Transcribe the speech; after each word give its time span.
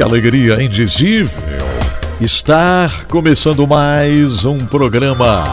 Que 0.00 0.04
alegria 0.04 0.62
indizível 0.62 1.68
estar 2.22 3.04
começando 3.04 3.66
mais 3.66 4.46
um 4.46 4.64
programa 4.64 5.44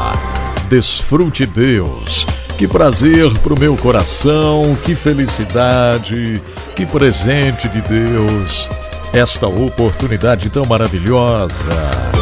Desfrute 0.69 1.45
Deus. 1.45 2.25
Que 2.57 2.65
prazer 2.65 3.29
para 3.39 3.53
o 3.53 3.59
meu 3.59 3.75
coração, 3.75 4.77
que 4.85 4.95
felicidade, 4.95 6.41
que 6.77 6.85
presente 6.85 7.67
de 7.67 7.81
Deus, 7.81 8.69
esta 9.11 9.47
oportunidade 9.47 10.49
tão 10.49 10.65
maravilhosa. 10.65 12.16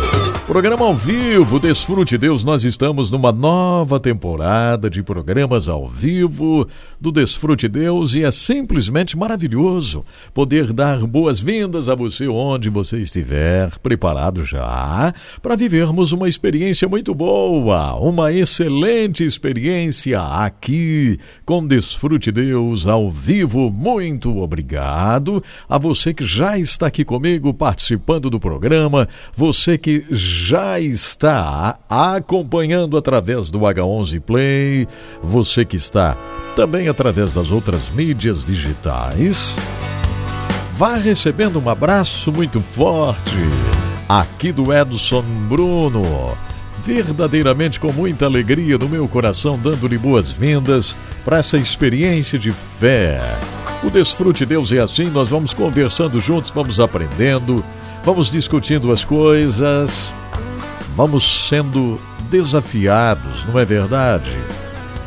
Programa 0.55 0.85
ao 0.85 0.95
vivo, 0.95 1.59
Desfrute 1.59 2.17
Deus, 2.17 2.45
nós 2.45 2.63
estamos 2.63 3.11
numa 3.11 3.29
nova 3.29 3.99
temporada 3.99 4.89
de 4.89 5.03
programas 5.03 5.67
ao 5.67 5.85
vivo 5.85 6.65
do 6.97 7.11
Desfrute 7.11 7.67
Deus 7.67 8.15
e 8.15 8.23
é 8.23 8.31
simplesmente 8.31 9.17
maravilhoso 9.17 10.05
poder 10.33 10.71
dar 10.71 10.99
boas-vindas 10.99 11.89
a 11.89 11.93
você 11.93 12.29
onde 12.29 12.69
você 12.69 12.99
estiver, 12.99 13.77
preparado 13.79 14.45
já 14.45 15.13
para 15.41 15.57
vivermos 15.57 16.13
uma 16.13 16.29
experiência 16.29 16.87
muito 16.87 17.13
boa, 17.13 17.95
uma 17.95 18.31
excelente 18.31 19.25
experiência 19.25 20.21
aqui 20.21 21.19
com 21.45 21.67
Desfrute 21.67 22.31
Deus 22.31 22.87
ao 22.87 23.11
vivo. 23.11 23.69
Muito 23.69 24.37
obrigado 24.37 25.43
a 25.67 25.77
você 25.77 26.13
que 26.13 26.25
já 26.25 26.57
está 26.57 26.87
aqui 26.87 27.03
comigo 27.03 27.53
participando 27.53 28.29
do 28.29 28.39
programa, 28.39 29.05
você 29.35 29.77
que 29.77 30.05
já 30.09 30.44
está 30.79 31.77
acompanhando 31.89 32.97
através 32.97 33.49
do 33.49 33.59
H11 33.59 34.19
Play, 34.21 34.87
você 35.23 35.65
que 35.65 35.75
está 35.75 36.17
também 36.55 36.87
através 36.87 37.33
das 37.33 37.51
outras 37.51 37.89
mídias 37.89 38.43
digitais. 38.43 39.55
Vá 40.73 40.95
recebendo 40.95 41.59
um 41.59 41.69
abraço 41.69 42.31
muito 42.31 42.59
forte 42.61 43.35
aqui 44.07 44.51
do 44.51 44.73
Edson 44.73 45.23
Bruno. 45.47 46.03
Verdadeiramente 46.83 47.79
com 47.79 47.91
muita 47.91 48.25
alegria 48.25 48.77
no 48.77 48.87
meu 48.87 49.07
coração, 49.07 49.57
dando-lhe 49.57 49.97
boas-vindas 49.97 50.95
para 51.23 51.37
essa 51.37 51.57
experiência 51.57 52.37
de 52.37 52.51
fé. 52.51 53.19
O 53.83 53.89
Desfrute 53.89 54.45
Deus 54.45 54.71
é 54.71 54.79
assim, 54.79 55.09
nós 55.09 55.29
vamos 55.29 55.53
conversando 55.53 56.19
juntos, 56.19 56.51
vamos 56.51 56.79
aprendendo, 56.79 57.63
vamos 58.05 58.29
discutindo 58.29 58.91
as 58.91 59.03
coisas 59.03 60.13
vamos 60.95 61.49
sendo 61.49 61.99
desafiados, 62.29 63.45
não 63.45 63.59
é 63.59 63.65
verdade? 63.65 64.31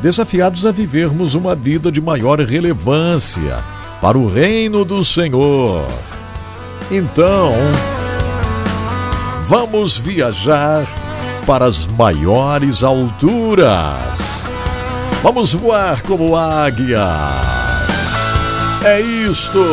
Desafiados 0.03 0.67
a 0.67 0.71
vivermos 0.71 1.35
uma 1.35 1.55
vida 1.55 1.91
de 1.91 2.01
maior 2.01 2.39
relevância 2.41 3.59
para 4.01 4.19
o 4.19 4.29
reino 4.29 4.85
do 4.85 5.03
Senhor. 5.03 5.89
Então, 6.91 7.55
vamos 9.47 9.97
viajar 9.97 10.87
para 11.47 11.65
as 11.65 11.87
maiores 11.87 12.83
alturas. 12.83 14.47
Vamos 15.23 15.55
voar 15.55 16.03
como 16.03 16.37
águias. 16.37 17.01
É 18.85 19.01
isto. 19.01 19.65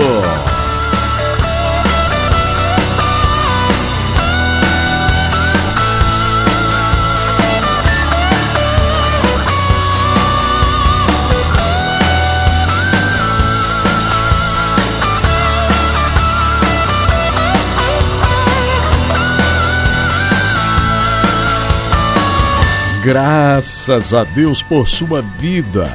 Graças 23.06 24.16
a 24.16 24.24
Deus 24.24 24.64
por 24.64 24.88
sua 24.88 25.22
vida. 25.22 25.88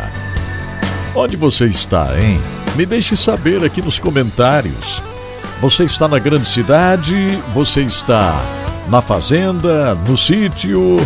Onde 1.12 1.36
você 1.36 1.66
está, 1.66 2.16
hein? 2.16 2.40
Me 2.76 2.86
deixe 2.86 3.16
saber 3.16 3.64
aqui 3.64 3.82
nos 3.82 3.98
comentários. 3.98 5.02
Você 5.60 5.82
está 5.82 6.06
na 6.06 6.20
grande 6.20 6.48
cidade? 6.48 7.36
Você 7.52 7.80
está 7.80 8.40
na 8.88 9.02
fazenda? 9.02 9.92
No 9.96 10.16
sítio? 10.16 10.98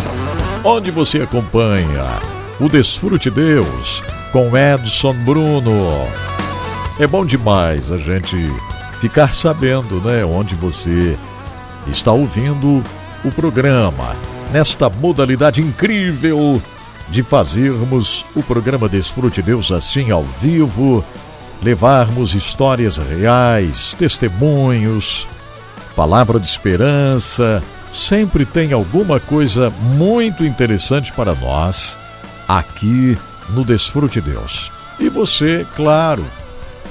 Onde 0.63 0.91
você 0.91 1.23
acompanha 1.23 2.21
o 2.59 2.69
Desfrute 2.69 3.31
Deus 3.31 4.03
com 4.31 4.55
Edson 4.55 5.13
Bruno? 5.25 6.07
É 6.99 7.07
bom 7.07 7.25
demais 7.25 7.91
a 7.91 7.97
gente 7.97 8.37
ficar 9.01 9.33
sabendo, 9.33 9.99
né, 10.01 10.23
onde 10.23 10.53
você 10.53 11.17
está 11.87 12.11
ouvindo 12.11 12.83
o 13.23 13.31
programa 13.31 14.15
nesta 14.51 14.89
modalidade 14.89 15.61
incrível 15.61 16.61
de 17.09 17.23
fazermos 17.23 18.25
o 18.35 18.41
programa 18.41 18.89
Desfrute 18.89 19.41
Deus 19.41 19.71
assim 19.71 20.11
ao 20.11 20.23
vivo, 20.23 21.03
levarmos 21.61 22.33
histórias 22.33 22.97
reais, 22.97 23.93
testemunhos, 23.93 25.27
palavra 25.95 26.39
de 26.39 26.47
esperança. 26.47 27.63
Sempre 27.91 28.45
tem 28.45 28.73
alguma 28.73 29.19
coisa 29.19 29.69
muito 29.69 30.43
interessante 30.43 31.13
para 31.13 31.33
nós 31.33 31.97
aqui 32.47 33.17
no 33.51 33.63
Desfrute 33.63 34.19
Deus. 34.19 34.71
E 34.99 35.09
você, 35.09 35.65
claro, 35.75 36.25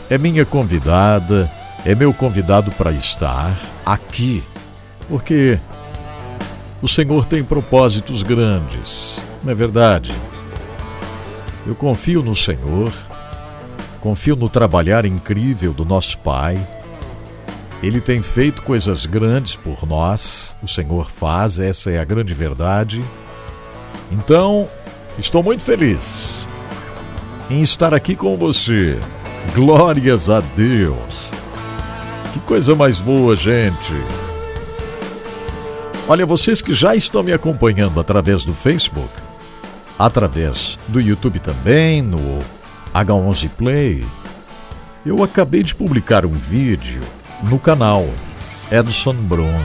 é 0.09 0.17
minha 0.17 0.45
convidada, 0.45 1.51
é 1.85 1.95
meu 1.95 2.13
convidado 2.13 2.71
para 2.73 2.93
estar 2.93 3.57
aqui, 3.85 4.43
porque 5.09 5.59
o 6.85 6.89
Senhor 6.89 7.25
tem 7.25 7.43
propósitos 7.43 8.23
grandes, 8.23 9.19
não 9.43 9.51
é 9.51 9.55
verdade? 9.55 10.13
Eu 11.67 11.75
confio 11.75 12.23
no 12.23 12.37
Senhor, 12.37 12.93
confio 14.03 14.37
no 14.37 14.51
trabalhar 14.51 15.07
incrível 15.07 15.73
do 15.73 15.83
nosso 15.83 16.19
Pai. 16.19 16.61
Ele 17.83 18.03
tem 18.03 18.21
feito 18.21 18.63
coisas 18.63 19.07
grandes 19.07 19.57
por 19.57 19.87
nós, 19.87 20.55
o 20.63 20.69
Senhor 20.69 21.09
faz, 21.09 21.59
essa 21.59 21.91
é 21.91 21.99
a 21.99 22.05
grande 22.05 22.35
verdade. 22.35 23.03
Então, 24.13 24.69
estou 25.19 25.43
muito 25.43 25.63
feliz 25.63 26.47
em 27.49 27.63
estar 27.63 27.95
aqui 27.95 28.15
com 28.15 28.37
você. 28.37 28.99
Glórias 29.55 30.29
a 30.29 30.41
Deus! 30.41 31.31
Que 32.35 32.41
coisa 32.41 32.75
mais 32.75 33.01
boa, 33.01 33.35
gente! 33.35 34.24
Olha, 36.07 36.27
vocês 36.27 36.61
que 36.61 36.75
já 36.75 36.95
estão 36.95 37.23
me 37.23 37.33
acompanhando 37.33 37.99
através 37.99 38.45
do 38.45 38.53
Facebook, 38.53 39.11
através 39.99 40.79
do 40.87 41.01
YouTube 41.01 41.39
também, 41.39 42.03
no 42.03 42.41
H11 42.95 43.49
Play, 43.57 44.05
eu 45.07 45.23
acabei 45.23 45.63
de 45.63 45.75
publicar 45.75 46.27
um 46.27 46.33
vídeo 46.33 47.01
no 47.43 47.59
canal 47.59 48.07
Edson 48.71 49.15
Bruno. 49.15 49.65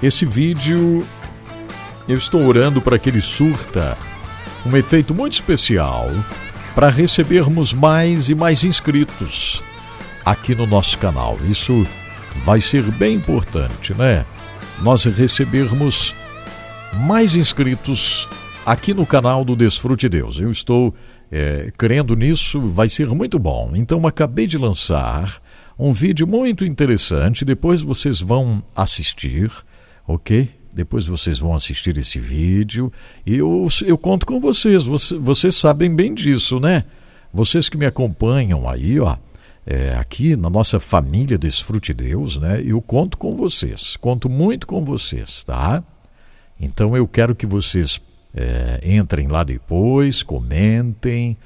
Esse 0.00 0.24
vídeo 0.24 1.04
eu 2.08 2.16
estou 2.16 2.46
orando 2.46 2.80
para 2.80 2.96
que 2.96 3.10
ele 3.10 3.20
surta 3.20 3.98
um 4.64 4.76
efeito 4.76 5.12
muito 5.12 5.32
especial 5.32 6.10
para 6.76 6.90
recebermos 6.90 7.72
mais 7.72 8.30
e 8.30 8.36
mais 8.36 8.62
inscritos 8.62 9.64
aqui 10.24 10.54
no 10.54 10.64
nosso 10.64 10.96
canal. 10.96 11.36
Isso 11.48 11.84
vai 12.44 12.60
ser 12.60 12.82
bem 12.82 13.16
importante, 13.16 13.92
né? 13.94 14.24
Nós 14.82 15.04
recebermos 15.04 16.14
mais 17.06 17.36
inscritos 17.36 18.28
aqui 18.64 18.94
no 18.94 19.06
canal 19.06 19.44
do 19.44 19.56
Desfrute 19.56 20.08
Deus. 20.08 20.38
Eu 20.38 20.50
estou 20.50 20.94
é, 21.30 21.72
crendo 21.76 22.14
nisso, 22.14 22.60
vai 22.60 22.88
ser 22.88 23.08
muito 23.08 23.38
bom. 23.38 23.72
Então, 23.74 24.06
acabei 24.06 24.46
de 24.46 24.56
lançar 24.56 25.40
um 25.78 25.92
vídeo 25.92 26.26
muito 26.26 26.64
interessante, 26.64 27.44
depois 27.44 27.82
vocês 27.82 28.20
vão 28.20 28.62
assistir, 28.74 29.50
ok? 30.06 30.58
depois 30.70 31.06
vocês 31.06 31.40
vão 31.40 31.54
assistir 31.54 31.98
esse 31.98 32.20
vídeo 32.20 32.92
e 33.26 33.36
eu, 33.36 33.66
eu 33.84 33.98
conto 33.98 34.24
com 34.24 34.38
vocês. 34.38 34.84
vocês. 34.84 35.20
Vocês 35.20 35.56
sabem 35.56 35.92
bem 35.92 36.14
disso, 36.14 36.60
né? 36.60 36.84
Vocês 37.32 37.68
que 37.68 37.76
me 37.76 37.84
acompanham 37.84 38.68
aí, 38.68 39.00
ó, 39.00 39.16
é, 39.70 39.94
aqui 39.96 40.34
na 40.34 40.48
nossa 40.48 40.80
família 40.80 41.36
Desfrute 41.36 41.92
Deus, 41.92 42.38
né? 42.38 42.62
Eu 42.64 42.80
conto 42.80 43.18
com 43.18 43.36
vocês, 43.36 43.96
conto 43.96 44.26
muito 44.26 44.66
com 44.66 44.82
vocês, 44.82 45.44
tá? 45.44 45.84
Então 46.58 46.96
eu 46.96 47.06
quero 47.06 47.34
que 47.34 47.44
vocês 47.44 48.00
é, 48.34 48.80
entrem 48.82 49.28
lá 49.28 49.44
depois, 49.44 50.22
comentem 50.22 51.36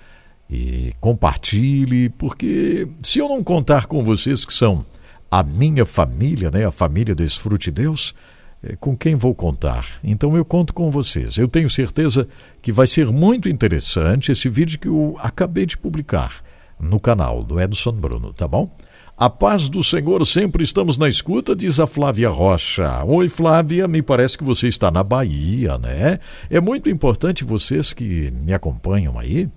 e 0.49 0.93
compartilhem, 1.01 2.11
porque 2.11 2.87
se 3.03 3.19
eu 3.19 3.29
não 3.29 3.43
contar 3.43 3.87
com 3.87 4.05
vocês 4.05 4.45
que 4.45 4.55
são 4.55 4.87
a 5.29 5.43
minha 5.43 5.85
família, 5.85 6.49
né, 6.49 6.65
a 6.65 6.71
família 6.71 7.17
Desfrute 7.17 7.73
Deus, 7.73 8.15
é, 8.63 8.77
com 8.77 8.97
quem 8.97 9.17
vou 9.17 9.35
contar? 9.35 9.99
Então 10.05 10.37
eu 10.37 10.45
conto 10.45 10.73
com 10.73 10.93
vocês. 10.93 11.39
Eu 11.39 11.49
tenho 11.49 11.69
certeza 11.69 12.29
que 12.63 12.71
vai 12.71 12.87
ser 12.87 13.09
muito 13.09 13.49
interessante 13.49 14.31
esse 14.31 14.49
vídeo 14.49 14.79
que 14.79 14.87
eu 14.87 15.17
acabei 15.19 15.67
de 15.67 15.77
publicar 15.77 16.52
no 16.83 16.99
canal 16.99 17.45
do 17.45 17.61
Edson 17.61 17.93
Bruno, 17.93 18.33
tá 18.33 18.49
bom? 18.49 18.69
A 19.17 19.31
paz 19.31 19.69
do 19.69 19.85
Senhor, 19.85 20.27
sempre 20.27 20.65
estamos 20.65 20.99
na 20.99 21.09
escuta, 21.09 21.55
diz 21.55 21.79
a 21.79 21.87
Flávia 21.87 22.29
Rocha. 22.29 23.05
Oi, 23.05 23.29
Flávia, 23.29 23.87
me 23.87 24.03
parece 24.03 24.37
que 24.37 24.43
você 24.43 24.67
está 24.67 24.91
na 24.91 25.05
Bahia, 25.05 25.79
né? 25.79 26.19
É 26.51 26.61
muito 26.61 26.91
importante 26.91 27.45
vocês 27.45 27.93
que 27.93 28.33
me 28.33 28.53
acompanham 28.53 29.19
aí 29.19 29.49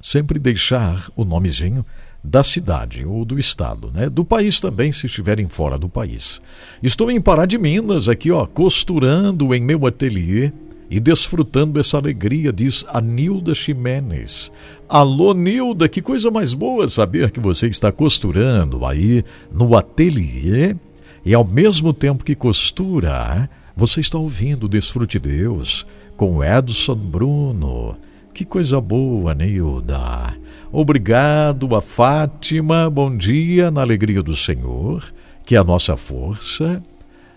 sempre 0.00 0.38
deixar 0.38 1.08
o 1.16 1.24
nomezinho 1.24 1.84
da 2.22 2.42
cidade 2.42 3.04
ou 3.04 3.24
do 3.24 3.38
estado, 3.38 3.90
né? 3.92 4.08
Do 4.08 4.24
país 4.24 4.58
também, 4.58 4.90
se 4.90 5.06
estiverem 5.06 5.46
fora 5.48 5.76
do 5.76 5.88
país. 5.88 6.40
Estou 6.82 7.10
em 7.10 7.20
Pará 7.20 7.44
de 7.44 7.58
Minas, 7.58 8.08
aqui, 8.08 8.30
ó, 8.30 8.46
costurando 8.46 9.54
em 9.54 9.60
meu 9.60 9.86
ateliê 9.86 10.50
e 10.90 11.00
desfrutando 11.00 11.80
essa 11.80 11.96
alegria, 11.96 12.52
diz 12.52 12.84
a 12.88 13.00
Nilda 13.00 13.54
Ximenes. 13.54 14.50
Alô, 14.88 15.32
Nilda, 15.32 15.88
que 15.88 16.02
coisa 16.02 16.30
mais 16.30 16.54
boa 16.54 16.86
saber 16.88 17.30
que 17.30 17.40
você 17.40 17.68
está 17.68 17.90
costurando 17.90 18.84
aí 18.84 19.24
no 19.52 19.76
ateliê 19.76 20.76
e 21.24 21.32
ao 21.32 21.44
mesmo 21.44 21.92
tempo 21.92 22.24
que 22.24 22.34
costura, 22.34 23.48
você 23.74 24.00
está 24.00 24.18
ouvindo 24.18 24.68
Desfrute 24.68 25.18
Deus 25.18 25.86
com 26.16 26.44
Edson 26.44 26.96
Bruno. 26.96 27.96
Que 28.34 28.44
coisa 28.44 28.80
boa, 28.80 29.34
Nilda. 29.34 30.34
Obrigado 30.70 31.74
a 31.74 31.80
Fátima, 31.80 32.90
bom 32.90 33.16
dia 33.16 33.70
na 33.70 33.80
alegria 33.80 34.22
do 34.22 34.36
Senhor, 34.36 35.02
que 35.46 35.54
é 35.54 35.58
a 35.58 35.64
nossa 35.64 35.96
força. 35.96 36.82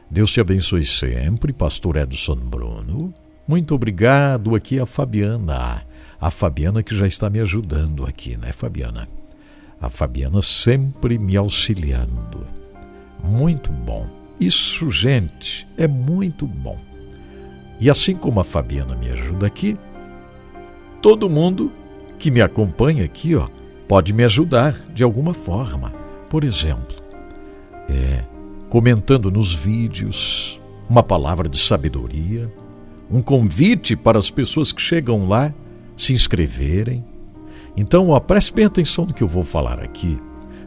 Deus 0.10 0.32
te 0.32 0.42
abençoe 0.42 0.84
sempre, 0.84 1.54
Pastor 1.54 1.98
Edson 1.98 2.36
Bruno. 2.36 3.14
Muito 3.48 3.74
obrigado 3.74 4.56
aqui 4.56 4.78
a 4.78 4.86
Fabiana. 4.86 5.84
A 6.20 6.30
Fabiana 6.30 6.84
que 6.84 6.94
já 6.94 7.08
está 7.08 7.30
me 7.30 7.40
ajudando 7.40 8.06
aqui, 8.06 8.36
né, 8.36 8.52
Fabiana? 8.52 9.08
A 9.80 9.90
Fabiana 9.90 10.42
sempre 10.42 11.18
me 11.18 11.38
auxiliando. 11.38 12.46
Muito 13.24 13.72
bom. 13.72 14.06
Isso, 14.38 14.92
gente, 14.92 15.66
é 15.78 15.88
muito 15.88 16.46
bom. 16.46 16.78
E 17.80 17.90
assim 17.90 18.16
como 18.16 18.40
a 18.40 18.44
Fabiana 18.44 18.96
me 18.96 19.10
ajuda 19.10 19.48
aqui, 19.48 19.78
todo 21.02 21.30
mundo 21.30 21.72
que 22.20 22.30
me 22.30 22.42
acompanha 22.42 23.06
aqui, 23.06 23.34
ó, 23.36 23.48
pode 23.88 24.14
me 24.14 24.24
ajudar 24.26 24.74
de 24.94 25.04
alguma 25.04 25.34
forma. 25.34 25.94
Por 26.30 26.44
exemplo, 26.44 26.98
é, 27.88 28.26
comentando 28.70 29.32
nos 29.32 29.54
vídeos 29.54 30.62
uma 30.90 31.04
palavra 31.04 31.48
de 31.48 31.58
sabedoria, 31.58 32.52
um 33.10 33.22
convite 33.22 33.96
para 33.96 34.20
as 34.20 34.30
pessoas 34.30 34.72
que 34.72 34.82
chegam 34.82 35.28
lá 35.28 35.54
se 35.96 36.14
inscreverem. 36.14 37.04
Então, 37.76 38.10
ó, 38.10 38.20
preste 38.20 38.54
bem 38.54 38.66
atenção 38.66 39.06
no 39.06 39.14
que 39.14 39.24
eu 39.24 39.28
vou 39.28 39.44
falar 39.44 39.80
aqui, 39.80 40.20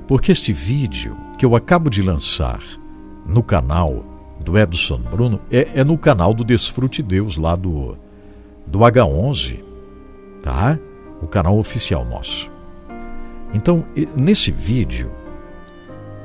porque 0.06 0.32
este 0.32 0.52
vídeo 0.52 1.16
que 1.38 1.44
eu 1.44 1.54
acabo 1.54 1.90
de 1.90 2.02
lançar 2.02 2.60
no 3.26 3.42
canal 3.42 4.04
do 4.44 4.58
Edson 4.58 4.98
Bruno 4.98 5.40
é, 5.50 5.80
é 5.80 5.84
no 5.84 5.98
canal 5.98 6.32
do 6.32 6.44
Desfrute 6.44 7.02
Deus, 7.02 7.36
lá 7.36 7.56
do, 7.56 7.96
do 8.66 8.78
H11, 8.78 9.60
tá? 10.42 10.78
o 11.20 11.26
canal 11.26 11.58
oficial 11.58 12.04
nosso. 12.04 12.50
Então, 13.52 13.84
nesse 14.16 14.50
vídeo, 14.50 15.10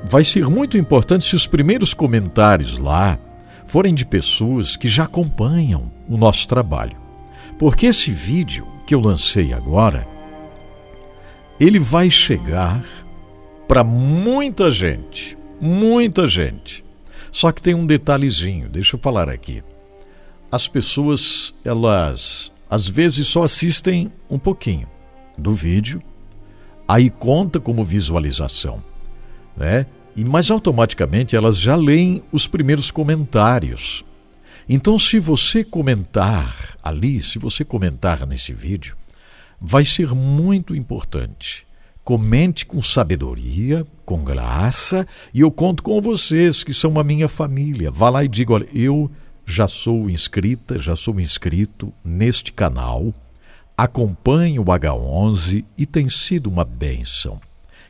vai 0.07 0.23
ser 0.23 0.47
muito 0.47 0.77
importante 0.77 1.27
se 1.27 1.35
os 1.35 1.47
primeiros 1.47 1.93
comentários 1.93 2.77
lá 2.77 3.17
forem 3.65 3.93
de 3.93 4.05
pessoas 4.05 4.77
que 4.77 4.87
já 4.87 5.03
acompanham 5.03 5.91
o 6.07 6.17
nosso 6.17 6.47
trabalho. 6.47 6.97
Porque 7.57 7.87
esse 7.87 8.11
vídeo 8.11 8.67
que 8.85 8.93
eu 8.93 8.99
lancei 8.99 9.53
agora, 9.53 10.07
ele 11.59 11.79
vai 11.79 12.09
chegar 12.09 12.83
para 13.67 13.83
muita 13.83 14.69
gente, 14.69 15.37
muita 15.59 16.27
gente. 16.27 16.83
Só 17.31 17.51
que 17.51 17.61
tem 17.61 17.73
um 17.73 17.85
detalhezinho, 17.85 18.69
deixa 18.69 18.95
eu 18.95 18.99
falar 18.99 19.29
aqui. 19.29 19.63
As 20.51 20.67
pessoas, 20.67 21.53
elas 21.63 22.51
às 22.69 22.87
vezes 22.87 23.27
só 23.27 23.43
assistem 23.43 24.11
um 24.29 24.39
pouquinho 24.39 24.87
do 25.37 25.53
vídeo, 25.53 26.01
aí 26.87 27.09
conta 27.09 27.59
como 27.59 27.83
visualização, 27.83 28.83
né? 29.55 29.85
E 30.15 30.23
mas 30.23 30.49
automaticamente 30.49 31.35
elas 31.35 31.57
já 31.57 31.75
leem 31.75 32.23
os 32.31 32.47
primeiros 32.47 32.89
comentários. 32.89 34.05
Então, 34.67 34.97
se 34.97 35.19
você 35.19 35.63
comentar 35.63 36.77
ali, 36.83 37.21
se 37.21 37.37
você 37.37 37.63
comentar 37.63 38.25
nesse 38.25 38.51
vídeo, 38.51 38.95
vai 39.61 39.85
ser 39.85 40.13
muito 40.13 40.75
importante. 40.75 41.65
Comente 42.03 42.65
com 42.65 42.81
sabedoria, 42.81 43.85
com 44.05 44.23
graça, 44.23 45.07
e 45.33 45.41
eu 45.41 45.51
conto 45.51 45.81
com 45.81 46.01
vocês 46.01 46.63
que 46.63 46.73
são 46.73 46.99
a 46.99 47.03
minha 47.03 47.27
família. 47.27 47.89
Vá 47.91 48.09
lá 48.09 48.23
e 48.23 48.27
diga: 48.27 48.53
olha, 48.53 48.67
eu 48.73 49.09
já 49.45 49.67
sou 49.67 50.09
inscrita, 50.09 50.79
já 50.79 50.95
sou 50.95 51.19
inscrito 51.19 51.93
neste 52.03 52.51
canal, 52.51 53.13
acompanho 53.77 54.61
o 54.61 54.65
H11 54.65 55.63
e 55.77 55.85
tem 55.85 56.09
sido 56.09 56.47
uma 56.47 56.65
bênção. 56.65 57.39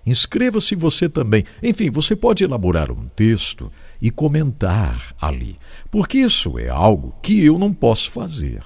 Inscreva-se 0.05 0.75
você 0.75 1.09
também. 1.09 1.43
Enfim, 1.63 1.89
você 1.89 2.15
pode 2.15 2.43
elaborar 2.43 2.91
um 2.91 3.07
texto 3.15 3.71
e 4.01 4.11
comentar 4.11 5.13
ali, 5.19 5.57
porque 5.89 6.19
isso 6.19 6.57
é 6.59 6.69
algo 6.69 7.15
que 7.21 7.43
eu 7.43 7.57
não 7.57 7.73
posso 7.73 8.11
fazer. 8.11 8.61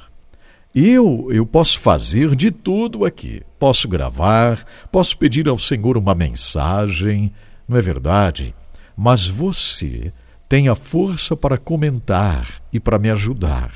Eu, 0.74 1.28
eu 1.32 1.46
posso 1.48 1.80
fazer 1.80 2.36
de 2.36 2.52
tudo 2.52 3.04
aqui. 3.04 3.42
Posso 3.58 3.88
gravar, 3.88 4.64
posso 4.92 5.18
pedir 5.18 5.50
ao 5.50 5.58
Senhor 5.58 5.98
uma 5.98 6.14
mensagem, 6.14 7.34
não 7.68 7.76
é 7.76 7.82
verdade? 7.82 8.54
Mas 8.96 9.28
você 9.28 10.14
tenha 10.48 10.76
força 10.76 11.36
para 11.36 11.58
comentar 11.58 12.48
e 12.72 12.80
para 12.80 13.00
me 13.00 13.10
ajudar. 13.10 13.72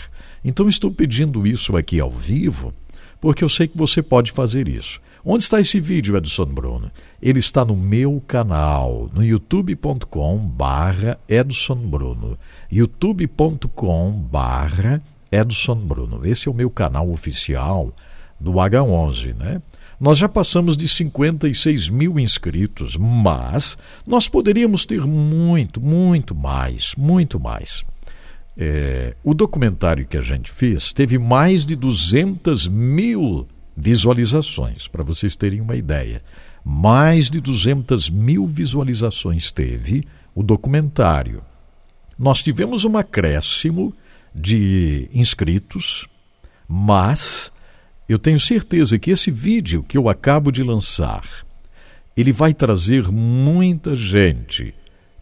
Então 0.46 0.70
estou 0.70 0.92
pedindo 0.92 1.48
isso 1.48 1.76
aqui 1.76 2.00
ao 2.00 2.10
vivo, 2.10 2.74
porque 3.20 3.44
eu 3.44 3.50
sei 3.50 3.68
que 3.68 3.78
você 3.78 4.02
pode 4.02 4.32
fazer 4.32 4.68
isso. 4.68 5.02
Onde 5.26 5.44
está 5.44 5.58
esse 5.58 5.80
vídeo, 5.80 6.18
Edson 6.18 6.46
Bruno? 6.48 6.92
Ele 7.22 7.40
está 7.40 7.64
no 7.64 7.78
meu 7.78 8.22
canal, 8.28 9.10
no 9.14 9.24
youtube.com 9.24 10.38
barra 10.38 11.18
Edson 11.30 11.78
Bruno. 11.78 12.38
youtube.com 12.70 14.12
barra 14.12 15.02
Edson 15.32 15.76
Bruno. 15.76 16.26
Esse 16.26 16.50
é 16.50 16.52
o 16.52 16.54
meu 16.54 16.70
canal 16.70 17.10
oficial 17.10 17.94
do 18.38 18.52
H11, 18.54 19.34
né? 19.34 19.62
Nós 19.98 20.18
já 20.18 20.28
passamos 20.28 20.76
de 20.76 20.90
56 20.90 21.88
mil 21.88 22.20
inscritos, 22.20 22.98
mas 22.98 23.78
nós 24.06 24.28
poderíamos 24.28 24.86
ter 24.86 25.08
muito, 25.08 25.80
muito 25.80 26.36
mais, 26.36 26.94
muito 26.98 27.40
mais. 27.40 27.86
É, 28.58 29.16
o 29.24 29.34
documentário 29.34 30.06
que 30.06 30.18
a 30.18 30.22
gente 30.22 30.52
fez 30.52 30.92
teve 30.92 31.18
mais 31.18 31.66
de 31.66 31.78
200 31.78 32.68
mil 32.68 33.48
visualizações, 33.76 34.88
para 34.88 35.04
vocês 35.04 35.36
terem 35.36 35.62
uma 35.62 35.76
ideia. 35.76 36.22
Mais 36.64 37.30
de 37.30 37.40
200 37.40 38.10
mil 38.10 38.48
visualizações 38.48 39.52
teve 39.52 40.04
o 40.34 40.42
documentário. 40.42 41.44
Nós 42.18 42.42
tivemos 42.42 42.86
um 42.86 42.98
acréscimo 42.98 43.94
de 44.34 45.10
inscritos, 45.14 46.08
mas 46.68 47.52
eu 48.08 48.18
tenho 48.18 48.40
certeza 48.40 48.98
que 49.00 49.12
esse 49.12 49.32
vídeo 49.32 49.84
que 49.84 49.98
eu 49.98 50.10
acabo 50.10 50.52
de 50.52 50.64
lançar, 50.64 51.24
ele 52.16 52.32
vai 52.32 52.54
trazer 52.54 53.12
muita 53.12 53.96
gente 53.96 54.74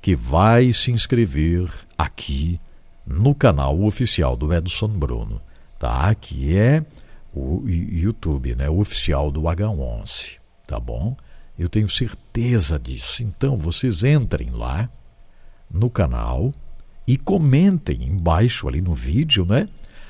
que 0.01 0.15
vai 0.15 0.73
se 0.73 0.91
inscrever 0.91 1.69
aqui 1.97 2.59
no 3.05 3.33
canal 3.35 3.81
oficial 3.81 4.35
do 4.35 4.53
Edson 4.53 4.87
Bruno, 4.87 5.41
tá? 5.77 6.13
Que 6.15 6.55
é 6.55 6.83
o 7.33 7.63
YouTube, 7.67 8.55
né? 8.55 8.69
Oficial 8.69 9.31
do 9.31 9.41
H11, 9.41 10.37
tá 10.67 10.79
bom? 10.79 11.15
Eu 11.57 11.69
tenho 11.69 11.87
certeza 11.87 12.77
disso. 12.79 13.23
Então 13.23 13.57
vocês 13.57 14.03
entrem 14.03 14.49
lá 14.51 14.89
no 15.69 15.89
canal 15.89 16.53
e 17.07 17.17
comentem 17.17 18.03
embaixo 18.03 18.67
ali 18.67 18.81
no 18.81 18.93
vídeo, 18.93 19.45
né? 19.45 19.67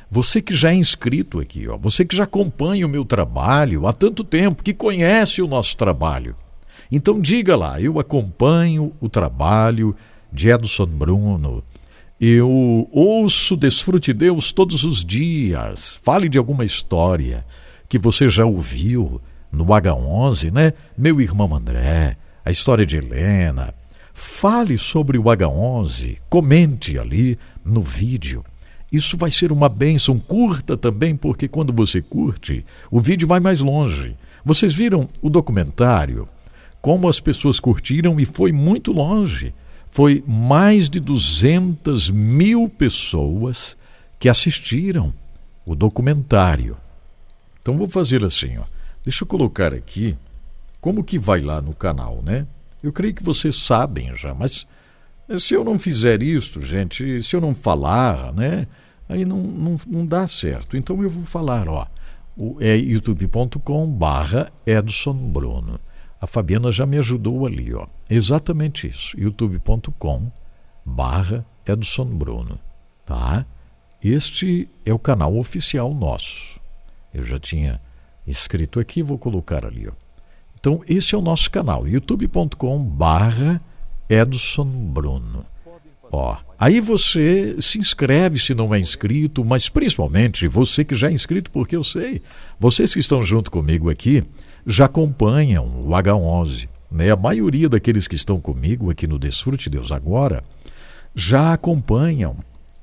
Você 0.09 0.41
que 0.41 0.53
já 0.53 0.71
é 0.71 0.75
inscrito 0.75 1.39
aqui, 1.39 1.69
ó, 1.69 1.77
você 1.77 2.03
que 2.03 2.15
já 2.15 2.25
acompanha 2.25 2.85
o 2.85 2.89
meu 2.89 3.05
trabalho 3.05 3.87
há 3.87 3.93
tanto 3.93 4.25
tempo, 4.25 4.61
que 4.61 4.73
conhece 4.73 5.41
o 5.41 5.47
nosso 5.47 5.77
trabalho. 5.77 6.35
Então 6.91 7.21
diga 7.21 7.55
lá, 7.55 7.79
eu 7.79 7.97
acompanho 7.97 8.91
o 8.99 9.07
trabalho 9.07 9.95
de 10.31 10.49
Edson 10.49 10.85
Bruno. 10.85 11.63
Eu 12.23 12.87
ouço 12.91 13.57
Desfrute 13.57 14.13
Deus 14.13 14.51
todos 14.51 14.83
os 14.83 15.03
dias. 15.03 15.95
Fale 16.03 16.29
de 16.29 16.37
alguma 16.37 16.63
história 16.63 17.43
que 17.89 17.97
você 17.97 18.29
já 18.29 18.45
ouviu 18.45 19.19
no 19.51 19.65
H11, 19.65 20.51
né? 20.51 20.73
Meu 20.95 21.19
irmão 21.19 21.55
André, 21.55 22.15
a 22.45 22.51
história 22.51 22.85
de 22.85 22.95
Helena. 22.95 23.73
Fale 24.13 24.77
sobre 24.77 25.17
o 25.17 25.23
H11, 25.23 26.19
comente 26.29 26.99
ali 26.99 27.39
no 27.65 27.81
vídeo. 27.81 28.45
Isso 28.91 29.17
vai 29.17 29.31
ser 29.31 29.51
uma 29.51 29.67
bênção. 29.67 30.19
Curta 30.19 30.77
também, 30.77 31.15
porque 31.15 31.47
quando 31.47 31.73
você 31.73 32.03
curte, 32.03 32.63
o 32.91 32.99
vídeo 32.99 33.27
vai 33.27 33.39
mais 33.39 33.61
longe. 33.61 34.15
Vocês 34.45 34.75
viram 34.75 35.09
o 35.23 35.29
documentário? 35.29 36.29
Como 36.83 37.09
as 37.09 37.19
pessoas 37.19 37.59
curtiram 37.59 38.19
e 38.19 38.25
foi 38.25 38.51
muito 38.51 38.91
longe. 38.91 39.55
Foi 39.91 40.23
mais 40.25 40.89
de 40.89 40.99
200 40.99 42.09
mil 42.09 42.69
pessoas 42.69 43.77
que 44.17 44.29
assistiram 44.29 45.13
o 45.65 45.75
documentário. 45.75 46.77
Então 47.61 47.77
vou 47.77 47.89
fazer 47.89 48.23
assim, 48.23 48.57
ó. 48.57 48.63
Deixa 49.03 49.23
eu 49.23 49.27
colocar 49.27 49.73
aqui 49.73 50.17
como 50.79 51.03
que 51.03 51.19
vai 51.19 51.41
lá 51.41 51.61
no 51.61 51.73
canal, 51.73 52.21
né? 52.23 52.47
Eu 52.81 52.93
creio 52.93 53.13
que 53.13 53.21
vocês 53.21 53.55
sabem 53.55 54.15
já, 54.15 54.33
mas 54.33 54.65
se 55.37 55.53
eu 55.53 55.63
não 55.63 55.77
fizer 55.77 56.23
isso, 56.23 56.61
gente, 56.61 57.21
se 57.21 57.35
eu 57.35 57.41
não 57.41 57.53
falar, 57.53 58.33
né? 58.33 58.67
Aí 59.09 59.25
não, 59.25 59.37
não, 59.43 59.77
não 59.87 60.05
dá 60.05 60.25
certo. 60.25 60.77
Então 60.77 61.03
eu 61.03 61.09
vou 61.09 61.25
falar, 61.25 61.67
ó. 61.67 61.85
É 62.61 62.75
youtube.com 62.77 63.91
barra 63.91 64.49
Edson 64.65 65.13
Bruno. 65.13 65.79
A 66.21 66.27
Fabiana 66.27 66.71
já 66.71 66.85
me 66.85 66.99
ajudou 66.99 67.47
ali, 67.47 67.73
ó. 67.73 67.87
Exatamente 68.07 68.87
isso. 68.87 69.19
youtube.com 69.19 70.31
barra 70.85 71.43
Edson 71.67 72.05
Bruno. 72.05 72.59
Tá? 73.03 73.43
Este 74.03 74.69
é 74.85 74.93
o 74.93 74.99
canal 74.99 75.35
oficial 75.35 75.91
nosso. 75.95 76.59
Eu 77.11 77.23
já 77.23 77.39
tinha 77.39 77.81
escrito 78.27 78.79
aqui, 78.79 79.01
vou 79.01 79.17
colocar 79.17 79.65
ali, 79.65 79.87
ó. 79.87 79.93
Então, 80.59 80.83
esse 80.87 81.15
é 81.15 81.17
o 81.17 81.21
nosso 81.21 81.49
canal, 81.49 81.87
youtube.com 81.87 82.83
barra 82.83 83.59
Edson 84.07 84.65
Bruno. 84.65 85.43
Ó, 86.11 86.37
aí 86.59 86.79
você 86.79 87.55
se 87.59 87.79
inscreve 87.79 88.37
se 88.37 88.53
não 88.53 88.75
é 88.75 88.79
inscrito, 88.79 89.43
mas 89.43 89.69
principalmente 89.69 90.47
você 90.47 90.85
que 90.85 90.93
já 90.93 91.09
é 91.09 91.13
inscrito, 91.13 91.49
porque 91.49 91.75
eu 91.75 91.83
sei, 91.83 92.21
vocês 92.59 92.93
que 92.93 92.99
estão 92.99 93.23
junto 93.23 93.49
comigo 93.49 93.89
aqui 93.89 94.23
já 94.65 94.85
acompanham 94.85 95.67
o 95.67 95.89
H11. 95.89 96.67
Né? 96.91 97.11
A 97.11 97.15
maioria 97.15 97.69
daqueles 97.69 98.07
que 98.07 98.15
estão 98.15 98.39
comigo 98.39 98.89
aqui 98.91 99.07
no 99.07 99.17
Desfrute 99.17 99.69
Deus 99.69 99.91
Agora 99.91 100.43
já 101.15 101.53
acompanham 101.53 102.37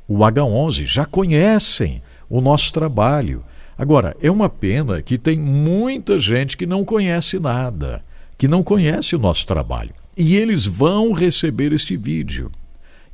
o 0.06 0.18
H11, 0.18 0.86
já 0.86 1.04
conhecem 1.04 2.02
o 2.28 2.40
nosso 2.40 2.72
trabalho. 2.72 3.44
Agora, 3.76 4.16
é 4.20 4.30
uma 4.30 4.48
pena 4.48 5.00
que 5.02 5.16
tem 5.18 5.38
muita 5.38 6.18
gente 6.18 6.56
que 6.56 6.66
não 6.66 6.84
conhece 6.84 7.38
nada, 7.38 8.02
que 8.36 8.48
não 8.48 8.62
conhece 8.62 9.14
o 9.14 9.18
nosso 9.18 9.46
trabalho. 9.46 9.94
E 10.16 10.36
eles 10.36 10.66
vão 10.66 11.12
receber 11.12 11.72
este 11.72 11.96
vídeo. 11.96 12.50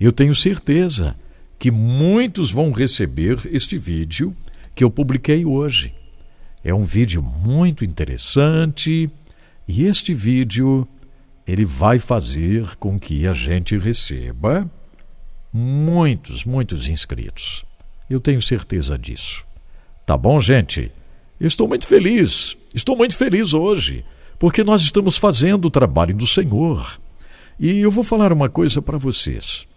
Eu 0.00 0.10
tenho 0.10 0.34
certeza 0.34 1.14
que 1.58 1.70
muitos 1.70 2.50
vão 2.50 2.72
receber 2.72 3.38
este 3.46 3.76
vídeo 3.76 4.34
que 4.74 4.82
eu 4.82 4.90
publiquei 4.90 5.44
hoje. 5.44 5.94
É 6.64 6.72
um 6.72 6.84
vídeo 6.84 7.22
muito 7.22 7.84
interessante 7.84 9.10
e 9.68 9.84
este 9.84 10.14
vídeo 10.14 10.88
ele 11.46 11.66
vai 11.66 11.98
fazer 11.98 12.74
com 12.76 12.98
que 12.98 13.26
a 13.26 13.34
gente 13.34 13.76
receba 13.76 14.68
muitos, 15.52 16.46
muitos 16.46 16.88
inscritos. 16.88 17.66
Eu 18.08 18.18
tenho 18.18 18.40
certeza 18.40 18.96
disso. 18.96 19.44
Tá 20.06 20.16
bom, 20.16 20.40
gente? 20.40 20.90
Estou 21.38 21.68
muito 21.68 21.86
feliz, 21.86 22.56
estou 22.74 22.96
muito 22.96 23.14
feliz 23.14 23.52
hoje, 23.52 24.02
porque 24.38 24.64
nós 24.64 24.80
estamos 24.80 25.18
fazendo 25.18 25.66
o 25.66 25.70
trabalho 25.70 26.14
do 26.14 26.26
Senhor. 26.26 26.98
E 27.60 27.78
eu 27.78 27.90
vou 27.90 28.02
falar 28.02 28.32
uma 28.32 28.48
coisa 28.48 28.80
para 28.80 28.96
vocês. 28.96 29.68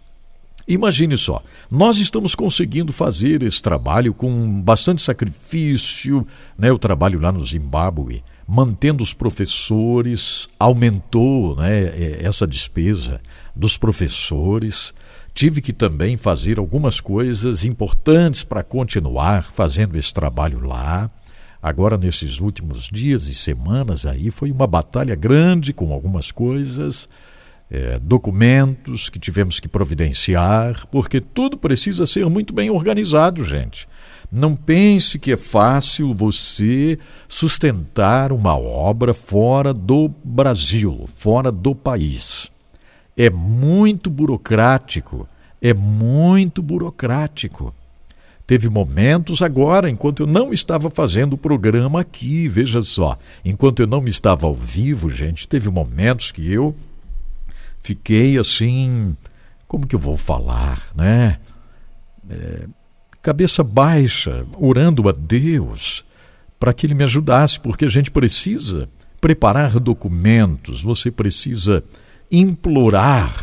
Imagine 0.68 1.16
só, 1.16 1.42
nós 1.70 1.98
estamos 1.98 2.34
conseguindo 2.34 2.92
fazer 2.92 3.42
esse 3.42 3.62
trabalho 3.62 4.12
com 4.12 4.60
bastante 4.60 5.00
sacrifício, 5.00 6.26
né, 6.58 6.70
o 6.70 6.78
trabalho 6.78 7.18
lá 7.18 7.32
no 7.32 7.44
Zimbábue, 7.44 8.22
mantendo 8.46 9.02
os 9.02 9.14
professores, 9.14 10.46
aumentou 10.60 11.56
né, 11.56 12.20
essa 12.22 12.46
despesa 12.46 13.18
dos 13.56 13.78
professores, 13.78 14.92
Tive 15.38 15.60
que 15.60 15.72
também 15.72 16.16
fazer 16.16 16.58
algumas 16.58 17.00
coisas 17.00 17.64
importantes 17.64 18.42
para 18.42 18.64
continuar 18.64 19.44
fazendo 19.44 19.96
esse 19.96 20.12
trabalho 20.12 20.58
lá. 20.66 21.08
Agora, 21.62 21.96
nesses 21.96 22.40
últimos 22.40 22.88
dias 22.90 23.28
e 23.28 23.34
semanas 23.36 24.04
aí, 24.04 24.32
foi 24.32 24.50
uma 24.50 24.66
batalha 24.66 25.14
grande 25.14 25.72
com 25.72 25.92
algumas 25.92 26.32
coisas, 26.32 27.08
é, 27.70 27.98
documentos 27.98 29.08
que 29.08 29.18
tivemos 29.18 29.60
que 29.60 29.68
providenciar, 29.68 30.86
porque 30.90 31.20
tudo 31.20 31.56
precisa 31.56 32.06
ser 32.06 32.26
muito 32.26 32.52
bem 32.52 32.70
organizado, 32.70 33.44
gente. 33.44 33.88
Não 34.30 34.54
pense 34.54 35.18
que 35.18 35.32
é 35.32 35.36
fácil 35.36 36.12
você 36.12 36.98
sustentar 37.26 38.32
uma 38.32 38.58
obra 38.58 39.14
fora 39.14 39.72
do 39.72 40.10
Brasil, 40.22 41.08
fora 41.14 41.50
do 41.50 41.74
país 41.74 42.50
é 43.18 43.28
muito 43.28 44.08
burocrático, 44.08 45.26
é 45.60 45.74
muito 45.74 46.62
burocrático. 46.62 47.74
Teve 48.46 48.70
momentos 48.70 49.42
agora, 49.42 49.90
enquanto 49.90 50.22
eu 50.22 50.26
não 50.26 50.52
estava 50.52 50.88
fazendo 50.88 51.32
o 51.32 51.38
programa 51.38 52.00
aqui, 52.00 52.46
veja 52.46 52.80
só, 52.80 53.18
enquanto 53.44 53.80
eu 53.80 53.88
não 53.88 54.06
estava 54.06 54.46
ao 54.46 54.54
vivo, 54.54 55.10
gente, 55.10 55.48
teve 55.48 55.68
momentos 55.68 56.30
que 56.30 56.50
eu 56.50 56.74
fiquei 57.88 58.36
assim, 58.36 59.16
como 59.66 59.86
que 59.86 59.94
eu 59.94 59.98
vou 59.98 60.16
falar, 60.16 60.88
né? 60.94 61.38
É, 62.28 62.68
cabeça 63.22 63.64
baixa, 63.64 64.46
orando 64.58 65.08
a 65.08 65.12
Deus 65.12 66.04
para 66.58 66.74
que 66.74 66.84
Ele 66.84 66.92
me 66.92 67.04
ajudasse, 67.04 67.58
porque 67.58 67.86
a 67.86 67.88
gente 67.88 68.10
precisa 68.10 68.90
preparar 69.22 69.80
documentos, 69.80 70.82
você 70.82 71.10
precisa 71.10 71.82
implorar 72.30 73.34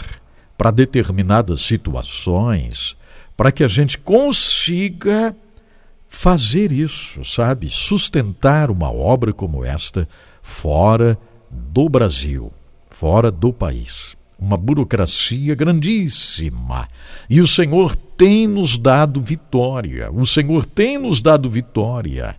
para 0.56 0.70
determinadas 0.70 1.62
situações, 1.62 2.96
para 3.36 3.52
que 3.52 3.64
a 3.64 3.68
gente 3.68 3.98
consiga 3.98 5.36
fazer 6.08 6.72
isso, 6.72 7.26
sabe? 7.26 7.68
Sustentar 7.68 8.70
uma 8.70 8.92
obra 8.92 9.34
como 9.34 9.66
esta 9.66 10.08
fora 10.40 11.18
do 11.50 11.90
Brasil, 11.90 12.54
fora 12.92 13.32
do 13.32 13.52
país. 13.52 14.16
Uma 14.38 14.58
burocracia 14.58 15.56
grandíssima. 15.56 16.88
E 17.30 17.40
o 17.40 17.48
Senhor 17.48 17.96
tem 17.96 18.48
nos 18.48 18.78
dado 18.78 19.22
vitória. 19.22 20.12
O 20.12 20.26
Senhor 20.26 20.66
tem 20.66 20.98
nos 20.98 21.22
dado 21.22 21.50
vitória. 21.50 22.36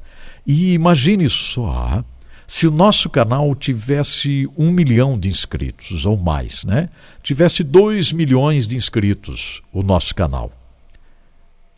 E 0.47 0.73
imagine 0.75 1.29
só 1.29 2.05
se 2.47 2.67
o 2.67 2.71
nosso 2.71 3.11
canal 3.11 3.55
tivesse 3.55 4.49
um 4.57 4.71
milhão 4.71 5.19
de 5.19 5.29
inscritos 5.29 6.07
ou 6.07 6.17
mais, 6.17 6.63
né? 6.65 6.89
Tivesse 7.23 7.65
dois 7.65 8.13
milhões 8.13 8.67
de 8.67 8.77
inscritos, 8.77 9.63
o 9.73 9.83
nosso 9.83 10.15
canal. 10.15 10.53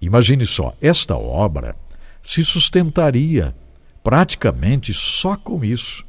Imagine 0.00 0.44
só, 0.44 0.74
esta 0.80 1.16
obra 1.16 1.74
se 2.22 2.44
sustentaria 2.44 3.54
praticamente 4.04 4.92
só 4.92 5.36
com 5.36 5.64
isso. 5.64 6.04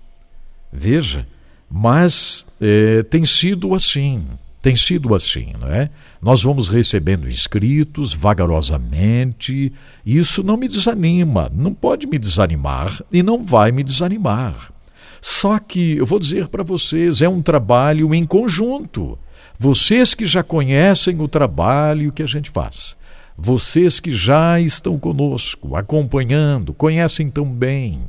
Veja, 0.72 1.26
mas 1.70 2.46
é, 2.60 3.04
tem 3.04 3.26
sido 3.26 3.74
assim. 3.74 4.26
Tem 4.62 4.76
sido 4.76 5.16
assim, 5.16 5.54
não 5.58 5.70
é? 5.70 5.90
Nós 6.22 6.44
vamos 6.44 6.68
recebendo 6.68 7.30
inscritos 7.30 8.14
vagarosamente, 8.14 9.72
e 10.06 10.18
isso 10.18 10.44
não 10.44 10.58
me 10.58 10.68
desanima, 10.68 11.50
não 11.54 11.74
pode 11.74 12.06
me 12.06 12.20
desanimar 12.20 13.02
e 13.12 13.24
não 13.24 13.42
vai 13.42 13.72
me 13.72 13.84
desanimar. 13.84 14.74
Só 15.22 15.60
que 15.60 15.96
eu 15.98 16.06
vou 16.06 16.20
dizer 16.20 16.50
para 16.50 16.64
vocês, 16.64 17.22
é 17.22 17.30
um 17.30 17.42
trabalho 17.42 18.14
em 18.14 18.26
conjunto. 18.26 19.18
Vocês 19.58 20.14
que 20.14 20.26
já 20.26 20.44
conhecem 20.44 21.22
o 21.22 21.28
trabalho 21.28 22.12
que 22.12 22.24
a 22.24 22.26
gente 22.26 22.50
faz, 22.50 22.98
vocês 23.38 24.00
que 24.02 24.12
já 24.12 24.60
estão 24.60 25.00
conosco, 25.00 25.76
acompanhando, 25.76 26.74
conhecem 26.74 27.30
tão 27.30 27.46
bem. 27.46 28.02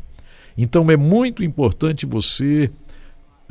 Então 0.57 0.91
é 0.91 0.97
muito 0.97 1.45
importante 1.45 2.07
você 2.07 2.71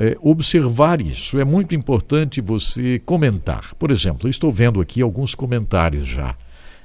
é, 0.00 0.16
observar 0.22 1.02
isso. 1.02 1.38
É 1.38 1.44
muito 1.44 1.74
importante 1.74 2.40
você 2.40 2.98
comentar. 3.00 3.74
Por 3.74 3.90
exemplo, 3.90 4.30
estou 4.30 4.50
vendo 4.50 4.80
aqui 4.80 5.02
alguns 5.02 5.34
comentários 5.34 6.08
já. 6.08 6.34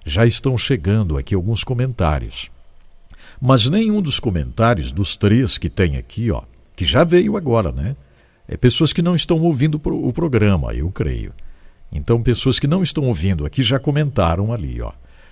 Já 0.06 0.26
estão 0.26 0.58
chegando 0.58 1.18
aqui 1.18 1.34
alguns 1.34 1.64
comentários. 1.64 2.52
Mas 3.42 3.70
nenhum 3.70 4.02
dos 4.02 4.20
comentários, 4.20 4.92
dos 4.92 5.16
três 5.16 5.58
que 5.58 5.70
tem 5.70 5.96
aqui, 5.96 6.30
ó, 6.30 6.42
que 6.76 6.84
já 6.84 7.06
veio 7.06 7.38
agora, 7.38 7.72
né? 7.72 7.96
É 8.48 8.58
pessoas 8.58 8.92
que 8.92 9.02
não 9.02 9.16
estão 9.16 9.42
ouvindo 9.42 9.82
o 9.84 10.14
programa, 10.14 10.74
eu 10.74 10.92
creio. 10.92 11.34
Então, 11.92 12.22
pessoas 12.22 12.60
que 12.60 12.68
não 12.68 12.84
estão 12.84 13.06
ouvindo 13.06 13.46
aqui 13.46 13.62
já 13.62 13.80
comentaram 13.80 14.52
ali, 14.52 14.82
ó. 14.82 14.92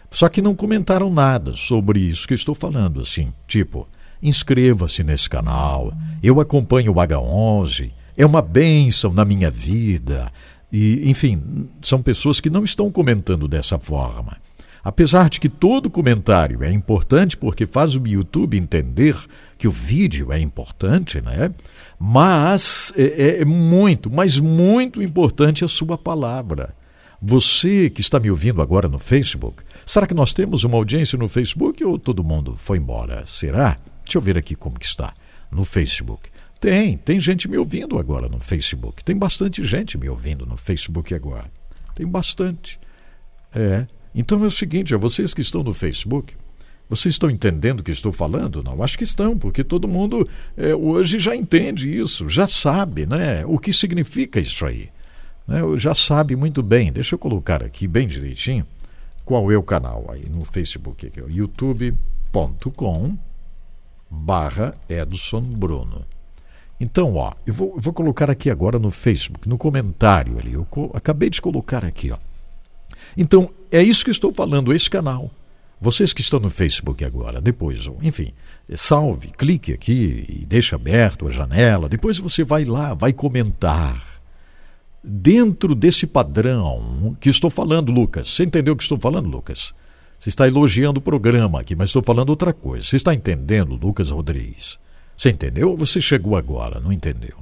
Só 0.10 0.30
que 0.30 0.42
não 0.42 0.56
comentaram 0.56 1.12
nada 1.12 1.54
sobre 1.54 2.00
isso 2.00 2.28
que 2.28 2.34
eu 2.34 2.36
estou 2.36 2.56
falando, 2.56 3.02
assim, 3.02 3.34
tipo, 3.48 3.88
inscreva-se 4.24 5.04
nesse 5.04 5.30
canal, 5.30 5.94
eu 6.22 6.40
acompanho 6.40 6.94
o 6.94 6.96
H11, 6.96 7.92
é 8.16 8.26
uma 8.26 8.42
bênção 8.42 9.14
na 9.14 9.26
minha 9.26 9.52
vida. 9.52 10.32
E, 10.72 11.10
enfim, 11.10 11.68
são 11.82 12.02
pessoas 12.02 12.42
que 12.42 12.50
não 12.50 12.64
estão 12.64 12.90
comentando 12.92 13.48
dessa 13.48 13.78
forma. 13.78 14.38
Apesar 14.84 15.30
de 15.30 15.40
que 15.40 15.48
todo 15.48 15.90
comentário 15.90 16.62
é 16.64 16.72
importante 16.72 17.38
porque 17.38 17.66
faz 17.66 17.96
o 17.96 18.06
YouTube 18.06 18.58
entender 18.58 19.16
que 19.58 19.68
o 19.68 19.72
vídeo 19.72 20.32
é 20.32 20.40
importante, 20.40 21.22
né? 21.22 21.52
Mas 21.98 22.92
é, 22.98 23.04
é, 23.04 23.42
é 23.42 23.46
muito, 23.46 24.12
mas 24.12 24.40
muito 24.40 25.02
importante 25.02 25.64
a 25.64 25.70
sua 25.70 25.98
palavra. 25.98 26.76
Você 27.22 27.90
que 27.90 28.02
está 28.02 28.20
me 28.20 28.30
ouvindo 28.30 28.62
agora 28.62 28.90
no 28.90 29.00
Facebook, 29.00 29.64
será 29.86 30.06
que 30.06 30.14
nós 30.14 30.34
temos 30.34 30.66
uma 30.66 30.76
audiência 30.76 31.18
no 31.18 31.30
Facebook 31.30 31.82
ou 31.82 31.98
todo 31.98 32.22
mundo 32.22 32.54
foi 32.58 32.78
embora? 32.78 33.24
Será? 33.26 33.78
Deixa 34.04 34.18
eu 34.18 34.22
ver 34.22 34.38
aqui 34.38 34.56
como 34.56 34.80
que 34.80 34.86
está 34.86 35.14
no 35.52 35.64
Facebook. 35.66 36.30
Tem, 36.60 36.98
tem 36.98 37.20
gente 37.20 37.48
me 37.48 37.58
ouvindo 37.58 38.00
agora 38.00 38.30
no 38.30 38.40
Facebook. 38.40 39.04
Tem 39.04 39.18
bastante 39.18 39.62
gente 39.64 39.98
me 39.98 40.08
ouvindo 40.08 40.46
no 40.46 40.56
Facebook 40.56 41.14
agora. 41.14 41.52
Tem 41.94 42.08
bastante. 42.08 42.80
É. 43.54 43.86
Então 44.16 44.44
é 44.44 44.48
o 44.48 44.52
seguinte, 44.52 44.94
é 44.94 44.98
vocês 44.98 45.34
que 45.34 45.42
estão 45.42 45.64
no 45.64 45.74
Facebook, 45.74 46.36
vocês 46.90 47.16
estão 47.16 47.30
entendendo 47.30 47.80
o 47.80 47.84
que 47.84 47.92
estou 47.92 48.12
falando? 48.12 48.62
Não, 48.64 48.84
acho 48.84 48.98
que 48.98 49.04
estão, 49.04 49.38
porque 49.38 49.64
todo 49.64 49.88
mundo 49.88 50.28
é, 50.56 50.76
hoje 50.76 51.18
já 51.20 51.36
entende 51.36 51.90
isso, 51.90 52.30
já 52.30 52.46
sabe 52.46 53.06
né, 53.06 53.46
o 53.46 53.58
que 53.58 53.74
significa 53.74 54.40
isso 54.40 54.66
aí. 54.66 54.90
Né, 55.48 55.60
já 55.78 55.96
sabe 55.96 56.36
muito 56.36 56.62
bem. 56.62 56.92
Deixa 56.92 57.16
eu 57.16 57.20
colocar 57.20 57.64
aqui 57.64 57.88
bem 57.88 58.08
direitinho 58.08 58.66
qual 59.26 59.52
é 59.52 59.58
o 59.58 59.64
canal 59.64 60.06
aí 60.10 60.30
no 60.30 60.46
Facebook, 60.46 61.08
aqui, 61.08 61.20
youtube.com 61.28 63.18
barra 64.14 64.76
Edson 64.88 65.42
Bruno. 65.42 66.06
Então, 66.80 67.16
ó, 67.16 67.34
eu 67.46 67.54
vou, 67.54 67.74
eu 67.76 67.82
vou 67.82 67.94
colocar 67.94 68.30
aqui 68.30 68.50
agora 68.50 68.78
no 68.78 68.92
Facebook, 68.92 69.48
no 69.48 69.58
comentário 69.58 70.38
ali. 70.38 70.54
Eu 70.54 70.68
acabei 70.94 71.30
de 71.30 71.42
colocar 71.42 71.84
aqui, 71.84 72.12
ó. 72.12 72.18
Então, 73.18 73.50
é 73.72 73.82
isso 73.82 74.04
que 74.04 74.12
estou 74.12 74.34
falando, 74.34 74.74
esse 74.74 74.90
canal. 74.90 75.32
Vocês 75.80 76.14
que 76.14 76.22
estão 76.22 76.40
no 76.40 76.50
Facebook 76.50 77.04
agora, 77.04 77.42
depois, 77.42 77.90
enfim, 78.02 78.32
salve, 78.76 79.30
clique 79.30 79.74
aqui 79.74 80.26
e 80.30 80.46
deixe 80.46 80.74
aberto 80.74 81.28
a 81.28 81.32
janela. 81.32 81.90
Depois 81.90 82.18
você 82.18 82.44
vai 82.44 82.64
lá, 82.64 82.94
vai 82.94 83.12
comentar. 83.12 84.02
Dentro 85.04 85.76
desse 85.76 86.08
padrão 86.08 87.18
que 87.20 87.30
estou 87.30 87.50
falando, 87.50 87.92
Lucas. 87.92 88.30
Você 88.30 88.44
entendeu 88.44 88.74
o 88.74 88.78
que 88.78 88.84
estou 88.84 88.98
falando, 88.98 89.28
Lucas? 89.28 89.74
Você 90.24 90.30
está 90.30 90.48
elogiando 90.48 91.00
o 91.00 91.04
programa 91.04 91.60
aqui, 91.60 91.76
mas 91.76 91.90
estou 91.90 92.02
falando 92.02 92.30
outra 92.30 92.54
coisa. 92.54 92.86
Você 92.86 92.96
está 92.96 93.14
entendendo, 93.14 93.76
Lucas 93.76 94.10
Rodrigues? 94.10 94.80
Você 95.18 95.30
entendeu 95.30 95.72
ou 95.72 95.76
você 95.76 96.00
chegou 96.00 96.38
agora? 96.38 96.80
Não 96.80 96.94
entendeu? 96.94 97.38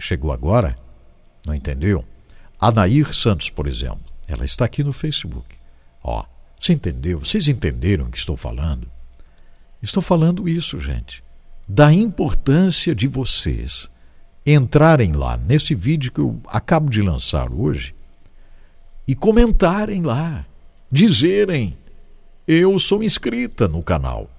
Chegou 0.00 0.32
agora? 0.32 0.74
Não 1.46 1.54
entendeu? 1.54 2.04
Anair 2.60 3.14
Santos, 3.14 3.50
por 3.50 3.68
exemplo. 3.68 4.02
Ela 4.26 4.44
está 4.44 4.64
aqui 4.64 4.82
no 4.82 4.92
Facebook. 4.92 5.54
Ó, 6.02 6.24
você 6.58 6.72
entendeu? 6.72 7.20
Vocês 7.20 7.46
entenderam 7.46 8.06
o 8.06 8.10
que 8.10 8.18
estou 8.18 8.36
falando? 8.36 8.90
Estou 9.80 10.02
falando 10.02 10.48
isso, 10.48 10.80
gente. 10.80 11.22
Da 11.68 11.92
importância 11.92 12.92
de 12.96 13.06
vocês 13.06 13.88
entrarem 14.44 15.12
lá 15.12 15.36
nesse 15.36 15.72
vídeo 15.72 16.10
que 16.10 16.20
eu 16.20 16.36
acabo 16.48 16.90
de 16.90 17.00
lançar 17.00 17.52
hoje 17.52 17.94
e 19.06 19.14
comentarem 19.14 20.02
lá, 20.02 20.44
dizerem: 20.94 21.76
Eu 22.46 22.78
sou 22.78 23.02
inscrita 23.02 23.66
no 23.66 23.82
canal. 23.82 24.30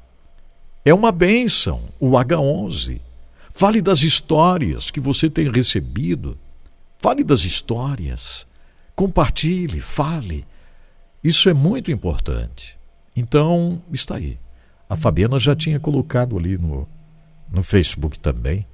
É 0.86 0.94
uma 0.94 1.12
bênção, 1.12 1.82
o 2.00 2.12
H11. 2.12 3.02
Fale 3.52 3.82
das 3.82 4.04
histórias 4.04 4.90
que 4.90 5.02
você 5.02 5.30
tem 5.30 5.52
recebido. 5.52 6.38
Fale 7.00 7.26
das 7.26 7.44
histórias. 7.44 8.48
Compartilhe, 8.96 9.82
fale. 9.82 10.46
Isso 11.22 11.50
é 11.50 11.54
muito 11.54 11.92
importante. 11.92 12.78
Então, 13.14 13.82
está 13.92 14.16
aí. 14.16 14.40
A 14.90 14.96
Fabiana 14.96 15.40
já 15.40 15.56
tinha 15.56 15.80
colocado 15.80 16.38
ali 16.38 16.58
no, 16.58 16.88
no 17.52 17.64
Facebook 17.64 18.18
também. 18.18 18.66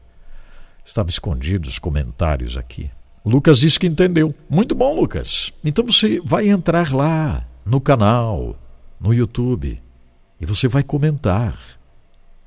Estava 0.86 1.10
escondido 1.10 1.68
os 1.68 1.80
comentários 1.80 2.58
aqui. 2.58 2.92
O 3.24 3.30
Lucas 3.30 3.60
disse 3.60 3.80
que 3.80 3.88
entendeu. 3.88 4.36
Muito 4.48 4.76
bom, 4.76 4.94
Lucas. 4.94 5.52
Então 5.64 5.86
você 5.86 6.20
vai 6.24 6.48
entrar 6.50 6.92
lá 6.94 7.48
no 7.66 7.80
canal, 7.80 8.58
no 9.00 9.14
YouTube, 9.14 9.82
e 10.40 10.46
você 10.46 10.68
vai 10.68 10.84
comentar. 10.84 11.58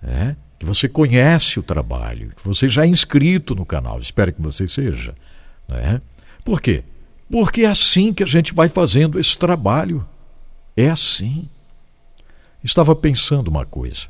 É? 0.02 0.36
Que 0.58 0.66
você 0.66 0.88
conhece 0.88 1.58
o 1.58 1.62
trabalho, 1.62 2.30
que 2.34 2.44
você 2.44 2.68
já 2.68 2.84
é 2.84 2.88
inscrito 2.88 3.54
no 3.54 3.64
canal. 3.64 3.98
Espero 3.98 4.32
que 4.32 4.42
você 4.42 4.68
seja. 4.68 5.14
É? 5.68 6.00
Por 6.44 6.60
quê? 6.60 6.84
Porque 7.30 7.62
é 7.62 7.66
assim 7.68 8.12
que 8.12 8.22
a 8.22 8.26
gente 8.26 8.54
vai 8.54 8.68
fazendo 8.68 9.18
esse 9.18 9.38
trabalho. 9.38 10.06
É 10.76 10.90
assim. 10.90 11.48
Estava 12.62 12.94
pensando 12.94 13.48
uma 13.48 13.64
coisa. 13.64 14.08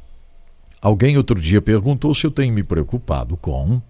Alguém 0.81 1.17
outro 1.17 1.41
dia 1.41 1.63
perguntou 1.63 2.15
se 2.15 2.27
eu 2.27 2.31
tenho 2.31 2.53
me 2.53 2.63
preocupado 2.63 3.37
com 3.37 3.81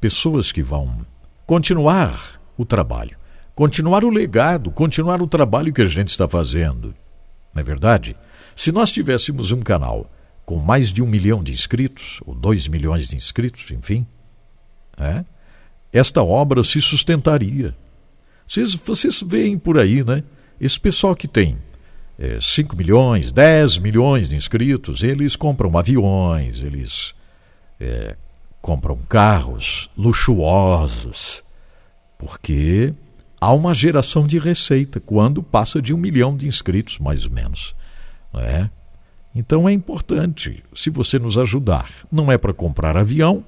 pessoas 0.00 0.52
que 0.52 0.62
vão 0.62 1.04
continuar 1.46 2.40
o 2.56 2.64
trabalho, 2.64 3.16
continuar 3.56 4.04
o 4.04 4.10
legado, 4.10 4.70
continuar 4.70 5.22
o 5.22 5.26
trabalho 5.26 5.72
que 5.72 5.80
a 5.80 5.86
gente 5.86 6.10
está 6.10 6.28
fazendo. 6.28 6.94
Não 7.54 7.62
é 7.62 7.64
verdade? 7.64 8.14
Se 8.54 8.70
nós 8.70 8.92
tivéssemos 8.92 9.50
um 9.50 9.62
canal 9.62 10.10
com 10.44 10.58
mais 10.58 10.92
de 10.92 11.02
um 11.02 11.06
milhão 11.06 11.42
de 11.42 11.52
inscritos, 11.52 12.20
ou 12.26 12.34
dois 12.34 12.68
milhões 12.68 13.08
de 13.08 13.16
inscritos, 13.16 13.70
enfim, 13.70 14.06
é, 14.98 15.24
esta 15.90 16.22
obra 16.22 16.62
se 16.62 16.82
sustentaria. 16.82 17.74
Vocês, 18.46 18.74
vocês 18.74 19.22
veem 19.26 19.58
por 19.58 19.78
aí, 19.78 20.04
né? 20.04 20.22
Esse 20.60 20.78
pessoal 20.78 21.16
que 21.16 21.26
tem 21.26 21.56
é, 22.18 22.38
5 22.38 22.76
milhões, 22.76 23.32
10 23.32 23.78
milhões 23.78 24.28
de 24.28 24.36
inscritos, 24.36 25.02
eles 25.02 25.34
compram 25.34 25.76
aviões, 25.78 26.62
eles 26.62 27.14
é, 27.80 28.16
compram 28.60 28.96
carros 29.08 29.90
luxuosos, 29.96 31.42
porque 32.18 32.94
há 33.46 33.52
uma 33.52 33.72
geração 33.72 34.26
de 34.26 34.40
receita 34.40 34.98
quando 34.98 35.40
passa 35.40 35.80
de 35.80 35.94
um 35.94 35.96
milhão 35.96 36.36
de 36.36 36.48
inscritos, 36.48 36.98
mais 36.98 37.24
ou 37.26 37.30
menos. 37.30 37.76
É? 38.34 38.68
Então 39.32 39.68
é 39.68 39.72
importante, 39.72 40.64
se 40.74 40.90
você 40.90 41.16
nos 41.16 41.38
ajudar. 41.38 41.88
Não 42.10 42.32
é 42.32 42.36
para 42.36 42.52
comprar 42.52 42.96
avião 42.96 43.44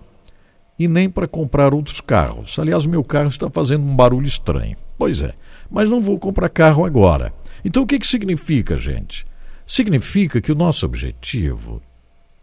e 0.79 0.87
nem 0.87 1.11
para 1.11 1.27
comprar 1.27 1.75
outros 1.75 2.01
carros. 2.01 2.61
Aliás, 2.61 2.87
meu 2.87 3.03
carro 3.03 3.27
está 3.27 3.51
fazendo 3.51 3.91
um 3.91 3.97
barulho 3.97 4.29
estranho. 4.29 4.77
Pois 4.97 5.21
é, 5.21 5.35
mas 5.69 5.91
não 5.91 6.01
vou 6.01 6.17
comprar 6.17 6.49
carro 6.49 6.85
agora. 6.85 7.35
Então 7.65 7.83
o 7.83 7.87
que, 7.87 7.99
que 7.99 8.07
significa, 8.07 8.77
gente? 8.77 9.27
Significa 9.67 10.41
que 10.41 10.53
o 10.53 10.57
nosso 10.57 10.87
objetivo 10.87 11.83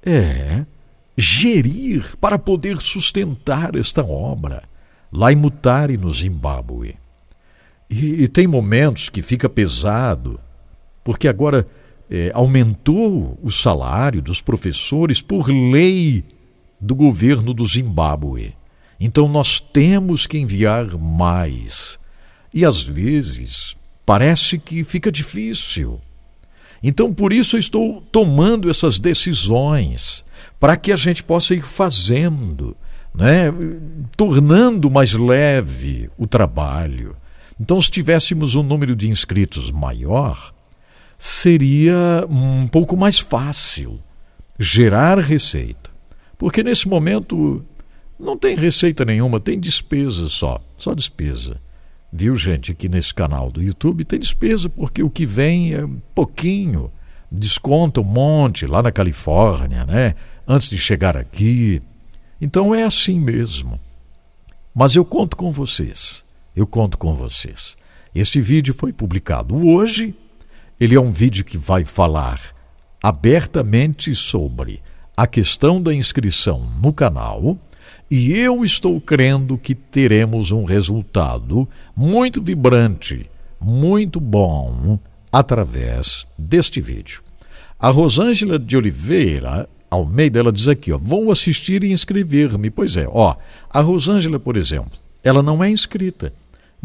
é 0.06 0.66
gerir 1.18 2.18
para 2.18 2.38
poder 2.38 2.80
sustentar 2.80 3.78
esta 3.78 4.04
obra 4.04 4.64
lá 5.10 5.32
em 5.32 5.38
Mutare, 5.38 5.98
no 5.98 6.14
Zimbábue. 6.14 7.05
E, 7.90 8.24
e 8.24 8.28
tem 8.28 8.48
momentos 8.48 9.10
que 9.10 9.22
fica 9.22 9.48
pesado, 9.48 10.40
porque 11.04 11.28
agora 11.28 11.68
é, 12.10 12.32
aumentou 12.34 13.38
o 13.42 13.52
salário 13.52 14.22
dos 14.22 14.42
professores 14.42 15.22
por 15.22 15.50
lei 15.50 16.24
do 16.80 16.96
governo 16.96 17.54
do 17.54 17.66
Zimbábue. 17.66 18.56
Então 19.00 19.28
nós 19.28 19.60
temos 19.60 20.26
que 20.26 20.38
enviar 20.38 20.98
mais. 20.98 22.00
E 22.54 22.64
às 22.64 22.82
vezes 22.82 23.76
parece 24.06 24.58
que 24.58 24.84
fica 24.84 25.12
difícil. 25.12 26.00
Então 26.82 27.14
por 27.14 27.34
isso 27.34 27.56
eu 27.56 27.60
estou 27.60 28.02
tomando 28.12 28.70
essas 28.70 29.00
decisões, 29.00 30.24
para 30.60 30.78
que 30.78 30.92
a 30.92 30.96
gente 30.96 31.24
possa 31.24 31.54
ir 31.54 31.62
fazendo, 31.62 32.76
né? 33.14 33.52
tornando 34.16 34.90
mais 34.90 35.14
leve 35.14 36.10
o 36.18 36.28
trabalho. 36.28 37.16
Então, 37.60 37.82
se 37.82 37.90
tivéssemos 37.90 38.56
um 38.56 38.64
número 38.64 38.96
de 38.96 39.10
inscritos 39.10 39.72
maior, 39.72 40.54
seria 41.18 42.26
um 42.30 42.68
pouco 42.68 42.98
mais 42.98 43.20
fácil 43.20 44.00
gerar 44.60 45.20
receita. 45.20 45.90
Porque 46.38 46.64
nesse 46.64 46.88
momento 46.88 47.66
Não 48.20 48.38
tem 48.38 48.56
receita 48.56 49.04
nenhuma, 49.04 49.40
tem 49.42 49.60
despesa 49.60 50.30
só, 50.30 50.62
só 50.78 50.94
despesa. 50.94 51.62
Viu, 52.12 52.34
gente, 52.36 52.72
aqui 52.72 52.88
nesse 52.88 53.14
canal 53.14 53.52
do 53.52 53.62
YouTube 53.62 54.06
tem 54.06 54.18
despesa 54.18 54.70
porque 54.70 55.04
o 55.04 55.10
que 55.10 55.26
vem 55.26 55.74
é 55.74 55.86
pouquinho. 56.14 56.90
Desconta 57.30 58.00
um 58.00 58.06
monte 58.06 58.66
lá 58.66 58.82
na 58.82 58.92
Califórnia, 58.92 59.86
né? 59.86 60.16
Antes 60.48 60.70
de 60.70 60.78
chegar 60.78 61.18
aqui. 61.18 61.82
Então 62.40 62.74
é 62.74 62.84
assim 62.84 63.20
mesmo. 63.20 63.78
Mas 64.74 64.96
eu 64.96 65.04
conto 65.04 65.36
com 65.36 65.52
vocês. 65.52 66.24
Eu 66.56 66.66
conto 66.66 66.98
com 66.98 67.14
vocês. 67.14 67.76
Esse 68.14 68.40
vídeo 68.40 68.74
foi 68.74 68.94
publicado 68.94 69.56
hoje. 69.68 70.16
Ele 70.80 70.96
é 70.96 71.00
um 71.00 71.12
vídeo 71.12 71.44
que 71.44 71.58
vai 71.58 71.84
falar 71.84 72.40
abertamente 73.04 74.16
sobre 74.16 74.82
a 75.16 75.28
questão 75.28 75.82
da 75.82 75.94
inscrição 75.94 76.68
no 76.82 76.92
canal 76.94 77.58
e 78.10 78.34
eu 78.34 78.64
estou 78.64 79.00
crendo 79.02 79.58
que 79.58 79.74
teremos 79.74 80.52
um 80.52 80.64
resultado 80.64 81.68
muito 81.96 82.42
vibrante, 82.42 83.30
muito 83.60 84.20
bom, 84.20 85.00
através 85.32 86.26
deste 86.38 86.80
vídeo. 86.80 87.22
A 87.80 87.90
Rosângela 87.90 88.58
de 88.58 88.78
Oliveira 88.78 89.68
Almeida, 89.90 90.40
ela 90.40 90.52
diz 90.52 90.68
aqui, 90.68 90.92
ó, 90.92 90.98
vou 90.98 91.32
assistir 91.32 91.84
e 91.84 91.92
inscrever-me. 91.92 92.70
Pois 92.70 92.98
é, 92.98 93.08
ó, 93.10 93.36
a 93.70 93.82
Rosângela, 93.82 94.40
por 94.40 94.58
exemplo, 94.58 95.00
ela 95.24 95.42
não 95.42 95.64
é 95.64 95.70
inscrita, 95.70 96.34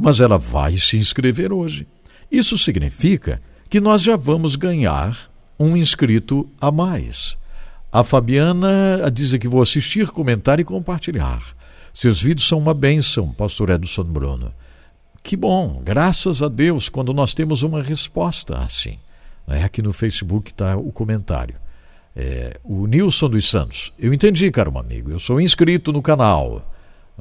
mas 0.00 0.20
ela 0.20 0.38
vai 0.38 0.76
se 0.76 0.96
inscrever 0.96 1.52
hoje. 1.52 1.86
Isso 2.30 2.56
significa 2.56 3.40
que 3.68 3.80
nós 3.80 4.02
já 4.02 4.16
vamos 4.16 4.56
ganhar 4.56 5.30
um 5.58 5.76
inscrito 5.76 6.48
a 6.60 6.72
mais. 6.72 7.36
A 7.92 8.02
Fabiana 8.02 9.10
diz 9.12 9.36
que 9.36 9.48
vou 9.48 9.60
assistir, 9.60 10.08
comentar 10.08 10.60
e 10.60 10.64
compartilhar. 10.64 11.42
Seus 11.92 12.22
vídeos 12.22 12.46
são 12.46 12.58
uma 12.58 12.72
bênção, 12.72 13.32
pastor 13.32 13.70
Edson 13.70 14.04
Bruno. 14.04 14.52
Que 15.22 15.36
bom, 15.36 15.82
graças 15.84 16.42
a 16.42 16.48
Deus, 16.48 16.88
quando 16.88 17.12
nós 17.12 17.34
temos 17.34 17.62
uma 17.62 17.82
resposta 17.82 18.58
assim. 18.58 18.96
É, 19.46 19.64
aqui 19.64 19.82
no 19.82 19.92
Facebook 19.92 20.50
está 20.50 20.76
o 20.76 20.92
comentário. 20.92 21.56
É, 22.14 22.58
o 22.64 22.86
Nilson 22.86 23.28
dos 23.28 23.48
Santos. 23.48 23.92
Eu 23.98 24.14
entendi, 24.14 24.50
caro 24.50 24.76
amigo. 24.78 25.10
Eu 25.10 25.18
sou 25.18 25.40
inscrito 25.40 25.92
no 25.92 26.00
canal. 26.00 26.64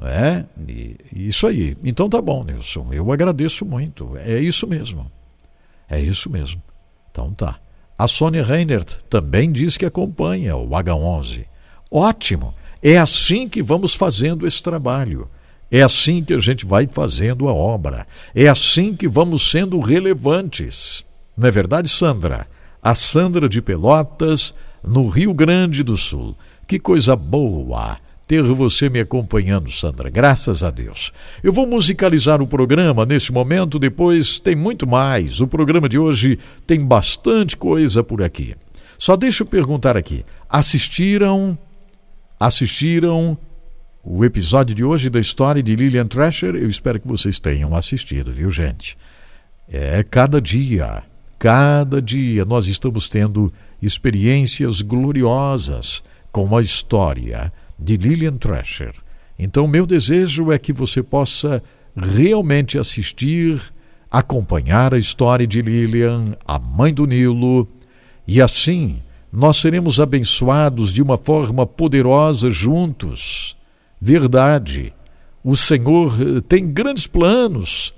É, 0.02 0.44
e, 0.66 0.96
isso 1.12 1.46
aí. 1.46 1.76
Então 1.84 2.08
tá 2.08 2.20
bom, 2.20 2.42
Nilson. 2.44 2.88
Eu 2.92 3.12
agradeço 3.12 3.64
muito. 3.64 4.16
É 4.16 4.38
isso 4.38 4.66
mesmo. 4.66 5.10
É 5.88 6.00
isso 6.00 6.30
mesmo. 6.30 6.62
Então 7.10 7.32
tá. 7.32 7.58
A 7.98 8.08
Sônia 8.08 8.42
Reinert 8.42 8.96
também 9.10 9.52
diz 9.52 9.76
que 9.76 9.84
acompanha 9.84 10.56
o 10.56 10.68
H11. 10.68 11.44
Ótimo! 11.90 12.54
É 12.82 12.96
assim 12.96 13.46
que 13.46 13.62
vamos 13.62 13.94
fazendo 13.94 14.46
esse 14.46 14.62
trabalho. 14.62 15.28
É 15.70 15.82
assim 15.82 16.24
que 16.24 16.32
a 16.32 16.38
gente 16.38 16.64
vai 16.64 16.88
fazendo 16.90 17.46
a 17.48 17.52
obra. 17.52 18.06
É 18.34 18.48
assim 18.48 18.96
que 18.96 19.06
vamos 19.06 19.50
sendo 19.50 19.78
relevantes. 19.80 21.04
Não 21.36 21.46
é 21.46 21.50
verdade, 21.50 21.88
Sandra? 21.88 22.46
A 22.82 22.94
Sandra 22.94 23.48
de 23.48 23.60
Pelotas, 23.60 24.54
no 24.82 25.08
Rio 25.08 25.34
Grande 25.34 25.82
do 25.82 25.96
Sul. 25.96 26.34
Que 26.66 26.78
coisa 26.78 27.14
boa! 27.14 27.98
Ter 28.30 28.44
você 28.44 28.88
me 28.88 29.00
acompanhando, 29.00 29.68
Sandra. 29.72 30.08
Graças 30.08 30.62
a 30.62 30.70
Deus. 30.70 31.12
Eu 31.42 31.52
vou 31.52 31.66
musicalizar 31.66 32.40
o 32.40 32.46
programa 32.46 33.04
nesse 33.04 33.32
momento, 33.32 33.76
depois 33.76 34.38
tem 34.38 34.54
muito 34.54 34.86
mais. 34.86 35.40
O 35.40 35.48
programa 35.48 35.88
de 35.88 35.98
hoje 35.98 36.38
tem 36.64 36.86
bastante 36.86 37.56
coisa 37.56 38.04
por 38.04 38.22
aqui. 38.22 38.54
Só 38.96 39.16
deixa 39.16 39.42
eu 39.42 39.48
perguntar 39.48 39.96
aqui: 39.96 40.24
assistiram 40.48 41.58
assistiram 42.38 43.36
o 44.04 44.24
episódio 44.24 44.76
de 44.76 44.84
hoje 44.84 45.10
da 45.10 45.18
história 45.18 45.60
de 45.60 45.74
Lillian 45.74 46.06
Thrasher? 46.06 46.54
Eu 46.54 46.68
espero 46.68 47.00
que 47.00 47.08
vocês 47.08 47.40
tenham 47.40 47.74
assistido, 47.74 48.30
viu, 48.30 48.48
gente? 48.48 48.96
É 49.66 50.04
cada 50.04 50.40
dia, 50.40 51.02
cada 51.36 52.00
dia 52.00 52.44
nós 52.44 52.68
estamos 52.68 53.08
tendo 53.08 53.52
experiências 53.82 54.82
gloriosas 54.82 56.00
com 56.30 56.56
a 56.56 56.62
história 56.62 57.52
de 57.80 57.96
Lillian 57.96 58.36
Thrasher. 58.36 58.94
Então, 59.38 59.66
meu 59.66 59.86
desejo 59.86 60.52
é 60.52 60.58
que 60.58 60.72
você 60.72 61.02
possa 61.02 61.62
realmente 61.96 62.78
assistir, 62.78 63.60
acompanhar 64.10 64.92
a 64.92 64.98
história 64.98 65.46
de 65.46 65.62
Lillian, 65.62 66.36
a 66.46 66.58
mãe 66.58 66.92
do 66.92 67.06
Nilo, 67.06 67.66
e 68.26 68.40
assim 68.40 69.00
nós 69.32 69.58
seremos 69.58 70.00
abençoados 70.00 70.92
de 70.92 71.02
uma 71.02 71.16
forma 71.16 71.66
poderosa 71.66 72.50
juntos. 72.50 73.56
Verdade, 74.00 74.92
o 75.42 75.56
Senhor 75.56 76.12
eh, 76.20 76.40
tem 76.40 76.68
grandes 76.68 77.06
planos 77.06 77.94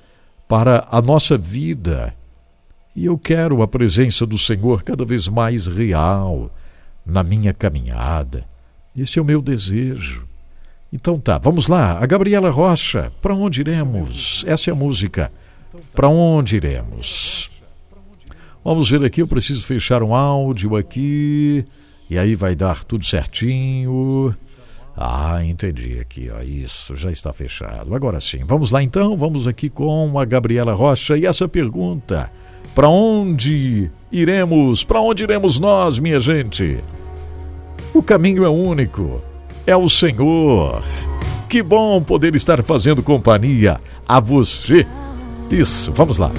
para 0.47 0.87
a 0.91 1.01
nossa 1.01 1.39
vida. 1.39 2.15
E 2.95 3.07
eu 3.07 3.19
quero 3.19 3.63
a 3.63 3.69
presença 3.69 4.27
do 4.27 4.39
Senhor 4.39 4.83
cada 4.83 5.05
vez 5.05 5.27
mais 5.27 5.67
real 5.67 6.55
na 7.07 7.23
minha 7.23 7.55
caminhada. 7.55 8.52
Esse 8.97 9.19
é 9.19 9.23
o 9.23 9.25
meu 9.25 9.41
desejo. 9.41 10.27
Então 10.93 11.19
tá, 11.19 11.39
vamos 11.39 11.69
lá. 11.69 11.99
A 11.99 12.07
Gabriela 12.07 12.51
Rocha, 12.51 13.11
para 13.23 13.35
onde 13.35 13.63
iremos? 13.63 14.45
Essa 14.47 14.71
é 14.71 14.73
a 14.73 14.77
música. 14.77 15.33
Para 15.95 16.09
onde 16.09 16.57
iremos? 16.57 17.51
Vamos 18.63 18.91
ver 18.91 19.05
aqui, 19.05 19.23
eu 19.23 19.27
preciso 19.27 19.65
fechar 19.65 20.03
um 20.03 20.15
áudio 20.15 20.77
aqui. 20.77 21.65
E 22.11 22.19
aí 22.19 22.35
vai 22.35 22.55
dar 22.55 22.85
tudo 22.85 23.07
certinho. 23.07 24.37
Ah, 24.95 25.43
entendi 25.43 25.99
aqui, 25.99 26.31
ó, 26.31 26.43
isso 26.43 26.95
já 26.95 27.11
está 27.11 27.33
fechado. 27.33 27.95
Agora 27.95 28.21
sim, 28.21 28.45
vamos 28.45 28.71
lá 28.71 28.83
então, 28.83 29.17
vamos 29.17 29.49
aqui 29.49 29.71
com 29.71 30.19
a 30.19 30.25
Gabriela 30.27 30.75
Rocha 30.75 31.17
e 31.17 31.25
essa 31.25 31.49
pergunta: 31.49 32.31
para 32.75 32.89
onde 32.89 33.91
iremos? 34.11 34.85
Para 34.85 35.01
onde 35.01 35.25
iremos 35.25 35.59
nós, 35.59 35.99
minha 35.99 36.21
gente? 36.21 36.79
O 37.95 38.03
caminho 38.03 38.45
é 38.45 38.49
único, 38.49 39.21
é 39.67 39.77
o 39.77 39.89
Senhor. 39.89 40.83
Que 41.49 41.63
bom 41.63 42.03
poder 42.03 42.35
estar 42.35 42.63
fazendo 42.63 43.03
companhia 43.03 43.79
a 44.09 44.19
você. 44.19 44.87
Isso, 45.51 45.93
vamos 45.93 46.17
lá. 46.17 46.31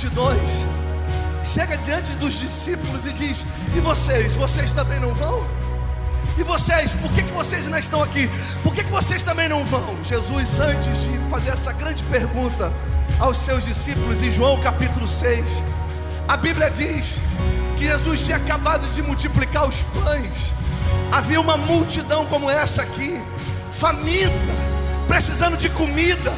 Multidões, 0.00 0.50
chega 1.44 1.76
diante 1.76 2.12
dos 2.12 2.38
discípulos 2.38 3.04
e 3.04 3.12
diz: 3.12 3.44
E 3.76 3.80
vocês, 3.80 4.34
vocês 4.34 4.72
também 4.72 4.98
não 4.98 5.14
vão? 5.14 5.46
E 6.38 6.42
vocês, 6.42 6.92
por 6.94 7.12
que, 7.12 7.22
que 7.22 7.32
vocês 7.32 7.66
ainda 7.66 7.78
estão 7.78 8.02
aqui? 8.02 8.30
Por 8.62 8.74
que, 8.74 8.82
que 8.82 8.90
vocês 8.90 9.22
também 9.22 9.46
não 9.46 9.62
vão? 9.66 9.98
Jesus, 10.02 10.58
antes 10.58 11.02
de 11.02 11.18
fazer 11.28 11.50
essa 11.50 11.72
grande 11.72 12.02
pergunta 12.04 12.72
aos 13.18 13.36
seus 13.36 13.66
discípulos, 13.66 14.22
em 14.22 14.30
João 14.30 14.58
capítulo 14.62 15.06
6, 15.06 15.62
a 16.26 16.36
Bíblia 16.36 16.70
diz 16.70 17.18
que 17.76 17.86
Jesus 17.86 18.24
tinha 18.24 18.38
acabado 18.38 18.90
de 18.94 19.02
multiplicar 19.02 19.68
os 19.68 19.82
pães. 19.82 20.54
Havia 21.12 21.40
uma 21.40 21.58
multidão 21.58 22.24
como 22.24 22.48
essa 22.48 22.82
aqui, 22.82 23.22
faminta, 23.70 24.30
precisando 25.06 25.58
de 25.58 25.68
comida, 25.68 26.32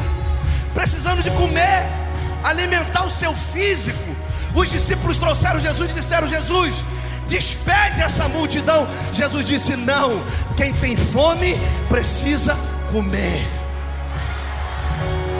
precisando 0.75 1.23
de 1.23 1.31
comer, 1.31 2.02
alimentar 2.43 3.05
o 3.05 3.11
seu 3.11 3.35
físico. 3.35 4.17
Os 4.55 4.71
discípulos 4.71 5.19
trouxeram 5.19 5.61
Jesus 5.61 5.91
e 5.91 5.95
disseram: 5.95 6.29
Jesus, 6.29 6.85
despede 7.29 8.01
essa 8.01 8.29
multidão. 8.29 8.87
Jesus 9.13 9.45
disse: 9.45 9.77
Não, 9.77 10.23
quem 10.57 10.73
tem 10.73 10.97
fome 10.97 11.59
precisa 11.89 12.57
comer. 12.91 13.47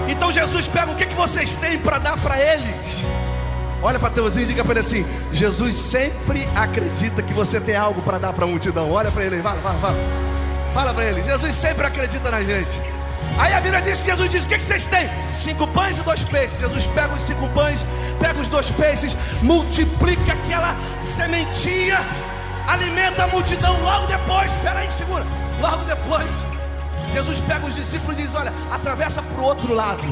Então 0.09 0.33
Jesus 0.33 0.69
pega 0.69 0.91
o 0.91 0.97
que, 0.97 1.07
que 1.07 1.15
vocês 1.15 1.57
têm 1.57 1.79
para 1.79 1.99
dar 1.99 2.17
para 2.19 2.41
eles. 2.41 3.05
Olha 3.83 3.99
para 3.99 4.11
teu 4.11 4.25
vizinho 4.25 4.45
e 4.45 4.47
diga 4.47 4.65
para 4.65 4.75
ele 4.75 4.81
assim: 4.81 5.07
Jesus 5.33 5.75
sempre 5.75 6.49
acredita 6.55 7.23
que 7.23 7.33
você 7.33 7.61
tem 7.61 7.77
algo 7.77 8.01
para 8.03 8.19
dar 8.19 8.33
para 8.33 8.45
a 8.45 8.49
multidão. 8.49 8.91
Olha 8.91 9.11
para 9.11 9.25
ele, 9.25 9.43
fala, 9.43 9.61
fala, 9.61 9.79
fala. 9.81 9.97
Fala 10.73 10.95
para 10.95 11.05
ele: 11.05 11.23
Jesus 11.23 11.55
sempre 11.55 11.87
acredita 11.87 12.31
na 12.31 12.43
gente. 12.43 12.81
Aí 13.39 13.53
a 13.55 13.61
Bíblia 13.61 13.81
diz 13.81 14.01
que 14.01 14.11
Jesus 14.11 14.31
diz: 14.31 14.45
O 14.45 14.49
que, 14.49 14.59
que 14.59 14.65
vocês 14.65 14.87
têm? 14.87 15.09
Cinco 15.33 15.67
pães 15.67 15.99
e 15.99 16.03
dois 16.03 16.25
peixes. 16.25 16.59
Jesus 16.59 16.87
pega 16.87 17.15
os 17.15 17.23
cinco 17.23 17.49
pães, 17.51 17.87
pega 18.19 18.41
os 18.41 18.49
dois 18.49 18.71
peixes, 18.71 19.17
multiplica 19.43 20.33
aquela 20.33 20.77
sementinha, 21.17 21.99
alimenta 22.67 23.25
a 23.25 23.29
multidão. 23.29 23.81
Logo 23.83 24.07
depois, 24.07 24.53
espera 24.53 24.81
aí, 24.81 24.91
segura. 24.93 25.25
Logo 25.61 25.85
depois, 25.85 26.45
Jesus 27.11 27.41
pega 27.41 27.67
os 27.67 27.75
discípulos 27.75 28.19
e 28.19 28.23
diz: 28.23 28.35
Olha, 28.35 28.53
atravessa 28.71 29.23
para 29.23 29.41
o 29.41 29.45
outro 29.45 29.75
lado. 29.75 30.03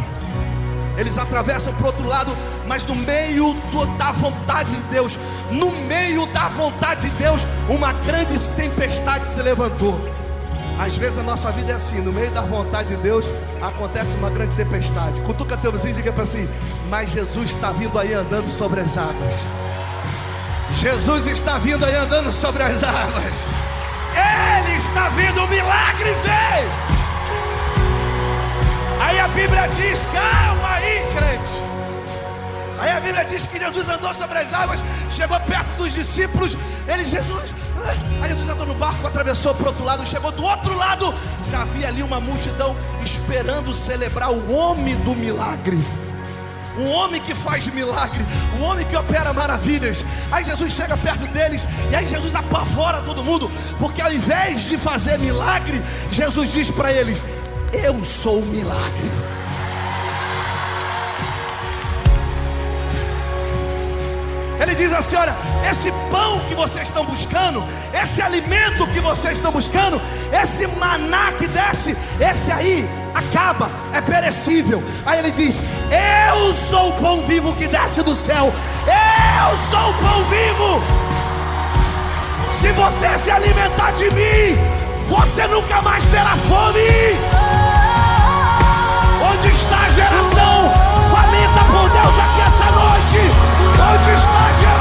Eles 0.97 1.17
atravessam 1.17 1.73
para 1.75 1.85
o 1.85 1.87
outro 1.87 2.07
lado, 2.07 2.37
mas 2.67 2.85
no 2.85 2.95
meio 2.95 3.55
do, 3.73 3.87
da 3.97 4.13
vontade 4.13 4.71
de 4.71 4.83
Deus, 4.83 5.19
no 5.51 5.71
meio 5.71 6.27
da 6.27 6.49
vontade 6.49 7.09
de 7.09 7.17
Deus, 7.17 7.43
uma 7.69 7.93
grande 7.93 8.39
tempestade 8.51 9.25
se 9.25 9.41
levantou. 9.41 10.20
Às 10.81 10.97
vezes 10.97 11.19
a 11.19 11.23
nossa 11.23 11.53
vida 11.53 11.73
é 11.73 11.75
assim, 11.75 12.01
no 12.01 12.11
meio 12.11 12.31
da 12.31 12.41
vontade 12.41 12.89
de 12.89 13.03
Deus 13.03 13.27
acontece 13.61 14.17
uma 14.17 14.31
grande 14.31 14.57
tempestade. 14.57 15.21
Cutuca 15.21 15.55
teu 15.55 15.71
vizinho 15.71 15.93
e 15.93 15.97
diga 15.97 16.11
para 16.11 16.23
assim: 16.23 16.49
Mas 16.89 17.11
Jesus 17.11 17.51
está 17.51 17.71
vindo 17.71 17.99
aí 17.99 18.15
andando 18.15 18.49
sobre 18.49 18.81
as 18.81 18.97
águas. 18.97 19.35
Jesus 20.73 21.27
está 21.27 21.59
vindo 21.59 21.85
aí 21.85 21.95
andando 21.95 22.33
sobre 22.33 22.63
as 22.63 22.83
águas. 22.83 23.47
Ele 24.65 24.75
está 24.75 25.11
vindo, 25.11 25.45
o 25.45 25.49
milagre 25.49 26.15
veio. 26.25 26.71
Aí 29.03 29.21
a 29.21 29.29
Bíblia 29.29 29.67
diz: 29.69 30.07
Calma 30.07 30.77
aí, 30.77 31.07
crente. 31.15 31.63
Aí 32.79 32.91
a 32.91 33.01
Bíblia 33.01 33.25
diz 33.27 33.45
que 33.45 33.59
Jesus 33.59 33.87
andou 33.87 34.15
sobre 34.15 34.39
as 34.39 34.55
águas, 34.55 34.83
chegou 35.11 35.39
perto 35.41 35.77
dos 35.77 35.93
discípulos. 35.93 36.57
Ele, 36.89 37.05
Jesus, 37.05 37.53
Aí 38.21 38.29
Jesus 38.29 38.49
entrou 38.49 38.67
no 38.67 38.75
barco, 38.75 39.07
atravessou 39.07 39.55
para 39.55 39.65
o 39.65 39.69
outro 39.69 39.85
lado, 39.85 40.07
chegou 40.07 40.31
do 40.33 40.43
outro 40.43 40.77
lado, 40.77 41.15
já 41.51 41.63
havia 41.63 41.89
ali 41.89 42.03
uma 42.03 42.21
multidão 42.21 42.77
esperando 43.03 43.73
celebrar 43.73 44.31
o 44.31 44.53
homem 44.53 44.97
do 44.97 45.15
milagre. 45.15 45.79
Um 46.79 46.89
homem 46.93 47.21
que 47.21 47.35
faz 47.35 47.67
milagre, 47.67 48.25
um 48.59 48.63
homem 48.63 48.87
que 48.87 48.97
opera 48.97 49.33
maravilhas. 49.33 50.05
Aí 50.31 50.45
Jesus 50.45 50.73
chega 50.73 50.97
perto 50.97 51.27
deles 51.27 51.67
e 51.91 51.97
aí 51.97 52.07
Jesus 52.07 52.35
apavora 52.35 53.03
todo 53.03 53.25
mundo, 53.25 53.51
porque 53.79 54.01
ao 54.01 54.13
invés 54.13 54.63
de 54.63 54.79
fazer 54.79 55.19
milagre, 55.19 55.83
Jesus 56.11 56.51
diz 56.51 56.71
para 56.71 56.93
eles: 56.93 57.25
Eu 57.73 58.05
sou 58.05 58.41
o 58.41 58.47
milagre. 58.47 59.11
Ele 64.71 64.85
diz 64.85 64.93
assim: 64.93 65.17
olha, 65.17 65.35
esse 65.69 65.91
pão 66.13 66.39
que 66.49 66.55
vocês 66.55 66.87
estão 66.87 67.05
buscando, 67.05 67.61
esse 67.93 68.23
alimento 68.23 68.87
que 68.87 69.01
vocês 69.01 69.35
estão 69.35 69.51
buscando, 69.51 70.01
esse 70.33 70.65
maná 70.69 71.33
que 71.33 71.49
desce, 71.49 71.97
esse 72.21 72.53
aí 72.53 72.89
acaba, 73.13 73.69
é 73.93 74.01
perecível. 74.01 74.81
Aí 75.05 75.19
ele 75.19 75.33
diz: 75.33 75.61
Eu 75.91 76.55
sou 76.55 76.91
o 76.91 76.93
pão 77.01 77.23
vivo 77.23 77.53
que 77.57 77.67
desce 77.67 78.01
do 78.05 78.15
céu, 78.15 78.55
eu 78.87 79.57
sou 79.73 79.91
o 79.91 79.95
pão 79.95 80.25
vivo. 80.27 80.81
Se 82.53 82.71
você 82.71 83.19
se 83.19 83.31
alimentar 83.33 83.91
de 83.91 84.05
mim, 84.05 84.57
você 85.09 85.49
nunca 85.49 85.83
mais 85.83 86.07
terá 86.07 86.37
fome. 86.37 87.19
Onde 89.33 89.49
está 89.49 89.81
a 89.81 89.89
geração 89.89 90.73
faminta 91.11 91.65
por 91.73 91.91
Deus 91.91 92.19
aqui? 92.21 92.40
Onde 93.93 94.13
está 94.13 94.47
a 94.47 94.80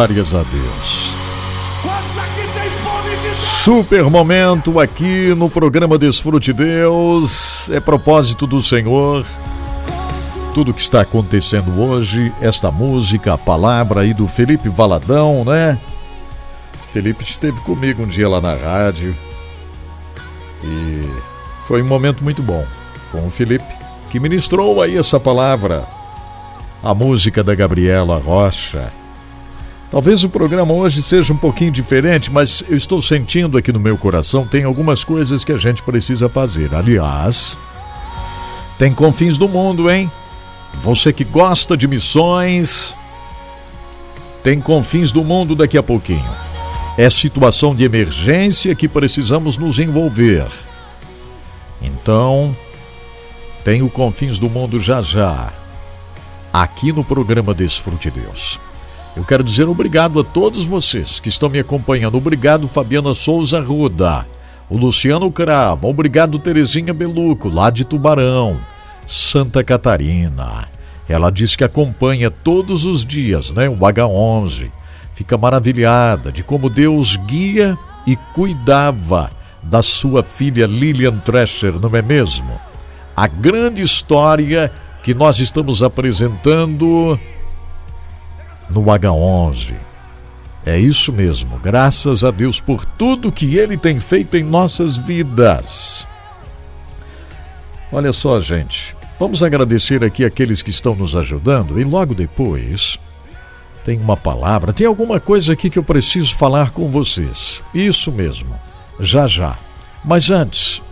Glórias 0.00 0.32
a 0.32 0.42
Deus. 0.44 1.14
Super 3.36 4.04
momento 4.04 4.80
aqui 4.80 5.34
no 5.34 5.50
programa 5.50 5.98
Desfrute 5.98 6.54
Deus. 6.54 7.68
É 7.68 7.80
propósito 7.80 8.46
do 8.46 8.62
Senhor. 8.62 9.26
Tudo 10.54 10.72
que 10.72 10.80
está 10.80 11.02
acontecendo 11.02 11.78
hoje, 11.78 12.32
esta 12.40 12.70
música, 12.70 13.34
a 13.34 13.38
palavra 13.38 14.00
aí 14.00 14.14
do 14.14 14.26
Felipe 14.26 14.70
Valadão, 14.70 15.44
né? 15.44 15.78
Felipe 16.94 17.22
esteve 17.22 17.60
comigo 17.60 18.02
um 18.02 18.08
dia 18.08 18.26
lá 18.26 18.40
na 18.40 18.54
rádio 18.54 19.14
e 20.64 21.06
foi 21.66 21.82
um 21.82 21.86
momento 21.86 22.24
muito 22.24 22.42
bom 22.42 22.64
com 23.12 23.26
o 23.26 23.30
Felipe, 23.30 23.70
que 24.08 24.18
ministrou 24.18 24.80
aí 24.80 24.96
essa 24.96 25.20
palavra, 25.20 25.86
a 26.82 26.94
música 26.94 27.44
da 27.44 27.54
Gabriela 27.54 28.18
Rocha 28.18 28.98
Talvez 29.90 30.22
o 30.22 30.28
programa 30.28 30.72
hoje 30.72 31.02
seja 31.02 31.32
um 31.32 31.36
pouquinho 31.36 31.72
diferente, 31.72 32.30
mas 32.30 32.62
eu 32.68 32.76
estou 32.76 33.02
sentindo 33.02 33.58
aqui 33.58 33.72
no 33.72 33.80
meu 33.80 33.98
coração 33.98 34.46
tem 34.46 34.62
algumas 34.62 35.02
coisas 35.02 35.44
que 35.44 35.50
a 35.50 35.56
gente 35.56 35.82
precisa 35.82 36.28
fazer. 36.28 36.72
Aliás, 36.72 37.58
tem 38.78 38.92
confins 38.92 39.36
do 39.36 39.48
mundo, 39.48 39.90
hein? 39.90 40.08
Você 40.74 41.12
que 41.12 41.24
gosta 41.24 41.76
de 41.76 41.88
missões, 41.88 42.94
tem 44.44 44.60
confins 44.60 45.10
do 45.10 45.24
mundo 45.24 45.56
daqui 45.56 45.76
a 45.76 45.82
pouquinho. 45.82 46.30
É 46.96 47.10
situação 47.10 47.74
de 47.74 47.82
emergência 47.82 48.76
que 48.76 48.86
precisamos 48.86 49.56
nos 49.56 49.80
envolver. 49.80 50.46
Então, 51.82 52.56
tem 53.64 53.82
o 53.82 53.90
confins 53.90 54.38
do 54.38 54.48
mundo 54.48 54.78
já 54.78 55.02
já, 55.02 55.52
aqui 56.52 56.92
no 56.92 57.02
programa 57.02 57.52
Desfrute 57.52 58.08
Deus. 58.08 58.60
Eu 59.16 59.24
quero 59.24 59.42
dizer 59.42 59.68
obrigado 59.68 60.20
a 60.20 60.24
todos 60.24 60.64
vocês 60.64 61.18
que 61.18 61.28
estão 61.28 61.48
me 61.48 61.58
acompanhando. 61.58 62.16
Obrigado, 62.16 62.68
Fabiana 62.68 63.14
Souza 63.14 63.60
Ruda. 63.60 64.26
O 64.68 64.76
Luciano 64.76 65.30
Cravo. 65.32 65.88
Obrigado, 65.88 66.38
Terezinha 66.38 66.94
Beluco, 66.94 67.48
lá 67.48 67.70
de 67.70 67.84
Tubarão, 67.84 68.56
Santa 69.04 69.64
Catarina. 69.64 70.68
Ela 71.08 71.28
diz 71.30 71.56
que 71.56 71.64
acompanha 71.64 72.30
todos 72.30 72.86
os 72.86 73.04
dias, 73.04 73.50
né? 73.50 73.68
O 73.68 73.76
H11. 73.76 74.70
Fica 75.12 75.36
maravilhada 75.36 76.30
de 76.30 76.44
como 76.44 76.70
Deus 76.70 77.16
guia 77.16 77.76
e 78.06 78.14
cuidava 78.32 79.28
da 79.60 79.82
sua 79.82 80.22
filha 80.22 80.66
Lilian 80.66 81.18
Trescher, 81.18 81.78
não 81.80 81.94
é 81.94 82.00
mesmo? 82.00 82.58
A 83.16 83.26
grande 83.26 83.82
história 83.82 84.72
que 85.02 85.12
nós 85.12 85.40
estamos 85.40 85.82
apresentando 85.82 87.18
no 88.70 88.82
H11. 88.82 89.74
É 90.64 90.78
isso 90.78 91.12
mesmo, 91.12 91.58
graças 91.58 92.22
a 92.22 92.30
Deus 92.30 92.60
por 92.60 92.84
tudo 92.84 93.32
que 93.32 93.56
Ele 93.56 93.76
tem 93.76 93.98
feito 93.98 94.36
em 94.36 94.42
nossas 94.42 94.96
vidas. 94.96 96.06
Olha 97.90 98.12
só, 98.12 98.40
gente, 98.40 98.94
vamos 99.18 99.42
agradecer 99.42 100.04
aqui 100.04 100.24
aqueles 100.24 100.62
que 100.62 100.70
estão 100.70 100.94
nos 100.94 101.16
ajudando 101.16 101.80
e 101.80 101.84
logo 101.84 102.14
depois 102.14 103.00
tem 103.84 103.98
uma 103.98 104.16
palavra, 104.16 104.72
tem 104.72 104.86
alguma 104.86 105.18
coisa 105.18 105.54
aqui 105.54 105.70
que 105.70 105.78
eu 105.78 105.82
preciso 105.82 106.36
falar 106.36 106.70
com 106.70 106.88
vocês. 106.88 107.64
Isso 107.74 108.12
mesmo, 108.12 108.54
já 109.00 109.26
já. 109.26 109.56
Mas 110.04 110.30
antes, 110.30 110.82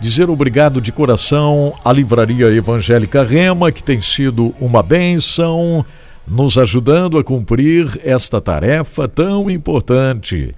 dizer 0.00 0.28
obrigado 0.28 0.80
de 0.80 0.92
coração 0.92 1.74
à 1.84 1.92
Livraria 1.92 2.46
Evangélica 2.46 3.24
Rema, 3.24 3.72
que 3.72 3.82
tem 3.82 4.00
sido 4.00 4.54
uma 4.60 4.82
bênção 4.82 5.84
nos 6.26 6.58
ajudando 6.58 7.18
a 7.18 7.24
cumprir 7.24 8.00
esta 8.02 8.40
tarefa 8.40 9.06
tão 9.06 9.50
importante. 9.50 10.54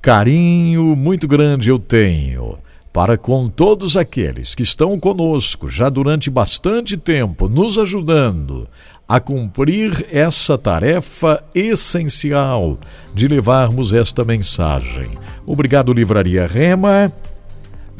Carinho 0.00 0.96
muito 0.96 1.28
grande 1.28 1.68
eu 1.68 1.78
tenho 1.78 2.58
para 2.92 3.16
com 3.16 3.48
todos 3.48 3.96
aqueles 3.96 4.54
que 4.54 4.62
estão 4.62 4.98
conosco 4.98 5.68
já 5.68 5.88
durante 5.88 6.28
bastante 6.28 6.96
tempo, 6.96 7.48
nos 7.48 7.78
ajudando 7.78 8.66
a 9.06 9.20
cumprir 9.20 10.06
essa 10.10 10.56
tarefa 10.56 11.42
essencial 11.54 12.78
de 13.14 13.28
levarmos 13.28 13.92
esta 13.92 14.24
mensagem. 14.24 15.06
Obrigado, 15.46 15.92
Livraria 15.92 16.46
Rema. 16.46 17.12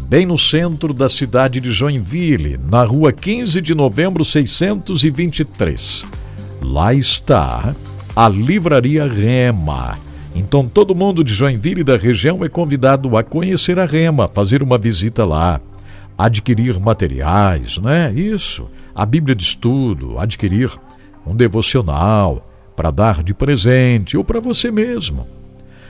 Bem 0.03 0.27
no 0.27 0.39
centro 0.39 0.95
da 0.95 1.09
cidade 1.09 1.61
de 1.61 1.71
Joinville, 1.71 2.59
na 2.59 2.83
rua 2.83 3.13
15 3.13 3.61
de 3.61 3.75
novembro 3.75 4.25
623. 4.25 6.20
Lá 6.61 6.93
está 6.93 7.75
a 8.15 8.29
Livraria 8.29 9.07
Rema. 9.07 9.99
Então 10.35 10.67
todo 10.67 10.95
mundo 10.95 11.25
de 11.25 11.33
Joinville 11.33 11.81
e 11.81 11.85
da 11.85 11.97
região 11.97 12.45
é 12.45 12.49
convidado 12.49 13.17
a 13.17 13.23
conhecer 13.23 13.79
a 13.79 13.87
Rema, 13.87 14.31
fazer 14.33 14.63
uma 14.63 14.77
visita 14.77 15.25
lá, 15.25 15.61
adquirir 16.17 16.79
materiais, 16.79 17.79
né? 17.79 18.13
Isso, 18.13 18.69
a 18.95 19.07
Bíblia 19.07 19.35
de 19.35 19.43
estudo, 19.43 20.19
adquirir 20.19 20.71
um 21.27 21.35
devocional 21.35 22.47
para 22.77 22.91
dar 22.91 23.23
de 23.23 23.33
presente 23.33 24.17
ou 24.17 24.25
para 24.25 24.41
você 24.41 24.71
mesmo. 24.71 25.27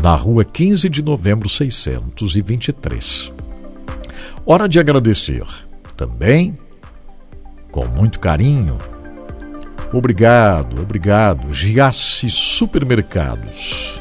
na 0.00 0.14
rua 0.14 0.44
15 0.44 0.88
de 0.88 1.02
novembro 1.02 1.48
623. 1.48 3.32
Hora 4.46 4.68
de 4.68 4.78
agradecer 4.78 5.44
também, 5.96 6.54
com 7.70 7.86
muito 7.86 8.18
carinho. 8.18 8.78
Obrigado, 9.92 10.82
obrigado, 10.82 11.52
Giasse 11.52 12.30
Supermercados. 12.30 13.98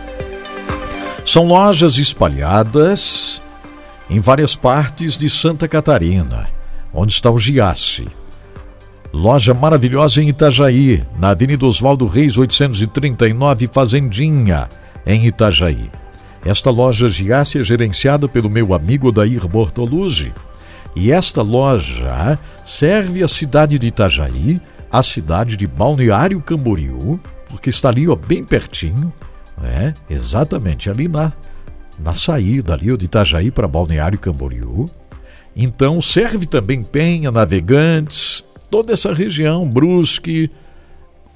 São 1.26 1.46
lojas 1.46 1.98
espalhadas 1.98 3.42
em 4.10 4.20
várias 4.20 4.56
partes 4.56 5.18
de 5.18 5.30
Santa 5.30 5.68
Catarina, 5.68 6.48
onde 6.94 7.14
está 7.14 7.32
o 7.32 7.40
Giasse 7.40 8.08
Loja 9.14 9.54
maravilhosa 9.54 10.24
em 10.24 10.30
Itajaí, 10.30 11.06
na 11.20 11.30
Avenida 11.30 11.68
Oswaldo 11.68 12.08
Reis 12.08 12.36
839, 12.36 13.70
Fazendinha, 13.72 14.68
em 15.06 15.28
Itajaí. 15.28 15.92
Esta 16.44 16.72
loja 16.72 17.08
Giasse 17.08 17.60
é 17.60 17.64
gerenciada 17.64 18.28
pelo 18.28 18.50
meu 18.50 18.74
amigo 18.74 19.12
Dair 19.12 19.48
Bortoluzzi. 19.48 20.34
E 20.96 21.12
esta 21.12 21.44
loja 21.44 22.40
serve 22.66 23.22
a 23.22 23.28
cidade 23.28 23.78
de 23.78 23.88
Itajaí, 23.88 24.60
a 24.92 25.04
cidade 25.04 25.56
de 25.58 25.68
Balneário 25.68 26.42
Camboriú, 26.42 27.20
porque 27.48 27.70
está 27.70 27.90
ali 27.90 28.10
ó, 28.10 28.16
bem 28.16 28.44
pertinho, 28.44 29.14
né? 29.62 29.94
exatamente 30.10 30.90
ali 30.90 31.08
na, 31.08 31.32
na 32.00 32.16
saída 32.16 32.74
ali, 32.74 32.98
de 32.98 33.06
Itajaí 33.06 33.52
para 33.52 33.68
Balneário 33.68 34.18
Camboriú. 34.18 34.90
Então 35.56 36.02
serve 36.02 36.48
também 36.48 36.84
Penha, 36.84 37.32
Navegantes, 37.32 38.44
toda 38.74 38.92
essa 38.92 39.14
região, 39.14 39.70
Brusque. 39.70 40.50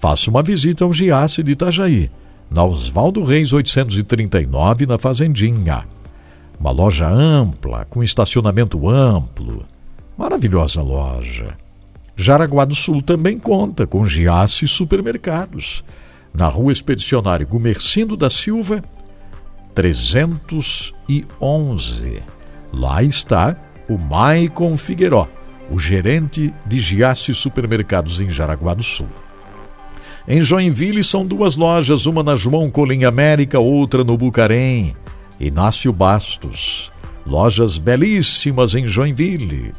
Faça 0.01 0.31
uma 0.31 0.41
visita 0.41 0.83
ao 0.83 0.91
Giasse 0.91 1.43
de 1.43 1.51
Itajaí, 1.51 2.09
na 2.49 2.63
Oswaldo 2.63 3.23
Reis 3.23 3.53
839, 3.53 4.87
na 4.87 4.97
Fazendinha. 4.97 5.85
Uma 6.59 6.71
loja 6.71 7.07
ampla, 7.07 7.85
com 7.85 8.01
estacionamento 8.01 8.89
amplo. 8.89 9.63
Maravilhosa 10.17 10.81
loja. 10.81 11.55
Jaraguá 12.15 12.65
do 12.65 12.73
Sul 12.73 13.03
também 13.03 13.37
conta 13.37 13.85
com 13.85 14.03
Giasse 14.03 14.67
Supermercados, 14.67 15.83
na 16.33 16.47
Rua 16.47 16.71
Expedicionário 16.71 17.45
Gumercindo 17.45 18.17
da 18.17 18.31
Silva, 18.31 18.83
311. 19.75 22.23
Lá 22.73 23.03
está 23.03 23.55
o 23.87 23.95
Maicon 23.95 24.75
Figueiró 24.75 25.36
o 25.69 25.77
gerente 25.77 26.53
de 26.65 26.79
Giasse 26.79 27.33
Supermercados 27.33 28.21
em 28.21 28.29
Jaraguá 28.29 28.73
do 28.73 28.83
Sul. 28.83 29.07
Em 30.27 30.41
Joinville 30.41 31.03
são 31.03 31.25
duas 31.25 31.55
lojas, 31.55 32.05
uma 32.05 32.21
na 32.21 32.35
João 32.35 32.69
Colim 32.69 33.05
América, 33.05 33.59
outra 33.59 34.03
no 34.03 34.17
Bucarém. 34.17 34.95
Inácio 35.39 35.93
Bastos. 35.93 36.91
Lojas 37.25 37.77
belíssimas 37.77 38.75
em 38.75 38.85
Joinville. 38.85 39.73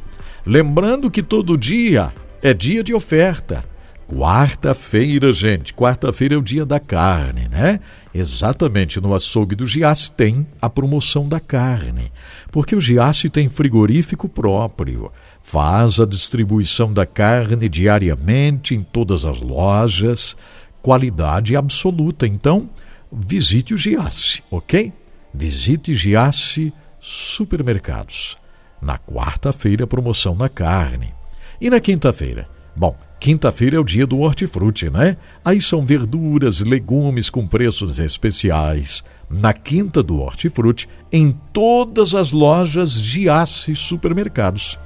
Lembrando 0.46 1.10
que 1.10 1.22
todo 1.22 1.58
dia 1.58 2.12
é 2.42 2.54
dia 2.54 2.82
de 2.82 2.94
oferta. 2.94 3.64
Quarta-feira, 4.10 5.30
gente, 5.34 5.74
quarta-feira 5.74 6.34
é 6.34 6.38
o 6.38 6.42
dia 6.42 6.64
da 6.64 6.80
carne, 6.80 7.46
né? 7.46 7.78
Exatamente 8.14 9.02
no 9.02 9.14
açougue 9.14 9.54
do 9.54 9.66
Giasse 9.66 10.10
tem 10.10 10.46
a 10.62 10.70
promoção 10.70 11.28
da 11.28 11.38
carne, 11.38 12.10
porque 12.50 12.74
o 12.74 12.80
Giasse 12.80 13.28
tem 13.28 13.50
frigorífico 13.50 14.26
próprio 14.26 15.12
faz 15.42 15.98
a 15.98 16.06
distribuição 16.06 16.92
da 16.92 17.06
carne 17.06 17.68
diariamente 17.68 18.74
em 18.74 18.82
todas 18.82 19.24
as 19.24 19.40
lojas, 19.40 20.36
qualidade 20.82 21.56
absoluta. 21.56 22.26
Então, 22.26 22.68
visite 23.10 23.74
o 23.74 23.76
Giasse, 23.76 24.42
ok? 24.50 24.92
Visite 25.32 25.94
Giasse 25.94 26.72
Supermercados. 27.00 28.36
Na 28.80 28.98
quarta-feira, 28.98 29.86
promoção 29.86 30.34
na 30.34 30.48
carne. 30.48 31.14
E 31.60 31.70
na 31.70 31.80
quinta-feira? 31.80 32.48
Bom, 32.76 32.96
quinta-feira 33.18 33.76
é 33.76 33.80
o 33.80 33.84
dia 33.84 34.06
do 34.06 34.20
hortifruti, 34.20 34.88
né? 34.88 35.16
Aí 35.44 35.60
são 35.60 35.84
verduras, 35.84 36.60
legumes 36.60 37.28
com 37.28 37.46
preços 37.46 37.98
especiais. 37.98 39.02
Na 39.28 39.52
quinta 39.52 40.02
do 40.02 40.20
hortifruti, 40.20 40.88
em 41.12 41.32
todas 41.52 42.14
as 42.14 42.32
lojas 42.32 42.92
Giasse 42.92 43.74
Supermercados. 43.74 44.78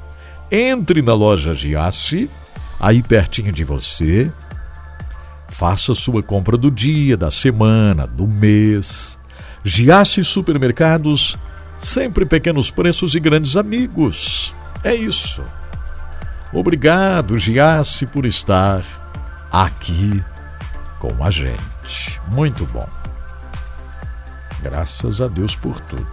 Entre 0.55 1.01
na 1.01 1.15
loja 1.15 1.55
Giasse, 1.55 2.29
aí 2.79 3.03
pertinho 3.03 3.51
de 3.51 3.65
você, 3.65 4.31
faça 5.49 5.95
sua 5.95 6.23
compra 6.23 6.59
do 6.59 6.71
dia, 6.71 7.17
da 7.17 7.31
semana, 7.31 8.07
do 8.07 8.29
mês. 8.29 9.19
Giasse 9.65 10.23
Supermercados, 10.23 11.39
sempre 11.79 12.27
pequenos 12.27 12.71
preços 12.71 13.15
e 13.15 13.21
grandes 13.21 13.57
amigos. 13.57 14.55
É 14.85 14.95
isso. 14.95 15.43
Obrigado, 16.53 17.39
Giasse, 17.39 18.05
por 18.05 18.27
estar 18.27 18.83
aqui 19.51 20.23
com 20.99 21.25
a 21.25 21.31
gente. 21.31 22.21
Muito 22.31 22.67
bom. 22.67 22.87
Graças 24.63 25.23
a 25.23 25.29
Deus 25.29 25.57
por 25.57 25.81
tudo. 25.81 26.13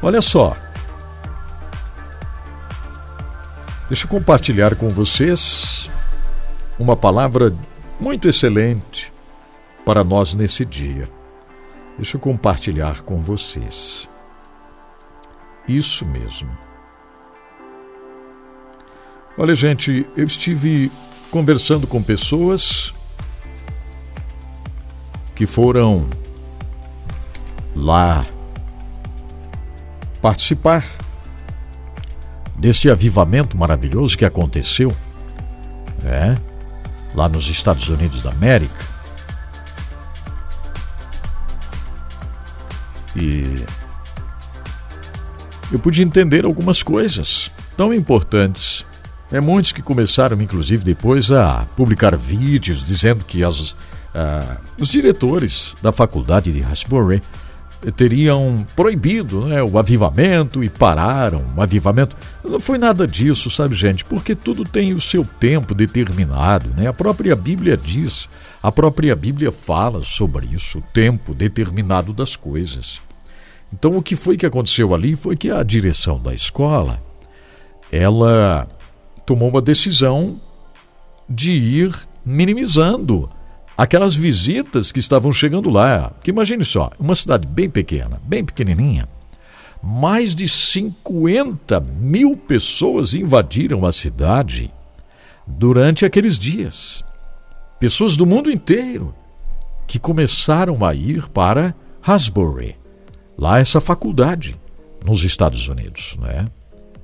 Olha 0.00 0.22
só. 0.22 0.56
Deixa 3.88 4.04
eu 4.04 4.10
compartilhar 4.10 4.74
com 4.74 4.88
vocês 4.88 5.88
uma 6.76 6.96
palavra 6.96 7.54
muito 8.00 8.28
excelente 8.28 9.12
para 9.84 10.02
nós 10.02 10.34
nesse 10.34 10.64
dia. 10.64 11.08
Deixa 11.96 12.16
eu 12.16 12.20
compartilhar 12.20 13.02
com 13.02 13.22
vocês. 13.22 14.08
Isso 15.68 16.04
mesmo. 16.04 16.50
Olha, 19.38 19.54
gente, 19.54 20.04
eu 20.16 20.26
estive 20.26 20.90
conversando 21.30 21.86
com 21.86 22.02
pessoas 22.02 22.92
que 25.36 25.46
foram 25.46 26.08
lá 27.74 28.26
participar 30.20 31.05
desse 32.58 32.90
avivamento 32.90 33.56
maravilhoso 33.56 34.16
que 34.16 34.24
aconteceu, 34.24 34.94
é, 36.04 36.36
lá 37.14 37.28
nos 37.28 37.48
Estados 37.48 37.88
Unidos 37.88 38.22
da 38.22 38.30
América. 38.30 38.96
E 43.14 43.64
eu 45.72 45.78
pude 45.78 46.02
entender 46.02 46.44
algumas 46.44 46.82
coisas 46.82 47.50
tão 47.76 47.92
importantes. 47.92 48.84
É 49.32 49.40
muitos 49.40 49.72
que 49.72 49.82
começaram, 49.82 50.40
inclusive, 50.40 50.84
depois 50.84 51.32
a 51.32 51.66
publicar 51.76 52.16
vídeos 52.16 52.84
dizendo 52.84 53.24
que 53.24 53.42
as, 53.42 53.70
uh, 53.70 53.76
os 54.78 54.88
diretores 54.88 55.74
da 55.82 55.90
faculdade 55.90 56.52
de 56.52 56.62
Hasbury 56.62 57.22
teriam 57.92 58.66
proibido 58.74 59.46
né, 59.46 59.62
o 59.62 59.78
avivamento 59.78 60.62
e 60.64 60.68
pararam 60.68 61.44
o 61.56 61.62
avivamento. 61.62 62.16
Não 62.44 62.58
foi 62.58 62.78
nada 62.78 63.06
disso, 63.06 63.48
sabe, 63.48 63.74
gente? 63.74 64.04
Porque 64.04 64.34
tudo 64.34 64.64
tem 64.64 64.92
o 64.92 65.00
seu 65.00 65.24
tempo 65.24 65.74
determinado. 65.74 66.68
Né? 66.76 66.88
A 66.88 66.92
própria 66.92 67.36
Bíblia 67.36 67.76
diz, 67.76 68.28
a 68.62 68.72
própria 68.72 69.14
Bíblia 69.14 69.52
fala 69.52 70.02
sobre 70.02 70.48
isso, 70.48 70.78
o 70.78 70.82
tempo 70.82 71.32
determinado 71.32 72.12
das 72.12 72.34
coisas. 72.34 73.00
Então, 73.72 73.96
o 73.96 74.02
que 74.02 74.16
foi 74.16 74.36
que 74.36 74.46
aconteceu 74.46 74.94
ali 74.94 75.14
foi 75.14 75.36
que 75.36 75.50
a 75.50 75.62
direção 75.62 76.20
da 76.20 76.34
escola 76.34 77.02
ela 77.90 78.66
tomou 79.24 79.48
uma 79.48 79.62
decisão 79.62 80.40
de 81.28 81.52
ir 81.52 81.94
minimizando 82.24 83.30
aquelas 83.76 84.14
visitas 84.14 84.90
que 84.90 85.00
estavam 85.00 85.32
chegando 85.32 85.68
lá. 85.68 86.12
Que 86.22 86.30
imagine 86.30 86.64
só, 86.64 86.90
uma 86.98 87.14
cidade 87.14 87.46
bem 87.46 87.68
pequena, 87.68 88.20
bem 88.24 88.44
pequenininha, 88.44 89.08
mais 89.82 90.34
de 90.34 90.48
50 90.48 91.80
mil 91.80 92.36
pessoas 92.36 93.14
invadiram 93.14 93.84
a 93.84 93.92
cidade 93.92 94.72
durante 95.46 96.04
aqueles 96.04 96.38
dias. 96.38 97.04
Pessoas 97.78 98.16
do 98.16 98.24
mundo 98.24 98.50
inteiro 98.50 99.14
que 99.86 99.98
começaram 99.98 100.84
a 100.84 100.94
ir 100.94 101.28
para 101.28 101.74
Hasbury, 102.02 102.76
lá 103.38 103.58
essa 103.58 103.80
faculdade 103.80 104.58
nos 105.04 105.22
Estados 105.22 105.68
Unidos, 105.68 106.16
né? 106.20 106.48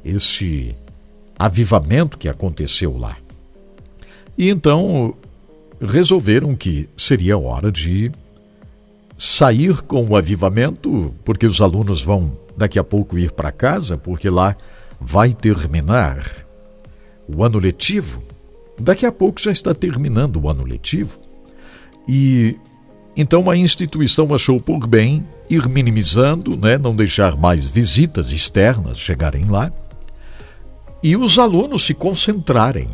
Esse 0.05 0.75
avivamento 1.39 2.18
que 2.18 2.29
aconteceu 2.29 2.97
lá. 2.97 3.16
E 4.37 4.49
então 4.49 5.14
resolveram 5.83 6.55
que 6.55 6.89
seria 6.97 7.37
hora 7.37 7.70
de 7.70 8.11
sair 9.18 9.83
com 9.83 10.05
o 10.07 10.16
avivamento, 10.16 11.14
porque 11.24 11.47
os 11.47 11.61
alunos 11.61 12.03
vão 12.03 12.37
daqui 12.57 12.78
a 12.78 12.85
pouco 12.85 13.18
ir 13.18 13.33
para 13.33 13.51
casa, 13.51 13.97
porque 13.97 14.30
lá 14.30 14.57
vai 15.01 15.35
terminar 15.35 16.24
o 17.28 17.45
ano 17.45 17.59
letivo. 17.59 18.22
Daqui 18.78 19.07
a 19.07 19.12
pouco 19.12 19.41
já 19.41 19.51
está 19.51 19.74
terminando 19.74 20.37
o 20.37 20.49
ano 20.49 20.64
letivo. 20.64 21.18
E 22.09 22.57
então 23.16 23.51
a 23.51 23.57
instituição 23.57 24.35
achou 24.35 24.61
por 24.61 24.87
bem 24.87 25.26
ir 25.51 25.68
minimizando, 25.68 26.57
né, 26.57 26.78
não 26.78 26.95
deixar 26.97 27.37
mais 27.37 27.66
visitas 27.66 28.33
externas 28.33 28.99
chegarem 28.99 29.45
lá, 29.45 29.70
e 31.03 31.16
os 31.16 31.39
alunos 31.39 31.83
se 31.85 31.93
concentrarem 31.93 32.89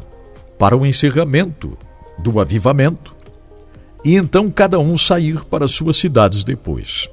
para 0.59 0.76
o 0.76 0.84
encerramento 0.84 1.78
do 2.19 2.41
avivamento, 2.41 3.16
e 4.05 4.16
então 4.16 4.51
cada 4.51 4.79
um 4.79 4.97
sair 4.97 5.45
para 5.45 5.69
suas 5.69 5.97
cidades 5.97 6.45
depois. 6.45 7.09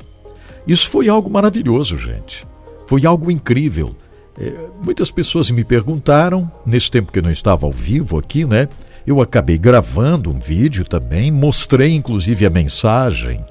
Isso 0.68 0.90
foi 0.90 1.10
algo 1.10 1.30
maravilhoso, 1.30 1.98
gente. 1.98 2.46
Foi 2.88 3.06
algo 3.06 3.30
incrível. 3.32 3.96
É, 4.40 4.54
muitas 4.84 5.12
pessoas 5.12 5.50
me 5.50 5.64
perguntaram, 5.64 6.52
nesse 6.66 6.90
tempo 6.92 7.12
que 7.12 7.20
eu 7.20 7.24
não 7.24 7.32
estava 7.32 7.66
ao 7.66 7.72
vivo 7.72 8.18
aqui, 8.18 8.46
né? 8.46 8.68
Eu 9.06 9.22
acabei 9.22 9.58
gravando 9.58 10.32
um 10.32 10.40
vídeo 10.40 10.84
também, 10.84 11.32
mostrei 11.32 11.94
inclusive 11.94 12.46
a 12.46 12.50
mensagem, 12.50 13.44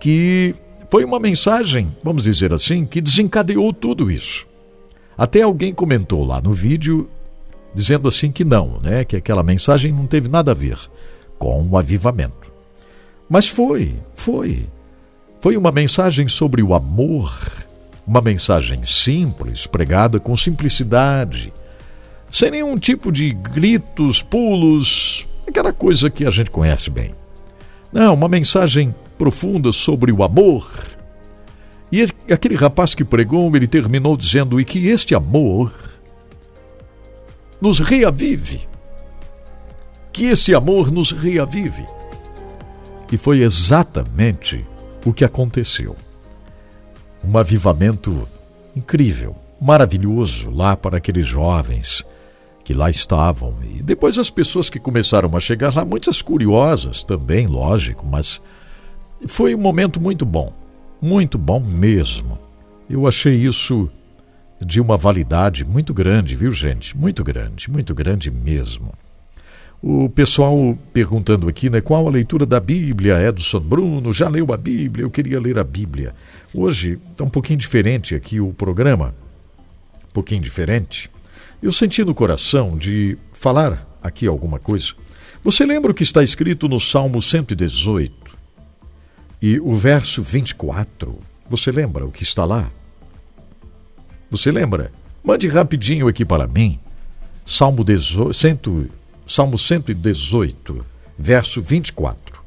que 0.00 0.54
foi 0.90 1.04
uma 1.04 1.20
mensagem, 1.20 1.88
vamos 2.02 2.24
dizer 2.24 2.52
assim, 2.52 2.86
que 2.86 3.00
desencadeou 3.00 3.72
tudo 3.72 4.10
isso. 4.10 4.46
Até 5.16 5.42
alguém 5.42 5.72
comentou 5.72 6.24
lá 6.24 6.40
no 6.40 6.52
vídeo 6.52 7.08
dizendo 7.74 8.08
assim 8.08 8.30
que 8.30 8.44
não, 8.44 8.78
né, 8.82 9.04
que 9.04 9.16
aquela 9.16 9.42
mensagem 9.42 9.92
não 9.92 10.06
teve 10.06 10.28
nada 10.28 10.52
a 10.52 10.54
ver 10.54 10.78
com 11.38 11.66
o 11.68 11.76
avivamento. 11.76 12.52
Mas 13.28 13.48
foi, 13.48 13.96
foi. 14.14 14.68
Foi 15.40 15.56
uma 15.56 15.72
mensagem 15.72 16.28
sobre 16.28 16.62
o 16.62 16.74
amor, 16.74 17.36
uma 18.06 18.20
mensagem 18.20 18.84
simples, 18.84 19.66
pregada 19.66 20.18
com 20.18 20.36
simplicidade, 20.36 21.52
sem 22.30 22.50
nenhum 22.50 22.78
tipo 22.78 23.12
de 23.12 23.32
gritos, 23.32 24.22
pulos, 24.22 25.26
aquela 25.46 25.72
coisa 25.72 26.08
que 26.08 26.24
a 26.24 26.30
gente 26.30 26.50
conhece 26.50 26.90
bem. 26.90 27.14
Não, 27.92 28.14
uma 28.14 28.28
mensagem 28.28 28.94
profunda 29.18 29.72
sobre 29.72 30.10
o 30.10 30.22
amor. 30.22 30.68
E 31.92 32.02
aquele 32.32 32.56
rapaz 32.56 32.94
que 32.94 33.04
pregou, 33.04 33.54
ele 33.54 33.68
terminou 33.68 34.16
dizendo: 34.16 34.60
e 34.60 34.64
que 34.64 34.88
este 34.88 35.14
amor 35.14 35.72
nos 37.60 37.78
reavive. 37.78 38.68
Que 40.12 40.26
esse 40.26 40.54
amor 40.54 40.90
nos 40.90 41.10
reavive. 41.12 41.84
E 43.10 43.16
foi 43.16 43.42
exatamente 43.42 44.64
o 45.04 45.12
que 45.12 45.24
aconteceu. 45.24 45.96
Um 47.24 47.38
avivamento 47.38 48.28
incrível, 48.76 49.36
maravilhoso 49.60 50.50
lá 50.50 50.76
para 50.76 50.96
aqueles 50.96 51.26
jovens 51.26 52.04
que 52.64 52.74
lá 52.74 52.90
estavam. 52.90 53.54
E 53.62 53.82
depois 53.82 54.18
as 54.18 54.30
pessoas 54.30 54.68
que 54.68 54.80
começaram 54.80 55.36
a 55.36 55.40
chegar 55.40 55.74
lá, 55.74 55.84
muitas 55.84 56.20
curiosas 56.22 57.04
também, 57.04 57.46
lógico, 57.46 58.04
mas 58.06 58.40
foi 59.26 59.54
um 59.54 59.58
momento 59.58 60.00
muito 60.00 60.24
bom. 60.24 60.52
Muito 61.00 61.38
bom 61.38 61.60
mesmo. 61.60 62.38
Eu 62.88 63.06
achei 63.06 63.34
isso 63.34 63.88
de 64.64 64.80
uma 64.80 64.96
validade 64.96 65.64
muito 65.64 65.92
grande, 65.92 66.34
viu, 66.34 66.50
gente? 66.50 66.96
Muito 66.96 67.22
grande, 67.22 67.70
muito 67.70 67.94
grande 67.94 68.30
mesmo. 68.30 68.92
O 69.82 70.08
pessoal 70.08 70.78
perguntando 70.94 71.46
aqui, 71.46 71.68
né, 71.68 71.80
qual 71.80 72.08
a 72.08 72.10
leitura 72.10 72.46
da 72.46 72.58
Bíblia? 72.58 73.20
Edson 73.28 73.60
Bruno, 73.60 74.12
já 74.12 74.28
leu 74.28 74.52
a 74.52 74.56
Bíblia? 74.56 75.04
Eu 75.04 75.10
queria 75.10 75.38
ler 75.38 75.58
a 75.58 75.64
Bíblia. 75.64 76.14
Hoje 76.54 76.98
está 77.10 77.24
um 77.24 77.28
pouquinho 77.28 77.58
diferente 77.58 78.14
aqui 78.14 78.40
o 78.40 78.52
programa, 78.54 79.14
um 80.02 80.12
pouquinho 80.12 80.40
diferente. 80.40 81.10
Eu 81.62 81.70
senti 81.70 82.02
no 82.02 82.14
coração 82.14 82.78
de 82.78 83.18
falar 83.32 83.86
aqui 84.02 84.26
alguma 84.26 84.58
coisa. 84.58 84.92
Você 85.42 85.66
lembra 85.66 85.90
o 85.90 85.94
que 85.94 86.02
está 86.02 86.22
escrito 86.22 86.66
no 86.66 86.80
Salmo 86.80 87.20
118 87.20 88.34
e 89.42 89.60
o 89.60 89.74
verso 89.74 90.22
24? 90.22 91.18
Você 91.50 91.70
lembra 91.70 92.06
o 92.06 92.10
que 92.10 92.22
está 92.22 92.46
lá? 92.46 92.70
Você 94.36 94.50
lembra? 94.50 94.90
Mande 95.22 95.46
rapidinho 95.46 96.08
aqui 96.08 96.24
para 96.24 96.48
mim. 96.48 96.80
Salmo, 97.46 97.84
18, 97.84 98.90
Salmo 99.28 99.56
118, 99.56 100.84
verso 101.16 101.62
24. 101.62 102.42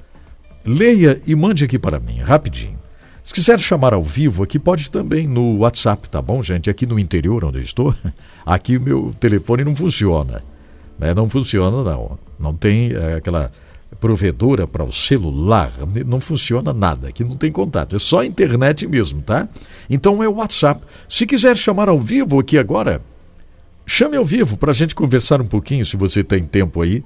Leia 0.66 1.22
e 1.26 1.34
mande 1.34 1.64
aqui 1.64 1.80
para 1.80 1.98
mim, 1.98 2.18
rapidinho. 2.18 2.78
Se 3.24 3.34
quiser 3.34 3.58
chamar 3.58 3.94
ao 3.94 4.04
vivo 4.04 4.44
aqui, 4.44 4.60
pode 4.60 4.92
também 4.92 5.26
no 5.26 5.60
WhatsApp, 5.60 6.10
tá 6.10 6.22
bom, 6.22 6.44
gente? 6.44 6.70
Aqui 6.70 6.86
no 6.86 7.00
interior 7.00 7.46
onde 7.46 7.60
eu 7.60 7.64
estou, 7.64 7.96
aqui 8.46 8.76
o 8.76 8.82
meu 8.82 9.16
telefone 9.18 9.64
não 9.64 9.74
funciona. 9.74 10.44
Né? 11.00 11.14
Não 11.14 11.30
funciona, 11.30 11.90
não. 11.90 12.20
Não 12.38 12.54
tem 12.54 12.92
é, 12.92 13.16
aquela 13.16 13.50
provedora 14.00 14.68
para 14.68 14.84
o 14.84 14.92
celular, 14.92 15.72
não 16.06 16.20
funciona 16.20 16.74
nada, 16.74 17.08
aqui 17.08 17.24
não 17.24 17.36
tem 17.36 17.52
contato, 17.52 17.96
é 17.96 18.00
só 18.00 18.24
internet 18.24 18.86
mesmo, 18.86 19.22
tá? 19.22 19.48
Então 19.90 20.22
é 20.22 20.28
o 20.28 20.36
WhatsApp. 20.36 20.82
Se 21.10 21.26
quiser 21.26 21.56
chamar 21.58 21.90
ao 21.90 22.00
vivo 22.00 22.40
aqui 22.40 22.58
agora, 22.58 23.02
chame 23.86 24.18
ao 24.18 24.26
vivo 24.26 24.58
para 24.58 24.72
a 24.72 24.76
gente 24.76 24.94
conversar 24.94 25.42
um 25.42 25.48
pouquinho, 25.48 25.86
se 25.86 25.98
você 25.98 26.24
tem 26.24 26.44
tempo 26.44 26.82
aí, 26.82 27.04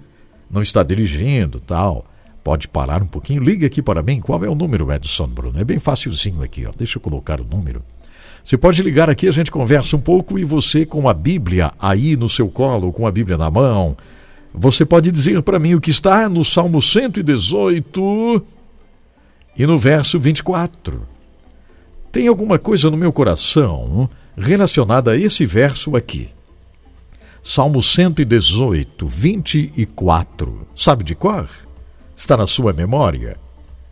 não 0.50 0.62
está 0.62 0.84
dirigindo 0.84 1.60
tal. 1.60 2.06
Pode 2.44 2.68
parar 2.68 3.04
um 3.04 3.08
pouquinho, 3.08 3.44
liga 3.44 3.68
aqui 3.68 3.84
para 3.84 4.02
mim. 4.02 4.20
Qual 4.20 4.44
é 4.44 4.50
o 4.50 4.56
número, 4.56 4.92
Edson 4.92 5.28
Bruno? 5.28 5.60
É 5.60 5.64
bem 5.64 5.78
facilzinho 5.78 6.42
aqui, 6.42 6.66
ó. 6.66 6.72
Deixa 6.76 6.98
eu 6.98 7.02
colocar 7.02 7.40
o 7.40 7.44
número. 7.44 7.84
Você 8.44 8.58
pode 8.58 8.82
ligar 8.82 9.12
aqui, 9.12 9.28
a 9.28 9.32
gente 9.32 9.52
conversa 9.52 9.96
um 9.96 10.00
pouco 10.02 10.40
e 10.40 10.44
você 10.44 10.84
com 10.84 11.08
a 11.08 11.14
Bíblia 11.14 11.72
aí 11.80 12.16
no 12.16 12.28
seu 12.28 12.50
colo, 12.50 12.92
com 12.92 13.06
a 13.06 13.12
Bíblia 13.12 13.38
na 13.38 13.52
mão, 13.52 13.96
você 14.54 14.86
pode 14.86 15.12
dizer 15.12 15.42
para 15.42 15.60
mim 15.60 15.76
o 15.76 15.82
que 15.82 15.90
está 15.90 16.28
no 16.28 16.44
Salmo 16.44 16.82
118 16.82 18.46
e 19.58 19.66
no 19.66 19.78
verso 19.78 20.20
24. 20.20 21.08
Tem 22.12 22.28
alguma 22.28 22.60
coisa 22.60 22.90
no 22.90 22.98
meu 22.98 23.14
coração 23.14 24.10
relacionada 24.38 25.12
a 25.12 25.18
esse 25.18 25.46
verso 25.46 25.96
aqui. 25.96 26.30
Salmo 27.44 27.82
118, 27.82 29.06
24. 29.06 30.68
Sabe 30.76 31.04
de 31.04 31.16
cor? 31.16 31.48
Está 32.16 32.38
na 32.38 32.46
sua 32.46 32.74
memória? 32.74 33.38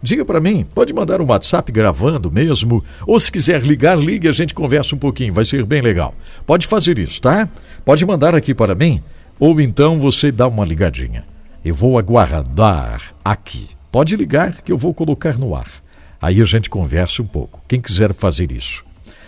Diga 0.02 0.24
para 0.24 0.40
mim, 0.40 0.66
pode 0.74 0.94
mandar 0.94 1.20
um 1.20 1.26
WhatsApp 1.26 1.72
gravando 1.74 2.32
mesmo, 2.32 2.84
ou 3.06 3.20
se 3.20 3.30
quiser 3.30 3.62
ligar, 3.64 3.98
ligue 3.98 4.30
a 4.30 4.32
gente 4.32 4.54
conversa 4.54 4.96
um 4.96 4.98
pouquinho, 4.98 5.34
vai 5.34 5.44
ser 5.44 5.66
bem 5.66 5.82
legal. 5.82 6.14
Pode 6.46 6.68
fazer 6.68 6.98
isso, 6.98 7.22
tá? 7.22 7.50
Pode 7.84 8.06
mandar 8.06 8.34
aqui 8.34 8.54
para 8.54 8.76
mim, 8.76 9.04
ou 9.40 9.60
então 9.62 10.00
você 10.00 10.32
dá 10.32 10.48
uma 10.48 10.66
ligadinha. 10.66 11.26
Eu 11.64 11.74
vou 11.74 11.98
aguardar 11.98 13.14
aqui. 13.24 13.68
Pode 13.92 14.16
ligar 14.16 14.52
que 14.62 14.72
eu 14.72 14.78
vou 14.78 14.94
colocar 14.94 15.38
no 15.38 15.56
ar. 15.56 15.70
Aí 16.22 16.42
a 16.42 16.46
gente 16.46 16.70
conversa 16.70 17.22
um 17.22 17.28
pouco. 17.28 17.62
Quem 17.68 17.80
quiser 17.82 18.14
fazer 18.14 18.52
isso. 18.52 18.84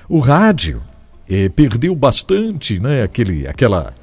O 0.10 0.20
rádio 0.20 0.82
eh, 1.30 1.50
perdeu 1.50 1.96
bastante, 1.96 2.80
né? 2.80 3.04
Aquele, 3.04 3.48
aquela 3.48 3.94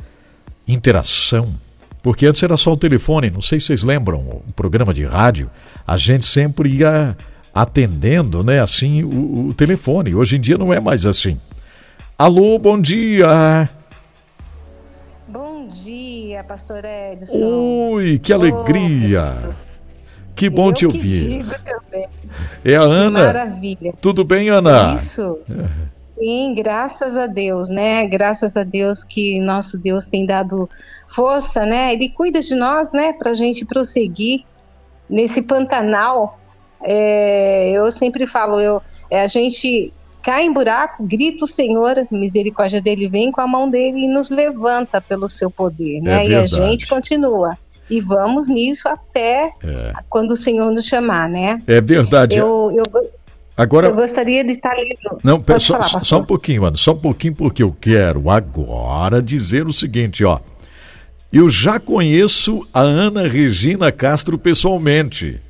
interação 0.66 1.54
porque 2.02 2.26
antes 2.26 2.42
era 2.42 2.56
só 2.56 2.72
o 2.72 2.76
telefone, 2.76 3.30
não 3.30 3.40
sei 3.40 3.58
se 3.58 3.66
vocês 3.66 3.82
lembram, 3.82 4.20
o 4.20 4.52
programa 4.54 4.94
de 4.94 5.04
rádio, 5.04 5.50
a 5.86 5.96
gente 5.96 6.24
sempre 6.24 6.70
ia 6.70 7.16
atendendo, 7.54 8.42
né, 8.44 8.60
assim, 8.60 9.02
o, 9.02 9.48
o 9.48 9.54
telefone. 9.54 10.14
Hoje 10.14 10.36
em 10.36 10.40
dia 10.40 10.56
não 10.56 10.72
é 10.72 10.80
mais 10.80 11.04
assim. 11.04 11.38
Alô, 12.16 12.58
bom 12.58 12.80
dia. 12.80 13.68
Dia, 16.38 16.44
pastor 16.44 16.84
Edson. 16.84 17.36
Ui, 17.94 18.16
que 18.16 18.32
alegria. 18.32 19.34
Oh, 19.44 19.54
que 20.36 20.48
bom 20.48 20.68
Eu 20.68 20.72
te 20.72 20.86
ouvir. 20.86 21.44
É 22.64 22.76
a 22.76 22.82
Ana. 22.82 23.24
Maravilha. 23.24 23.92
Tudo 24.00 24.22
bem, 24.22 24.48
Ana? 24.48 24.94
Isso. 24.94 25.40
Sim, 26.16 26.54
graças 26.54 27.16
a 27.16 27.26
Deus, 27.26 27.68
né? 27.68 28.06
Graças 28.06 28.56
a 28.56 28.62
Deus 28.62 29.02
que 29.02 29.40
nosso 29.40 29.78
Deus 29.78 30.06
tem 30.06 30.24
dado 30.24 30.70
força, 31.08 31.66
né? 31.66 31.92
Ele 31.92 32.08
cuida 32.08 32.40
de 32.40 32.54
nós, 32.54 32.92
né? 32.92 33.12
Para 33.12 33.32
a 33.32 33.34
gente 33.34 33.64
prosseguir 33.64 34.44
nesse 35.10 35.42
Pantanal. 35.42 36.38
É, 36.84 37.70
eu 37.70 37.90
sempre 37.90 38.28
falo, 38.28 38.60
eu, 38.60 38.80
é, 39.10 39.22
a 39.22 39.26
gente 39.26 39.92
cai 40.28 40.44
em 40.44 40.52
buraco, 40.52 41.02
grita 41.06 41.46
o 41.46 41.48
Senhor, 41.48 42.06
misericórdia 42.10 42.82
dele 42.82 43.08
vem 43.08 43.32
com 43.32 43.40
a 43.40 43.46
mão 43.46 43.70
dele 43.70 44.00
e 44.00 44.06
nos 44.06 44.28
levanta 44.28 45.00
pelo 45.00 45.26
seu 45.26 45.50
poder, 45.50 46.02
né? 46.02 46.26
É 46.26 46.28
e 46.28 46.34
a 46.34 46.44
gente 46.44 46.86
continua. 46.86 47.56
E 47.88 47.98
vamos 47.98 48.46
nisso 48.46 48.90
até 48.90 49.50
É. 49.64 49.94
quando 50.10 50.32
o 50.32 50.36
Senhor 50.36 50.70
nos 50.70 50.84
chamar, 50.84 51.30
né? 51.30 51.62
É 51.66 51.80
verdade. 51.80 52.36
Eu, 52.36 52.70
eu, 52.76 53.10
Agora, 53.56 53.86
eu 53.86 53.94
gostaria 53.94 54.44
de 54.44 54.50
estar 54.50 54.74
lendo. 54.76 55.18
Não, 55.24 55.40
Pode 55.40 55.62
só, 55.62 55.82
falar, 55.82 56.00
só 56.00 56.18
um 56.18 56.24
pouquinho, 56.26 56.60
mano. 56.60 56.76
Só 56.76 56.92
um 56.92 56.98
pouquinho, 56.98 57.34
porque 57.34 57.62
eu 57.62 57.74
quero 57.80 58.28
agora 58.28 59.22
dizer 59.22 59.66
o 59.66 59.72
seguinte, 59.72 60.26
ó. 60.26 60.40
Eu 61.32 61.48
já 61.48 61.80
conheço 61.80 62.68
a 62.72 62.80
Ana 62.80 63.26
Regina 63.26 63.90
Castro 63.90 64.38
pessoalmente. 64.38 65.40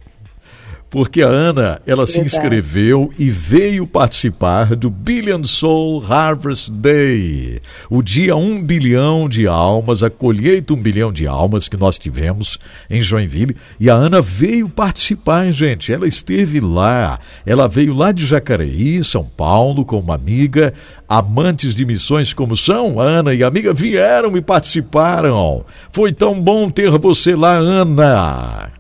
Porque 0.91 1.20
a 1.20 1.28
Ana, 1.28 1.82
ela 1.86 2.07
se 2.07 2.14
Verdade. 2.14 2.34
inscreveu 2.34 3.12
e 3.18 3.28
veio 3.28 3.86
participar 3.86 4.74
do 4.74 4.89
Billion 4.89 5.45
Soul 5.45 6.03
Harvest 6.09 6.70
Day. 6.70 7.61
O 7.91 8.03
dia 8.03 8.34
1 8.34 8.62
bilhão 8.62 9.28
de 9.28 9.47
almas, 9.47 10.03
a 10.03 10.09
colheita 10.09 10.72
1 10.72 10.76
bilhão 10.76 11.12
de 11.12 11.26
almas 11.26 11.68
que 11.68 11.76
nós 11.76 11.99
tivemos 11.99 12.59
em 12.89 13.03
Joinville. 13.03 13.55
E 13.78 13.91
a 13.91 13.95
Ana 13.95 14.22
veio 14.22 14.66
participar, 14.66 15.47
hein, 15.47 15.53
gente. 15.53 15.93
Ela 15.93 16.09
esteve 16.09 16.59
lá. 16.59 17.18
Ela 17.45 17.68
veio 17.68 17.93
lá 17.93 18.11
de 18.11 18.24
Jacareí, 18.24 19.05
São 19.05 19.24
Paulo, 19.24 19.84
com 19.84 19.99
uma 19.99 20.14
amiga. 20.14 20.72
Amantes 21.07 21.74
de 21.74 21.84
missões 21.84 22.32
como 22.32 22.57
são, 22.57 23.01
a 23.01 23.05
Ana 23.05 23.34
e 23.34 23.43
a 23.43 23.49
amiga 23.49 23.72
vieram 23.72 24.36
e 24.36 24.43
participaram. 24.43 25.64
Foi 25.91 26.12
tão 26.12 26.39
bom 26.39 26.70
ter 26.70 26.91
você 26.91 27.34
lá, 27.34 27.57
Ana. 27.57 28.78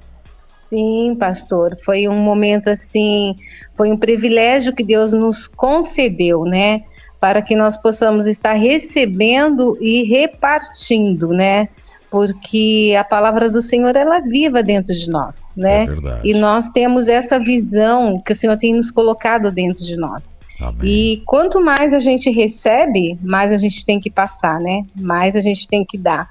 Sim, 0.68 1.16
pastor, 1.18 1.74
foi 1.82 2.06
um 2.08 2.18
momento 2.18 2.68
assim, 2.68 3.34
foi 3.74 3.90
um 3.90 3.96
privilégio 3.96 4.74
que 4.74 4.84
Deus 4.84 5.14
nos 5.14 5.46
concedeu, 5.46 6.44
né? 6.44 6.82
Para 7.18 7.40
que 7.40 7.56
nós 7.56 7.78
possamos 7.78 8.28
estar 8.28 8.52
recebendo 8.52 9.78
e 9.80 10.02
repartindo, 10.02 11.28
né? 11.28 11.68
Porque 12.10 12.94
a 12.98 13.02
palavra 13.02 13.48
do 13.48 13.62
Senhor 13.62 13.96
ela 13.96 14.18
é 14.18 14.20
viva 14.20 14.62
dentro 14.62 14.92
de 14.92 15.08
nós, 15.08 15.54
né? 15.56 15.84
É 15.84 15.86
verdade. 15.86 16.28
E 16.28 16.34
nós 16.34 16.68
temos 16.68 17.08
essa 17.08 17.38
visão 17.38 18.20
que 18.20 18.32
o 18.32 18.34
Senhor 18.34 18.58
tem 18.58 18.74
nos 18.74 18.90
colocado 18.90 19.50
dentro 19.50 19.82
de 19.82 19.96
nós. 19.96 20.36
Amém. 20.60 20.80
E 20.82 21.22
quanto 21.24 21.64
mais 21.64 21.94
a 21.94 21.98
gente 21.98 22.30
recebe, 22.30 23.18
mais 23.22 23.52
a 23.52 23.56
gente 23.56 23.86
tem 23.86 23.98
que 23.98 24.10
passar, 24.10 24.60
né? 24.60 24.84
Mais 24.94 25.34
a 25.34 25.40
gente 25.40 25.66
tem 25.66 25.82
que 25.82 25.96
dar. 25.96 26.28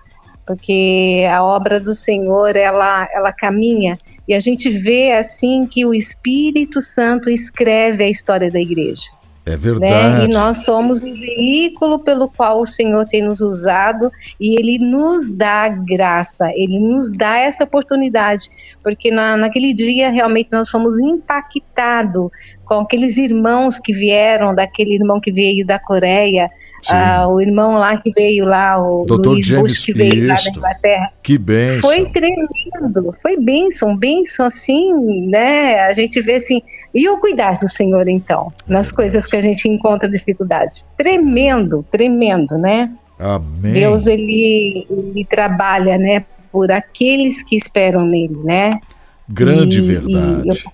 Porque 0.47 1.27
a 1.29 1.43
obra 1.43 1.77
do 1.77 1.93
Senhor, 1.93 2.55
ela, 2.55 3.07
ela 3.13 3.33
caminha 3.33 3.97
e 4.25 4.33
a 4.33 4.39
gente 4.39 4.69
vê 4.69 5.11
assim 5.11 5.65
que 5.65 5.85
o 5.85 5.93
Espírito 5.93 6.79
Santo 6.81 7.29
escreve 7.29 8.05
a 8.05 8.09
história 8.09 8.49
da 8.49 8.59
igreja. 8.59 9.17
É 9.47 9.51
Né? 9.51 9.57
verdade. 9.57 10.25
E 10.25 10.27
nós 10.27 10.57
somos 10.65 10.99
o 10.99 11.03
veículo 11.03 11.99
pelo 11.99 12.29
qual 12.29 12.59
o 12.59 12.65
Senhor 12.65 13.05
tem 13.05 13.23
nos 13.23 13.39
usado 13.39 14.11
e 14.39 14.59
Ele 14.59 14.77
nos 14.77 15.29
dá 15.29 15.69
graça, 15.69 16.49
Ele 16.53 16.79
nos 16.79 17.13
dá 17.13 17.37
essa 17.37 17.63
oportunidade, 17.63 18.49
porque 18.83 19.09
na, 19.09 19.37
naquele 19.37 19.73
dia 19.73 20.11
realmente 20.11 20.51
nós 20.51 20.69
fomos 20.69 20.99
impactados 20.99 22.29
com 22.68 22.82
aqueles 22.82 23.18
irmãos 23.18 23.80
que 23.80 23.93
vieram, 23.93 24.53
daquele 24.53 24.95
irmão 24.95 25.20
que 25.20 25.32
veio 25.32 25.65
da 25.65 25.80
Coreia, 25.80 26.49
ah, 26.89 27.28
o 27.28 27.39
irmão 27.39 27.76
lá 27.76 27.97
que 27.97 28.11
veio 28.11 28.45
lá, 28.45 28.78
o 28.78 29.05
Dr. 29.05 29.26
Luiz 29.28 29.45
James 29.45 29.72
Bush 29.72 29.86
que 29.86 29.93
veio 29.93 30.28
lá 30.28 30.36
da. 30.36 30.49
Inglaterra. 30.49 31.11
Que 31.24 31.38
bênção. 31.38 31.82
Foi 31.82 32.05
tremendo, 32.09 33.13
foi 33.22 33.38
bênção, 33.38 33.95
bênção 33.95 34.45
assim, 34.45 35.28
né? 35.28 35.80
A 35.82 35.93
gente 35.93 36.20
vê 36.22 36.36
assim, 36.36 36.61
e 36.93 37.07
o 37.09 37.18
cuidar 37.20 37.57
do 37.57 37.68
Senhor 37.68 38.07
então, 38.07 38.51
nas 38.68 38.91
coisas 38.91 39.26
que 39.28 39.36
a 39.36 39.41
gente 39.41 39.68
encontra 39.68 40.09
dificuldade. 40.09 40.84
Tremendo, 40.97 41.86
tremendo, 41.89 42.57
né? 42.57 42.91
Amém. 43.20 43.74
Deus 43.74 44.05
ele, 44.07 44.86
ele 44.89 45.26
trabalha, 45.26 45.97
né, 45.97 46.24
por 46.51 46.72
aqueles 46.72 47.43
que 47.43 47.55
esperam 47.55 48.05
nele, 48.05 48.41
né? 48.43 48.80
Grande 49.28 49.80
E- 49.80 49.84
e 49.84 49.88
verdade. 49.88 50.49
eu- 50.49 50.72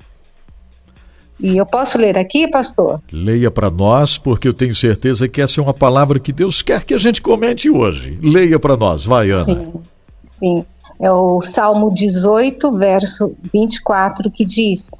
E 1.39 1.57
eu 1.57 1.65
posso 1.65 1.97
ler 1.97 2.17
aqui, 2.17 2.47
pastor? 2.47 3.01
Leia 3.11 3.49
para 3.49 3.69
nós, 3.69 4.17
porque 4.17 4.47
eu 4.47 4.53
tenho 4.53 4.75
certeza 4.75 5.27
que 5.27 5.41
essa 5.41 5.59
é 5.59 5.63
uma 5.63 5.73
palavra 5.73 6.19
que 6.19 6.31
Deus 6.31 6.61
quer 6.61 6.83
que 6.83 6.93
a 6.93 6.97
gente 6.97 7.21
comente 7.21 7.69
hoje. 7.69 8.17
Leia 8.21 8.59
para 8.59 8.77
nós, 8.77 9.03
vai, 9.05 9.31
Ana. 9.31 9.43
Sim, 9.43 9.73
sim. 10.19 10.65
É 10.99 11.11
o 11.11 11.41
Salmo 11.41 11.91
18, 11.93 12.71
verso 12.73 13.35
24, 13.51 14.31
que 14.31 14.45
diz: 14.45 14.91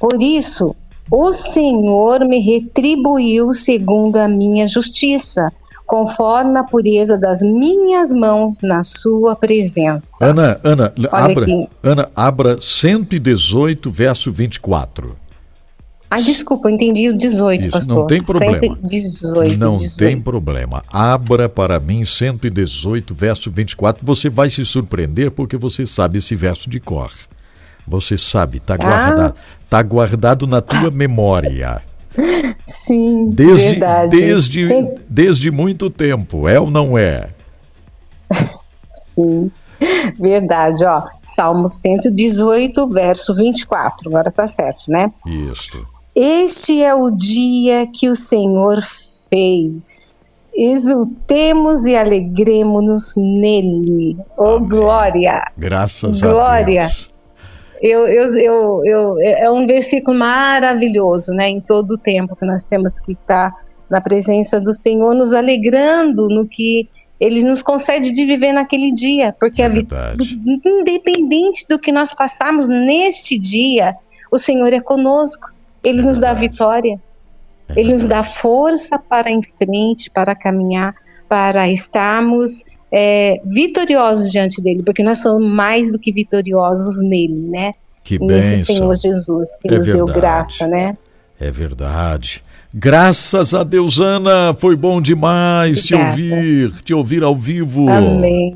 Por 0.00 0.20
isso, 0.20 0.74
o 1.10 1.32
Senhor 1.32 2.20
me 2.20 2.40
retribuiu 2.40 3.52
segundo 3.52 4.16
a 4.16 4.26
minha 4.26 4.66
justiça, 4.66 5.52
conforme 5.86 6.58
a 6.58 6.64
pureza 6.64 7.18
das 7.18 7.42
minhas 7.42 8.12
mãos 8.12 8.60
na 8.62 8.82
sua 8.82 9.36
presença. 9.36 10.24
Ana, 10.24 10.58
Ana, 10.64 10.92
abra, 11.10 11.42
aqui. 11.42 11.68
Ana, 11.82 12.10
abra 12.16 12.56
118, 12.58 13.90
verso 13.90 14.32
24. 14.32 15.21
Ah, 16.14 16.20
desculpa, 16.20 16.68
eu 16.68 16.74
entendi 16.74 17.08
o 17.08 17.16
18, 17.16 17.60
Isso, 17.62 17.70
pastor. 17.70 17.96
não 17.96 18.06
tem 18.06 18.18
problema. 18.22 18.76
118, 18.82 19.58
Não 19.58 19.76
18. 19.76 19.98
tem 19.98 20.20
problema. 20.20 20.82
Abra 20.92 21.48
para 21.48 21.80
mim 21.80 22.04
118, 22.04 23.14
verso 23.14 23.50
24. 23.50 24.04
Você 24.04 24.28
vai 24.28 24.50
se 24.50 24.64
surpreender 24.66 25.30
porque 25.30 25.56
você 25.56 25.86
sabe 25.86 26.18
esse 26.18 26.36
verso 26.36 26.68
de 26.68 26.78
cor. 26.80 27.10
Você 27.86 28.16
sabe, 28.18 28.58
está 28.58 28.76
guardado, 28.76 29.34
tá 29.70 29.82
guardado 29.82 30.46
na 30.46 30.60
tua 30.60 30.90
memória. 30.92 31.82
Sim, 32.66 33.30
Desde, 33.30 33.68
verdade. 33.70 34.10
desde, 34.10 34.64
Sim, 34.64 34.94
desde 35.08 35.50
muito 35.50 35.88
tempo, 35.88 36.46
é 36.46 36.60
ou 36.60 36.70
não 36.70 36.96
é? 36.98 37.30
sim. 38.88 39.50
Verdade, 40.20 40.84
ó. 40.84 41.02
Salmo 41.22 41.68
118, 41.68 42.86
verso 42.90 43.34
24. 43.34 44.08
Agora 44.08 44.30
tá 44.30 44.46
certo, 44.46 44.90
né? 44.90 45.10
Isso. 45.26 45.90
Este 46.14 46.82
é 46.82 46.94
o 46.94 47.10
dia 47.10 47.86
que 47.86 48.08
o 48.08 48.14
Senhor 48.14 48.80
fez. 49.30 50.30
Exultemos 50.54 51.86
e 51.86 51.96
alegremos-nos 51.96 53.14
nele. 53.16 54.18
Oh, 54.36 54.56
Amém. 54.56 54.68
glória! 54.68 55.50
Graças 55.56 56.20
glória. 56.20 56.82
a 56.82 56.86
Deus. 56.86 57.10
Eu, 57.80 58.06
eu, 58.06 58.36
eu, 58.36 58.84
eu, 58.84 59.16
é 59.20 59.50
um 59.50 59.66
versículo 59.66 60.16
maravilhoso, 60.16 61.32
né? 61.32 61.48
Em 61.48 61.60
todo 61.60 61.92
o 61.92 61.98
tempo 61.98 62.36
que 62.36 62.44
nós 62.44 62.66
temos 62.66 63.00
que 63.00 63.10
estar 63.10 63.52
na 63.90 64.00
presença 64.00 64.60
do 64.60 64.72
Senhor, 64.72 65.14
nos 65.14 65.34
alegrando 65.34 66.28
no 66.28 66.46
que 66.46 66.88
Ele 67.18 67.42
nos 67.42 67.60
concede 67.60 68.12
de 68.12 68.24
viver 68.24 68.52
naquele 68.52 68.92
dia, 68.92 69.34
porque 69.40 69.62
é 69.62 69.68
independente 70.64 71.66
do 71.68 71.78
que 71.78 71.90
nós 71.90 72.14
passarmos 72.14 72.68
neste 72.68 73.38
dia, 73.38 73.96
o 74.30 74.38
Senhor 74.38 74.72
é 74.72 74.80
conosco. 74.80 75.48
Ele 75.82 76.00
é 76.00 76.02
nos 76.02 76.18
dá 76.18 76.32
vitória. 76.32 77.00
É 77.68 77.80
Ele 77.80 77.94
nos 77.94 78.06
dá 78.06 78.22
força 78.22 78.98
para 78.98 79.30
em 79.30 79.42
frente, 79.42 80.10
para 80.10 80.34
caminhar, 80.34 80.94
para 81.28 81.68
estarmos 81.68 82.64
é, 82.92 83.40
vitoriosos 83.44 84.30
diante 84.30 84.60
dele, 84.60 84.82
porque 84.82 85.02
nós 85.02 85.18
somos 85.18 85.48
mais 85.48 85.92
do 85.92 85.98
que 85.98 86.12
vitoriosos 86.12 87.02
nele, 87.02 87.48
né? 87.48 87.74
Que 88.04 88.18
Nesse 88.18 88.64
Senhor 88.64 88.94
Jesus 88.96 89.56
que 89.56 89.68
é 89.68 89.76
nos 89.76 89.86
verdade. 89.86 90.06
deu 90.06 90.14
graça, 90.14 90.66
né? 90.66 90.96
É 91.40 91.50
verdade. 91.50 92.42
Graças 92.74 93.54
a 93.54 93.62
Deus, 93.64 94.00
Ana, 94.00 94.54
foi 94.58 94.76
bom 94.76 95.00
demais 95.00 95.78
Obrigada. 95.84 96.16
te 96.16 96.22
ouvir, 96.22 96.82
te 96.82 96.94
ouvir 96.94 97.22
ao 97.22 97.36
vivo. 97.36 97.88
Amém. 97.88 98.52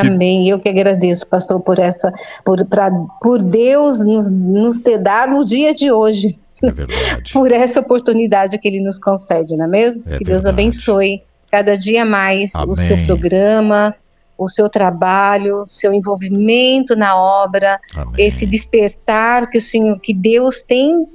Que... 0.00 0.06
Amém. 0.08 0.48
Eu 0.48 0.60
que 0.60 0.68
agradeço, 0.68 1.26
pastor, 1.26 1.60
por 1.60 1.78
essa, 1.78 2.12
por, 2.44 2.64
pra, 2.66 2.90
por 3.20 3.40
Deus 3.42 4.04
nos, 4.04 4.30
nos 4.30 4.80
ter 4.80 4.98
dado 4.98 5.38
o 5.38 5.44
dia 5.44 5.72
de 5.72 5.90
hoje. 5.90 6.38
É 6.62 6.70
verdade. 6.70 7.32
por 7.34 7.52
essa 7.52 7.80
oportunidade 7.80 8.58
que 8.58 8.68
Ele 8.68 8.80
nos 8.80 8.98
concede, 8.98 9.56
não 9.56 9.66
é 9.66 9.68
mesmo? 9.68 10.02
É 10.06 10.18
que 10.18 10.24
Deus 10.24 10.46
abençoe 10.46 11.22
cada 11.50 11.76
dia 11.76 12.04
mais 12.04 12.54
Amém. 12.54 12.72
o 12.72 12.76
seu 12.76 13.04
programa, 13.06 13.94
o 14.36 14.48
seu 14.48 14.68
trabalho, 14.68 15.64
seu 15.66 15.94
envolvimento 15.94 16.94
na 16.94 17.16
obra, 17.16 17.80
Amém. 17.94 18.14
esse 18.18 18.46
despertar 18.46 19.48
que 19.48 19.58
o 19.58 19.62
Senhor, 19.62 19.98
que 20.00 20.12
Deus 20.12 20.60
tem 20.62 21.06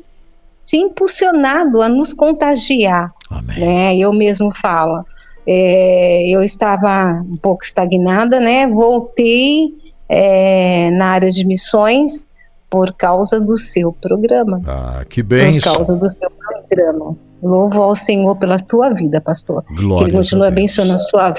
se 0.66 0.78
impulsionado 0.78 1.82
a 1.82 1.90
nos 1.90 2.14
contagiar. 2.14 3.12
Amém. 3.30 3.60
Né? 3.60 3.98
Eu 3.98 4.14
mesmo 4.14 4.52
falo. 4.52 5.06
É, 5.46 6.30
eu 6.30 6.42
estava 6.44 7.24
um 7.30 7.36
pouco 7.36 7.64
estagnada, 7.64 8.40
né? 8.40 8.68
Voltei 8.68 9.70
é, 10.08 10.92
na 10.92 11.08
área 11.08 11.32
de 11.32 11.46
missões 11.46 12.31
por 12.72 12.94
causa 12.94 13.38
do 13.38 13.58
seu 13.58 13.92
programa. 13.92 14.62
Ah, 14.66 15.04
que 15.08 15.22
bem. 15.22 15.60
Por 15.60 15.64
causa 15.66 15.94
do 15.98 16.10
seu 16.10 16.32
programa. 16.32 17.18
Louvo 17.44 17.82
ao 17.82 17.94
Senhor 17.94 18.38
pela 18.38 18.58
tua 18.58 18.94
vida, 18.94 19.20
pastor. 19.20 19.66
Glória 19.76 20.06
que 20.06 20.12
Ele 20.12 20.18
continue 20.18 20.48
abençoando 20.48 20.94
a 20.94 20.98
sua, 20.98 21.34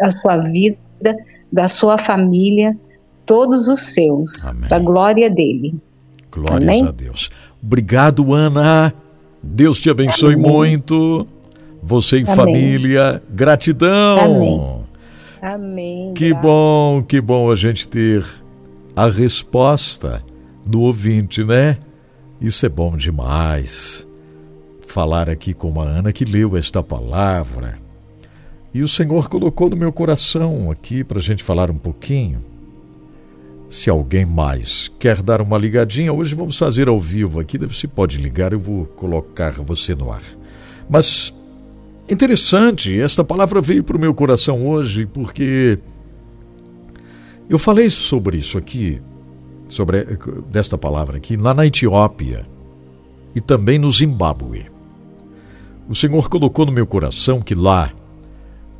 a 0.00 0.10
sua 0.12 0.36
vida, 0.36 0.78
da 1.52 1.66
sua 1.66 1.98
família, 1.98 2.78
todos 3.26 3.66
os 3.66 3.80
seus, 3.80 4.52
para 4.68 4.76
a 4.76 4.80
glória 4.80 5.28
dele. 5.28 5.74
Glórias 6.30 6.62
Amém? 6.62 6.86
a 6.86 6.92
Deus. 6.92 7.28
Obrigado, 7.60 8.32
Ana. 8.32 8.94
Deus 9.42 9.80
te 9.80 9.90
abençoe 9.90 10.34
Amém. 10.34 10.46
muito. 10.48 11.26
Você 11.82 12.18
e 12.18 12.22
Amém. 12.22 12.36
família. 12.36 13.20
Gratidão. 13.28 14.18
Amém. 14.20 14.84
Amém. 15.42 16.14
Que 16.14 16.32
bom, 16.32 17.02
que 17.02 17.20
bom 17.20 17.50
a 17.50 17.56
gente 17.56 17.88
ter 17.88 18.24
a 18.94 19.08
resposta 19.08 20.22
do 20.68 20.82
ouvinte, 20.82 21.42
né? 21.42 21.78
Isso 22.38 22.66
é 22.66 22.68
bom 22.68 22.96
demais 22.96 24.06
falar 24.86 25.30
aqui 25.30 25.54
com 25.54 25.80
a 25.80 25.84
Ana 25.84 26.12
que 26.12 26.24
leu 26.24 26.56
esta 26.56 26.82
palavra. 26.82 27.78
E 28.72 28.82
o 28.82 28.88
Senhor 28.88 29.28
colocou 29.28 29.70
no 29.70 29.76
meu 29.76 29.90
coração 29.90 30.70
aqui 30.70 31.02
para 31.02 31.18
a 31.18 31.22
gente 31.22 31.42
falar 31.42 31.70
um 31.70 31.78
pouquinho. 31.78 32.44
Se 33.70 33.88
alguém 33.88 34.26
mais 34.26 34.90
quer 34.98 35.22
dar 35.22 35.40
uma 35.40 35.56
ligadinha, 35.58 36.12
hoje 36.12 36.34
vamos 36.34 36.56
fazer 36.56 36.86
ao 36.86 37.00
vivo 37.00 37.40
aqui. 37.40 37.58
Você 37.58 37.88
pode 37.88 38.18
ligar, 38.18 38.52
eu 38.52 38.60
vou 38.60 38.84
colocar 38.84 39.52
você 39.52 39.94
no 39.94 40.12
ar. 40.12 40.22
Mas 40.88 41.34
interessante, 42.08 42.98
esta 42.98 43.24
palavra 43.24 43.60
veio 43.60 43.82
para 43.82 43.96
o 43.96 44.00
meu 44.00 44.14
coração 44.14 44.66
hoje 44.66 45.06
porque 45.06 45.78
eu 47.48 47.58
falei 47.58 47.88
sobre 47.88 48.36
isso 48.36 48.58
aqui, 48.58 49.00
sobre 49.68 50.04
desta 50.50 50.76
palavra 50.76 51.16
aqui, 51.16 51.36
lá 51.36 51.54
na 51.54 51.66
Etiópia 51.66 52.46
e 53.34 53.40
também 53.40 53.78
no 53.78 53.90
Zimbábue. 53.90 54.66
O 55.88 55.94
Senhor 55.94 56.28
colocou 56.28 56.66
no 56.66 56.72
meu 56.72 56.86
coração 56.86 57.40
que 57.40 57.54
lá, 57.54 57.92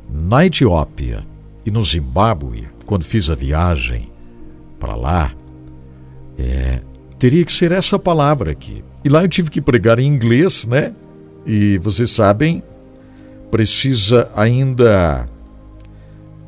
na 0.09 0.45
Etiópia 0.45 1.25
e 1.65 1.71
no 1.71 1.83
Zimbábue, 1.83 2.67
quando 2.85 3.03
fiz 3.03 3.29
a 3.29 3.35
viagem 3.35 4.11
para 4.79 4.95
lá, 4.95 5.31
é, 6.37 6.81
teria 7.17 7.43
que 7.43 7.51
ser 7.51 7.71
essa 7.71 7.97
palavra 7.97 8.51
aqui. 8.51 8.83
E 9.03 9.09
lá 9.09 9.23
eu 9.23 9.27
tive 9.27 9.49
que 9.49 9.61
pregar 9.61 9.99
em 9.99 10.07
inglês, 10.07 10.65
né? 10.65 10.93
E 11.45 11.77
vocês 11.79 12.11
sabem, 12.11 12.61
precisa 13.49 14.29
ainda 14.35 15.27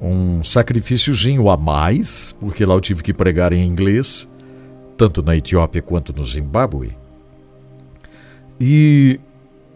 um 0.01 0.43
sacrifíciozinho 0.43 1.49
a 1.49 1.57
mais, 1.57 2.35
porque 2.39 2.65
lá 2.65 2.73
eu 2.73 2.81
tive 2.81 3.03
que 3.03 3.13
pregar 3.13 3.53
em 3.53 3.65
inglês, 3.65 4.27
tanto 5.01 5.23
na 5.23 5.35
Etiópia 5.35 5.81
quanto 5.81 6.13
no 6.13 6.23
Zimbábue. 6.23 6.95
E 8.59 9.19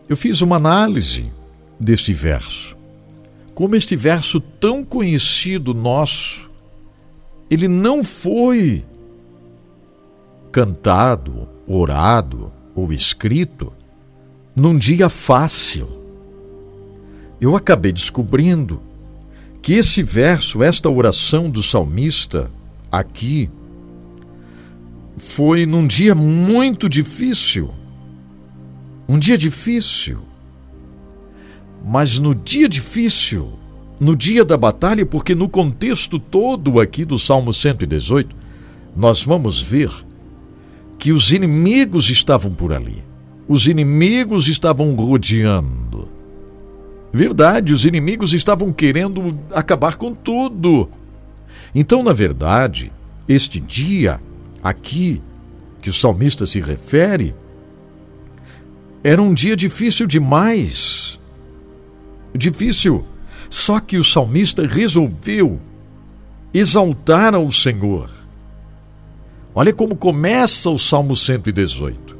eu 0.07 0.15
fiz 0.15 0.39
uma 0.41 0.57
análise 0.57 1.31
deste 1.79 2.13
verso. 2.13 2.77
Como 3.55 3.75
este 3.75 3.95
verso 3.95 4.39
tão 4.39 4.85
conhecido 4.85 5.73
nosso, 5.73 6.47
ele 7.49 7.67
não 7.67 8.03
foi 8.03 8.85
cantado, 10.51 11.49
orado 11.67 12.53
ou 12.75 12.93
escrito 12.93 13.73
num 14.55 14.77
dia 14.77 15.09
fácil. 15.09 15.87
Eu 17.41 17.55
acabei 17.55 17.91
descobrindo 17.91 18.79
que 19.59 19.73
esse 19.73 20.03
verso, 20.03 20.61
esta 20.61 20.87
oração 20.87 21.49
do 21.49 21.63
salmista 21.63 22.51
aqui, 22.91 23.49
foi 25.17 25.65
num 25.65 25.87
dia 25.87 26.13
muito 26.13 26.89
difícil 26.89 27.71
um 29.07 29.19
dia 29.19 29.37
difícil. 29.37 30.19
Mas 31.83 32.17
no 32.17 32.33
dia 32.33 32.67
difícil, 32.67 33.53
no 33.99 34.15
dia 34.15 34.43
da 34.43 34.57
batalha, 34.57 35.05
porque 35.05 35.35
no 35.35 35.47
contexto 35.47 36.17
todo 36.17 36.79
aqui 36.79 37.05
do 37.05 37.19
Salmo 37.19 37.53
118, 37.53 38.35
nós 38.95 39.23
vamos 39.23 39.61
ver 39.61 39.91
que 40.97 41.11
os 41.11 41.31
inimigos 41.31 42.09
estavam 42.09 42.51
por 42.51 42.73
ali. 42.73 43.03
Os 43.47 43.67
inimigos 43.67 44.47
estavam 44.47 44.95
rodeando. 44.95 46.09
Verdade, 47.13 47.71
os 47.71 47.85
inimigos 47.85 48.33
estavam 48.33 48.73
querendo 48.73 49.37
acabar 49.53 49.95
com 49.95 50.15
tudo. 50.15 50.89
Então, 51.75 52.01
na 52.01 52.11
verdade, 52.11 52.91
este 53.29 53.59
dia 53.59 54.19
aqui 54.65 55.21
que 55.79 55.91
o 55.91 55.93
salmista 55.93 56.43
se 56.47 56.59
refere 56.59 57.35
era 59.03 59.21
um 59.21 59.31
dia 59.31 59.55
difícil 59.55 60.07
demais. 60.07 61.19
Difícil. 62.33 63.05
Só 63.47 63.79
que 63.79 63.95
o 63.95 64.03
salmista 64.03 64.65
resolveu 64.65 65.61
exaltar 66.51 67.35
ao 67.35 67.51
Senhor. 67.51 68.09
Olha 69.53 69.71
como 69.71 69.95
começa 69.95 70.71
o 70.71 70.79
Salmo 70.79 71.15
118. 71.15 72.17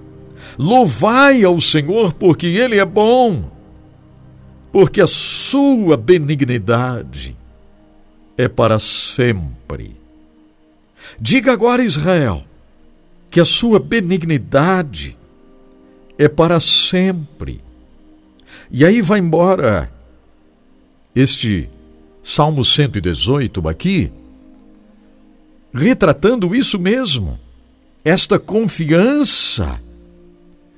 Louvai 0.60 1.44
ao 1.44 1.60
Senhor 1.60 2.14
porque 2.14 2.46
Ele 2.46 2.78
é 2.78 2.86
bom, 2.86 3.52
porque 4.72 5.02
a 5.02 5.08
sua 5.08 5.98
benignidade 5.98 7.36
é 8.38 8.48
para 8.48 8.78
sempre. 8.78 9.95
Diga 11.20 11.54
agora, 11.54 11.84
Israel, 11.84 12.44
que 13.30 13.40
a 13.40 13.46
sua 13.46 13.80
benignidade 13.80 15.18
é 16.18 16.28
para 16.28 16.60
sempre. 16.60 17.62
E 18.72 18.86
aí 18.86 19.02
vai 19.02 19.20
embora 19.20 19.92
este 21.16 21.70
Salmo 22.22 22.66
118 22.66 23.68
aqui, 23.70 24.12
retratando 25.74 26.56
isso 26.56 26.80
mesmo, 26.80 27.40
esta 28.04 28.40
confiança 28.40 29.82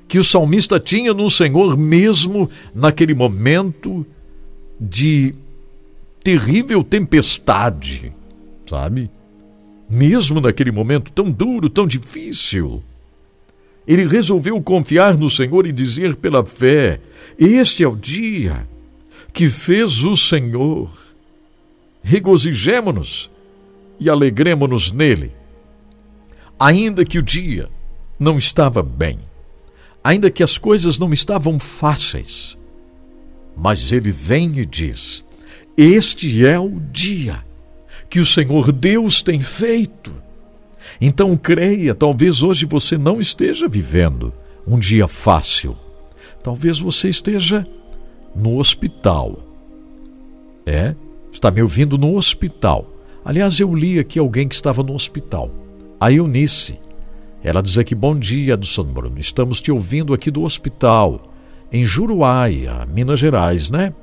que 0.07 0.17
o 0.17 0.23
salmista 0.23 0.80
tinha 0.80 1.13
no 1.13 1.30
Senhor 1.30 1.78
mesmo 1.78 2.49
naquele 2.73 3.13
momento 3.13 4.05
de 4.80 5.36
terrível 6.23 6.84
tempestade, 6.84 8.13
sabe? 8.65 9.09
Mesmo 9.89 10.41
naquele 10.41 10.71
momento 10.71 11.11
tão 11.11 11.31
duro, 11.31 11.69
tão 11.69 11.88
difícil. 11.88 12.83
Ele 13.88 14.05
resolveu 14.05 14.61
confiar 14.61 15.17
no 15.17 15.29
Senhor 15.29 15.65
e 15.65 15.71
dizer 15.71 16.15
pela 16.17 16.45
fé: 16.45 16.99
Este 17.39 17.83
é 17.83 17.88
o 17.88 17.95
dia 17.95 18.67
que 19.33 19.47
fez 19.47 20.03
o 20.03 20.15
Senhor. 20.15 20.91
Regozijemo-nos 22.01 23.31
e 23.99 24.09
alegremo-nos 24.09 24.91
nele. 24.91 25.31
Ainda 26.59 27.05
que 27.05 27.19
o 27.19 27.23
dia 27.23 27.69
não 28.19 28.38
estava 28.38 28.81
bem, 28.83 29.19
ainda 30.03 30.29
que 30.29 30.43
as 30.43 30.57
coisas 30.57 30.97
não 30.97 31.13
estavam 31.13 31.59
fáceis, 31.59 32.57
mas 33.55 33.91
ele 33.91 34.11
vem 34.11 34.57
e 34.59 34.65
diz: 34.65 35.23
Este 35.77 36.45
é 36.45 36.59
o 36.59 36.79
dia 36.91 37.46
que 38.10 38.20
o 38.20 38.26
Senhor 38.26 38.72
Deus 38.72 39.22
tem 39.22 39.39
feito. 39.39 40.12
Então 40.99 41.36
creia, 41.36 41.93
talvez 41.93 42.41
hoje 42.41 42.66
você 42.66 42.97
não 42.97 43.20
esteja 43.20 43.68
vivendo 43.68 44.34
um 44.66 44.80
dia 44.80 45.08
fácil. 45.08 45.76
Talvez 46.43 46.80
você 46.80 47.10
esteja 47.10 47.68
no 48.36 48.58
hospital. 48.58 49.39
É? 50.66 50.95
Está 51.32 51.51
me 51.51 51.62
ouvindo 51.62 51.97
no 51.97 52.16
hospital. 52.16 52.89
Aliás, 53.24 53.60
eu 53.60 53.74
li 53.76 53.99
aqui 53.99 54.20
alguém 54.20 54.47
que 54.47 54.55
estava 54.55 54.82
no 54.82 54.93
hospital. 54.93 55.51
A 55.99 56.12
Eunice. 56.12 56.80
Ela 57.43 57.62
diz 57.62 57.78
aqui: 57.78 57.93
Bom 57.93 58.18
dia, 58.18 58.58
São 58.64 58.86
Bruno. 58.86 59.20
Estamos 59.20 59.62
te 59.62 59.72
ouvindo 59.72 60.14
aqui 60.14 60.32
do 60.32 60.43
hospital, 60.43 61.22
em 61.72 61.86
Juruáia, 61.86 62.86
Minas 62.86 63.20
Gerais, 63.20 63.70
né? 63.70 63.93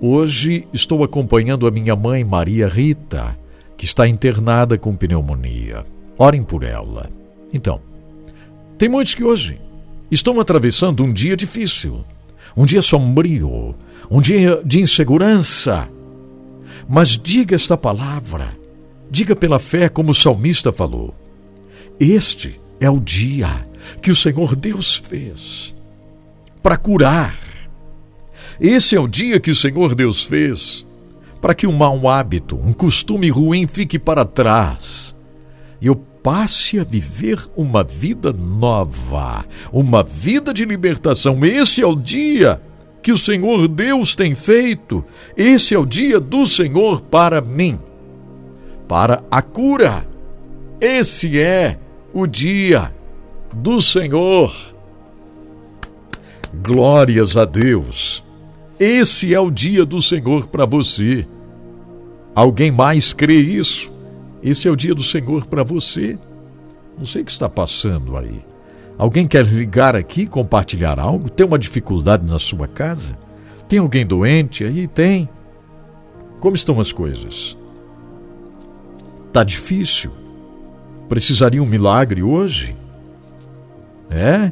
Hoje 0.00 0.66
estou 0.72 1.04
acompanhando 1.04 1.66
a 1.66 1.70
minha 1.70 1.94
mãe, 1.94 2.24
Maria 2.24 2.66
Rita, 2.66 3.38
que 3.82 3.86
está 3.86 4.06
internada 4.06 4.78
com 4.78 4.94
pneumonia. 4.94 5.84
Orem 6.16 6.44
por 6.44 6.62
ela. 6.62 7.10
Então, 7.52 7.80
tem 8.78 8.88
muitos 8.88 9.12
que 9.12 9.24
hoje 9.24 9.60
estão 10.08 10.38
atravessando 10.38 11.02
um 11.02 11.12
dia 11.12 11.36
difícil, 11.36 12.04
um 12.56 12.64
dia 12.64 12.80
sombrio, 12.80 13.74
um 14.08 14.20
dia 14.20 14.62
de 14.64 14.80
insegurança. 14.80 15.90
Mas 16.88 17.18
diga 17.18 17.56
esta 17.56 17.76
palavra, 17.76 18.56
diga 19.10 19.34
pela 19.34 19.58
fé, 19.58 19.88
como 19.88 20.12
o 20.12 20.14
salmista 20.14 20.72
falou: 20.72 21.12
Este 21.98 22.60
é 22.78 22.88
o 22.88 23.00
dia 23.00 23.66
que 24.00 24.12
o 24.12 24.16
Senhor 24.16 24.54
Deus 24.54 24.94
fez 24.94 25.74
para 26.62 26.76
curar. 26.76 27.36
Esse 28.60 28.94
é 28.94 29.00
o 29.00 29.08
dia 29.08 29.40
que 29.40 29.50
o 29.50 29.56
Senhor 29.56 29.92
Deus 29.96 30.22
fez 30.22 30.86
para 31.42 31.56
que 31.56 31.66
um 31.66 31.72
mau 31.72 32.08
hábito, 32.08 32.56
um 32.56 32.72
costume 32.72 33.28
ruim 33.28 33.66
fique 33.66 33.98
para 33.98 34.24
trás 34.24 35.12
e 35.80 35.88
eu 35.88 35.96
passe 35.96 36.78
a 36.78 36.84
viver 36.84 37.36
uma 37.56 37.82
vida 37.82 38.32
nova, 38.32 39.44
uma 39.72 40.04
vida 40.04 40.54
de 40.54 40.64
libertação. 40.64 41.44
Esse 41.44 41.82
é 41.82 41.86
o 41.86 41.96
dia 41.96 42.62
que 43.02 43.10
o 43.10 43.18
Senhor 43.18 43.66
Deus 43.66 44.14
tem 44.14 44.36
feito. 44.36 45.04
Esse 45.36 45.74
é 45.74 45.78
o 45.78 45.84
dia 45.84 46.20
do 46.20 46.46
Senhor 46.46 47.00
para 47.00 47.40
mim, 47.40 47.76
para 48.86 49.24
a 49.28 49.42
cura. 49.42 50.06
Esse 50.80 51.40
é 51.40 51.76
o 52.12 52.28
dia 52.28 52.94
do 53.52 53.80
Senhor. 53.80 54.54
Glórias 56.62 57.36
a 57.36 57.44
Deus. 57.44 58.22
Esse 58.84 59.32
é 59.32 59.38
o 59.38 59.48
dia 59.48 59.86
do 59.86 60.02
Senhor 60.02 60.48
para 60.48 60.66
você. 60.66 61.24
Alguém 62.34 62.72
mais 62.72 63.12
crê 63.12 63.36
isso? 63.36 63.92
Esse 64.42 64.66
é 64.66 64.70
o 64.72 64.74
dia 64.74 64.92
do 64.92 65.04
Senhor 65.04 65.46
para 65.46 65.62
você. 65.62 66.18
Não 66.98 67.04
sei 67.04 67.22
o 67.22 67.24
que 67.24 67.30
está 67.30 67.48
passando 67.48 68.16
aí. 68.16 68.44
Alguém 68.98 69.24
quer 69.24 69.46
ligar 69.46 69.94
aqui, 69.94 70.26
compartilhar 70.26 70.98
algo? 70.98 71.30
Tem 71.30 71.46
uma 71.46 71.60
dificuldade 71.60 72.28
na 72.28 72.40
sua 72.40 72.66
casa? 72.66 73.16
Tem 73.68 73.78
alguém 73.78 74.04
doente 74.04 74.64
aí? 74.64 74.88
Tem. 74.88 75.28
Como 76.40 76.56
estão 76.56 76.80
as 76.80 76.90
coisas? 76.90 77.56
Tá 79.32 79.44
difícil? 79.44 80.10
Precisaria 81.08 81.62
um 81.62 81.66
milagre 81.66 82.20
hoje? 82.20 82.74
É? 84.10 84.50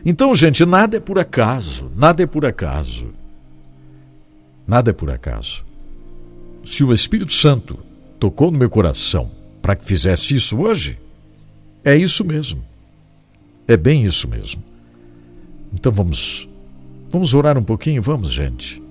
Então, 0.05 0.35
gente, 0.35 0.65
nada 0.65 0.97
é 0.97 0.99
por 0.99 1.17
acaso. 1.17 1.89
Nada 1.95 2.21
é 2.21 2.27
por 2.27 2.45
acaso. 2.45 3.13
Nada 4.67 4.91
é 4.91 4.93
por 4.93 5.09
acaso. 5.09 5.63
Se 6.63 6.83
o 6.83 6.91
Espírito 6.93 7.33
Santo 7.33 7.77
tocou 8.19 8.51
no 8.51 8.57
meu 8.57 8.69
coração 8.69 9.29
para 9.61 9.75
que 9.75 9.85
fizesse 9.85 10.33
isso 10.33 10.57
hoje? 10.57 10.97
É 11.83 11.95
isso 11.95 12.23
mesmo. 12.23 12.63
É 13.67 13.77
bem 13.77 14.03
isso 14.03 14.27
mesmo. 14.27 14.63
Então 15.73 15.91
vamos 15.91 16.49
vamos 17.11 17.33
orar 17.33 17.57
um 17.57 17.63
pouquinho, 17.63 18.01
vamos, 18.01 18.31
gente. 18.31 18.81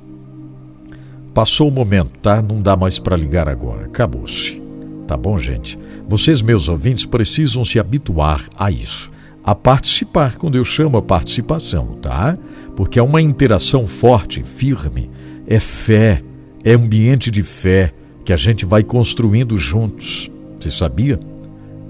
Passou 1.35 1.69
o 1.69 1.73
momento, 1.73 2.19
tá? 2.21 2.41
Não 2.41 2.63
dá 2.63 2.77
mais 2.77 2.99
para 2.99 3.17
ligar 3.17 3.49
agora. 3.49 3.87
Acabou-se. 3.87 4.63
Tá 5.07 5.17
bom, 5.17 5.39
gente? 5.39 5.79
Vocês, 6.09 6.41
meus 6.41 6.69
ouvintes, 6.69 7.05
precisam 7.05 7.65
se 7.65 7.79
habituar 7.79 8.45
a 8.57 8.71
isso, 8.71 9.11
a 9.43 9.55
participar 9.55 10.37
quando 10.37 10.57
eu 10.57 10.65
chamo 10.65 10.97
a 10.97 11.03
participação, 11.03 11.99
tá? 12.01 12.39
Porque 12.77 12.99
é 12.99 13.03
uma 13.03 13.21
interação 13.21 13.87
forte, 13.87 14.43
firme, 14.43 15.11
é 15.47 15.61
fé, 15.61 16.23
é 16.65 16.73
ambiente 16.73 17.31
de 17.31 17.43
fé 17.43 17.93
que 18.25 18.33
a 18.33 18.37
gente 18.37 18.65
vai 18.65 18.83
construindo 18.83 19.57
juntos. 19.57 20.31
Você 20.59 20.71
sabia? 20.71 21.21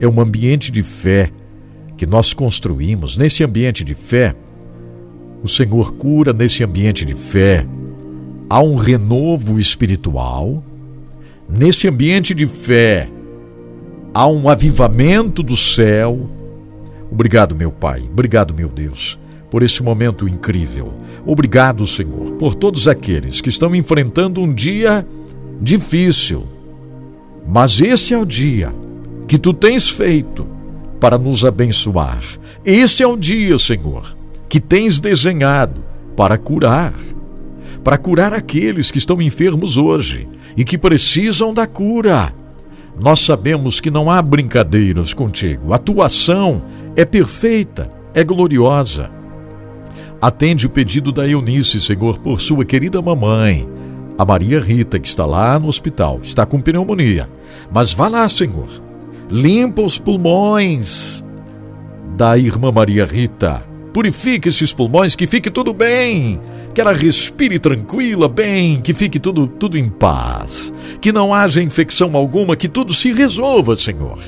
É 0.01 0.09
um 0.09 0.21
ambiente 0.21 0.71
de 0.71 0.83
fé 0.83 1.31
que 1.97 2.07
nós 2.07 2.33
construímos. 2.33 3.17
Nesse 3.17 3.45
ambiente 3.45 3.85
de 3.85 3.95
fé, 3.95 4.35
o 5.43 5.49
Senhor 5.49 5.93
cura 5.93 6.33
nesse 6.33 6.65
ambiente 6.65 7.05
de 7.05 7.15
fé. 7.15 7.67
Há 8.51 8.61
um 8.61 8.77
renovo 8.77 9.61
espiritual. 9.61 10.63
Nesse 11.49 11.87
ambiente 11.87 12.35
de 12.35 12.47
fé, 12.47 13.09
há 14.13 14.27
um 14.27 14.49
avivamento 14.49 15.43
do 15.43 15.57
céu. 15.57 16.29
Obrigado, 17.11 17.55
meu 17.55 17.71
Pai. 17.71 18.03
Obrigado, 18.11 18.53
meu 18.55 18.69
Deus, 18.69 19.19
por 19.55 19.63
esse 19.63 19.85
momento 19.85 20.27
incrível. 20.27 20.93
Obrigado, 21.25 21.87
Senhor, 21.87 22.33
por 22.33 22.57
todos 22.57 22.89
aqueles 22.89 23.41
que 23.41 23.51
estão 23.51 23.73
enfrentando 23.73 24.41
um 24.41 24.53
dia 24.53 25.07
difícil 25.61 26.45
mas 27.47 27.81
esse 27.81 28.13
é 28.13 28.19
o 28.19 28.25
dia 28.25 28.75
que 29.29 29.39
tu 29.39 29.53
tens 29.53 29.89
feito 29.89 30.45
para 30.99 31.17
nos 31.17 31.45
abençoar. 31.45 32.21
Esse 32.65 33.03
é 33.03 33.07
o 33.07 33.17
dia, 33.17 33.57
Senhor, 33.59 34.17
que 34.49 34.59
tens 34.59 34.99
desenhado 34.99 35.85
para 36.17 36.39
curar. 36.39 36.95
Para 37.85 37.97
curar 37.97 38.33
aqueles 38.33 38.91
que 38.91 38.99
estão 38.99 39.21
enfermos 39.21 39.77
hoje 39.77 40.27
e 40.57 40.65
que 40.65 40.77
precisam 40.77 41.55
da 41.55 41.67
cura. 41.67 42.35
Nós 42.99 43.21
sabemos 43.21 43.79
que 43.79 43.91
não 43.91 44.11
há 44.11 44.21
brincadeiras 44.21 45.13
contigo. 45.13 45.73
A 45.73 45.79
tua 45.79 46.07
ação 46.07 46.63
é 46.97 47.05
perfeita, 47.05 47.89
é 48.15 48.25
gloriosa. 48.25 49.24
Atende 50.25 50.66
o 50.66 50.70
pedido 50.70 51.12
da 51.12 51.29
Eunice, 51.29 51.79
Senhor, 51.79 52.18
por 52.18 52.41
sua 52.41 52.64
querida 52.64 53.03
mamãe 53.03 53.68
a 54.16 54.25
Maria 54.25 54.59
Rita, 54.59 54.99
que 54.99 55.07
está 55.07 55.27
lá 55.27 55.59
no 55.59 55.68
hospital, 55.68 56.18
está 56.22 56.47
com 56.47 56.62
pneumonia. 56.62 57.29
Mas 57.70 57.93
vá 57.93 58.09
lá, 58.09 58.27
Senhor. 58.27 58.68
Limpa 59.29 59.83
os 59.83 59.99
pulmões 59.99 61.22
da 62.16 62.39
irmã 62.39 62.72
Maria 62.72 63.05
Rita. 63.05 63.62
purifique 63.93 64.49
esses 64.49 64.72
pulmões, 64.72 65.14
que 65.14 65.27
fique 65.27 65.51
tudo 65.51 65.75
bem, 65.75 66.41
que 66.75 66.81
ela 66.81 66.95
respire 66.95 67.59
tranquila, 67.59 68.27
bem, 68.27 68.81
que 68.81 68.95
fique 68.95 69.20
tudo, 69.20 69.47
tudo 69.47 69.77
em 69.77 69.91
paz, 69.91 70.72
que 71.03 71.12
não 71.12 71.35
haja 71.35 71.62
infecção 71.62 72.16
alguma, 72.16 72.57
que 72.57 72.66
tudo 72.66 72.95
se 72.95 73.12
resolva, 73.12 73.77
Senhor. 73.77 74.18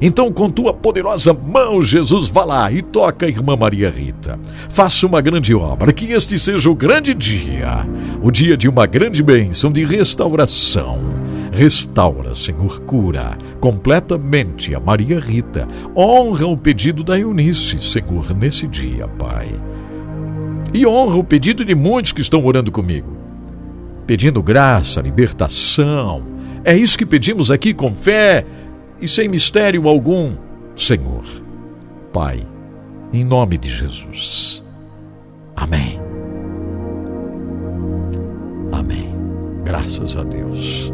Então, 0.00 0.30
com 0.30 0.50
tua 0.50 0.74
poderosa 0.74 1.32
mão, 1.32 1.80
Jesus, 1.80 2.28
vá 2.28 2.44
lá 2.44 2.70
e 2.70 2.82
toca 2.82 3.26
a 3.26 3.28
irmã 3.28 3.56
Maria 3.56 3.90
Rita. 3.90 4.38
Faça 4.68 5.06
uma 5.06 5.20
grande 5.20 5.54
obra, 5.54 5.92
que 5.92 6.12
este 6.12 6.38
seja 6.38 6.68
o 6.68 6.74
grande 6.74 7.14
dia, 7.14 7.86
o 8.22 8.30
dia 8.30 8.56
de 8.56 8.68
uma 8.68 8.86
grande 8.86 9.22
bênção 9.22 9.72
de 9.72 9.84
restauração. 9.84 11.00
Restaura, 11.50 12.34
Senhor, 12.34 12.80
cura 12.82 13.38
completamente 13.60 14.74
a 14.74 14.80
Maria 14.80 15.18
Rita. 15.18 15.66
Honra 15.96 16.46
o 16.46 16.56
pedido 16.56 17.02
da 17.02 17.18
Eunice, 17.18 17.78
Senhor, 17.80 18.36
nesse 18.36 18.68
dia, 18.68 19.08
Pai. 19.08 19.48
E 20.74 20.86
honra 20.86 21.16
o 21.16 21.24
pedido 21.24 21.64
de 21.64 21.74
muitos 21.74 22.12
que 22.12 22.20
estão 22.20 22.44
orando 22.44 22.70
comigo, 22.70 23.16
pedindo 24.06 24.42
graça, 24.42 25.00
libertação. 25.00 26.22
É 26.62 26.76
isso 26.76 26.98
que 26.98 27.06
pedimos 27.06 27.50
aqui 27.50 27.72
com 27.72 27.94
fé 27.94 28.44
e 29.00 29.08
sem 29.08 29.28
mistério 29.28 29.88
algum, 29.88 30.32
Senhor. 30.74 31.24
Pai, 32.12 32.46
em 33.12 33.24
nome 33.24 33.58
de 33.58 33.68
Jesus. 33.68 34.64
Amém. 35.54 36.00
Amém. 38.72 39.14
Graças 39.64 40.16
a 40.16 40.22
Deus. 40.22 40.92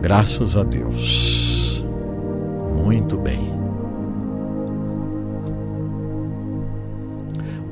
Graças 0.00 0.56
a 0.56 0.64
Deus. 0.64 1.84
Muito 2.84 3.16
bem. 3.16 3.52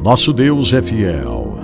Nosso 0.03 0.32
Deus 0.32 0.72
é 0.72 0.80
fiel. 0.80 1.59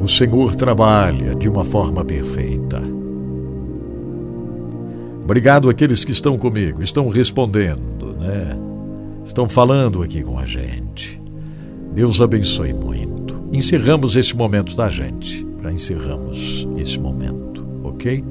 O 0.00 0.08
Senhor 0.08 0.54
trabalha 0.54 1.34
de 1.34 1.48
uma 1.48 1.64
forma 1.64 2.04
perfeita. 2.04 2.95
Obrigado 5.26 5.68
àqueles 5.68 6.04
que 6.04 6.12
estão 6.12 6.38
comigo, 6.38 6.80
estão 6.84 7.08
respondendo, 7.08 8.14
né? 8.14 8.56
Estão 9.24 9.48
falando 9.48 10.04
aqui 10.04 10.22
com 10.22 10.38
a 10.38 10.46
gente. 10.46 11.20
Deus 11.92 12.20
abençoe 12.20 12.72
muito. 12.72 13.34
Encerramos 13.52 14.14
esse 14.14 14.36
momento, 14.36 14.76
tá, 14.76 14.88
gente? 14.88 15.44
Para 15.60 15.72
encerramos 15.72 16.68
esse 16.76 16.96
momento, 16.96 17.66
ok? 17.82 18.24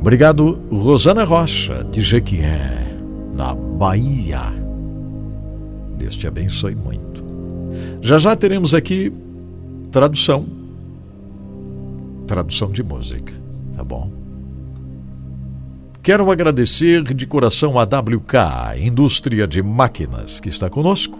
Obrigado, 0.00 0.60
Rosana 0.72 1.22
Rocha, 1.22 1.84
de 1.84 2.02
Jequié, 2.02 2.84
na 3.32 3.54
Bahia. 3.54 4.52
Deus 5.98 6.16
te 6.16 6.26
abençoe 6.26 6.74
muito. 6.74 7.22
Já 8.00 8.18
já 8.18 8.34
teremos 8.34 8.74
aqui 8.74 9.12
tradução. 9.92 10.46
Tradução 12.26 12.72
de 12.72 12.82
música, 12.82 13.32
tá 13.76 13.84
bom? 13.84 14.15
Quero 16.06 16.30
agradecer 16.30 17.02
de 17.02 17.26
coração 17.26 17.76
a 17.80 17.82
WK, 17.82 18.78
Indústria 18.80 19.44
de 19.44 19.60
Máquinas, 19.60 20.38
que 20.38 20.48
está 20.48 20.70
conosco. 20.70 21.18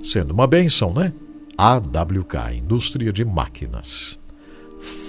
Sendo 0.00 0.32
uma 0.32 0.46
benção, 0.46 0.94
né? 0.94 1.12
AWK, 1.56 2.54
Indústria 2.56 3.12
de 3.12 3.24
Máquinas. 3.24 4.16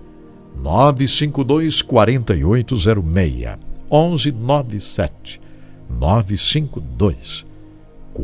952 0.56 1.82
4806. 1.82 3.58
1197 3.90 5.40
952 5.88 7.49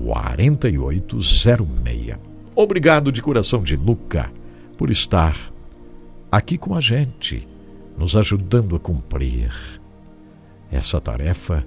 4806. 0.05 2.19
Obrigado 2.55 3.13
de 3.13 3.23
coração 3.23 3.63
de 3.63 3.77
Luca 3.77 4.31
por 4.77 4.91
estar 4.91 5.37
aqui 6.31 6.59
com 6.59 6.75
a 6.75 6.81
gente, 6.81 7.47
nos 7.97 8.17
ajudando 8.17 8.77
a 8.77 8.81
cumprir 8.81 9.51
essa 10.71 11.01
tarefa 11.01 11.67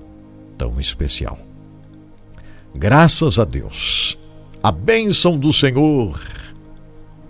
tão 0.57 0.80
especial. 0.80 1.38
Graças 2.75 3.39
a 3.39 3.45
Deus, 3.45 4.19
a 4.61 4.71
bênção 4.71 5.38
do 5.38 5.51
Senhor 5.51 6.21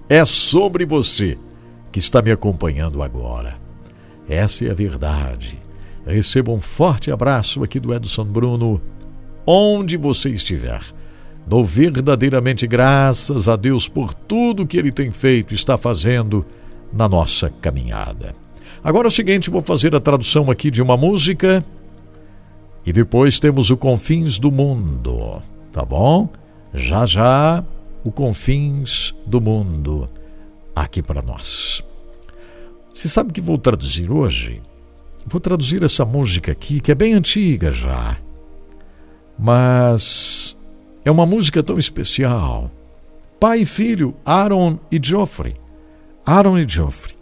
é 0.09 0.25
sobre 0.25 0.85
você 0.85 1.37
que 1.91 1.99
está 1.99 2.21
me 2.21 2.31
acompanhando 2.31 3.01
agora. 3.01 3.57
Essa 4.27 4.65
é 4.65 4.71
a 4.71 4.73
verdade. 4.73 5.57
Receba 6.05 6.51
um 6.51 6.59
forte 6.59 7.11
abraço 7.11 7.63
aqui 7.63 7.79
do 7.79 7.93
Edson 7.93 8.25
Bruno 8.25 8.81
onde 9.45 9.97
você 9.97 10.29
estiver. 10.29 10.81
Dou 11.45 11.63
verdadeiramente 11.63 12.67
graças 12.67 13.49
a 13.49 13.55
Deus 13.55 13.87
por 13.87 14.13
tudo 14.13 14.67
que 14.67 14.77
Ele 14.77 14.91
tem 14.91 15.11
feito 15.11 15.53
e 15.53 15.55
está 15.55 15.77
fazendo 15.77 16.45
na 16.93 17.09
nossa 17.09 17.49
caminhada. 17.49 18.35
Agora 18.83 19.07
é 19.07 19.09
o 19.09 19.11
seguinte, 19.11 19.49
vou 19.49 19.61
fazer 19.61 19.95
a 19.95 19.99
tradução 19.99 20.49
aqui 20.49 20.69
de 20.69 20.81
uma 20.81 20.95
música 20.95 21.65
e 22.85 22.93
depois 22.93 23.39
temos 23.39 23.69
o 23.69 23.77
Confins 23.77 24.39
do 24.39 24.51
Mundo, 24.51 25.41
tá 25.71 25.83
bom? 25.83 26.29
Já 26.73 27.05
já 27.05 27.63
o 28.03 28.11
Confins 28.11 29.13
do 29.25 29.41
Mundo 29.41 30.09
aqui 30.75 31.01
para 31.01 31.21
nós. 31.21 31.83
Você 32.93 33.07
sabe 33.07 33.33
que 33.33 33.41
vou 33.41 33.57
traduzir 33.57 34.11
hoje 34.11 34.61
vou 35.29 35.39
traduzir 35.39 35.83
essa 35.83 36.03
música 36.03 36.51
aqui, 36.51 36.79
que 36.79 36.91
é 36.91 36.95
bem 36.95 37.13
antiga 37.13 37.71
já. 37.71 38.17
Mas 39.39 40.57
é 41.05 41.09
uma 41.09 41.25
música 41.25 41.63
tão 41.63 41.79
especial. 41.79 42.69
Pai 43.39 43.61
e 43.61 43.65
filho, 43.65 44.13
Aaron 44.25 44.77
e 44.91 44.99
Geoffrey. 45.01 45.55
Aaron 46.25 46.59
e 46.59 46.67
Geoffrey. 46.67 47.15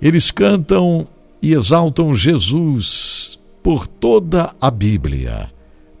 Eles 0.00 0.30
cantam 0.30 1.06
e 1.42 1.52
exaltam 1.52 2.14
Jesus 2.14 3.38
por 3.62 3.86
toda 3.86 4.54
a 4.60 4.70
Bíblia, 4.70 5.50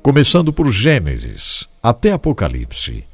começando 0.02 0.52
por 0.52 0.70
Gênesis 0.70 1.68
até 1.82 2.12
Apocalipse. 2.12 3.04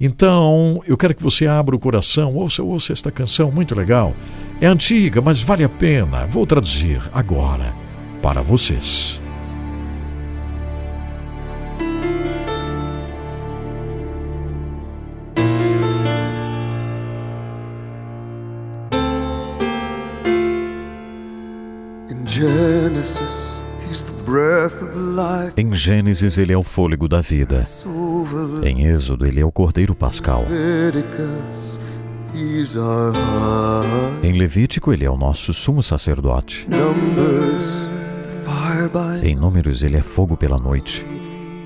Então, 0.00 0.82
eu 0.86 0.96
quero 0.96 1.14
que 1.14 1.22
você 1.22 1.46
abra 1.46 1.76
o 1.76 1.78
coração, 1.78 2.34
ouça, 2.34 2.62
ouça 2.62 2.92
esta 2.92 3.10
canção 3.10 3.52
muito 3.52 3.74
legal. 3.74 4.14
É 4.58 4.66
antiga, 4.66 5.20
mas 5.20 5.42
vale 5.42 5.62
a 5.62 5.68
pena. 5.68 6.26
Vou 6.26 6.46
traduzir 6.46 7.02
agora 7.12 7.74
para 8.22 8.40
vocês. 8.40 9.20
Em 25.56 25.74
Gênesis, 25.74 26.38
ele 26.38 26.52
é 26.52 26.56
o 26.56 26.62
fôlego 26.62 27.06
da 27.08 27.20
vida. 27.20 27.60
Em 28.62 28.86
Êxodo, 28.86 29.26
ele 29.26 29.40
é 29.40 29.44
o 29.44 29.52
cordeiro 29.52 29.94
pascal. 29.94 30.44
Em 34.22 34.32
Levítico, 34.32 34.92
ele 34.92 35.04
é 35.04 35.10
o 35.10 35.16
nosso 35.16 35.52
sumo 35.52 35.82
sacerdote. 35.82 36.66
Em 39.22 39.36
Números, 39.36 39.82
ele 39.82 39.96
é 39.96 40.02
fogo 40.02 40.36
pela 40.36 40.58
noite. 40.58 41.04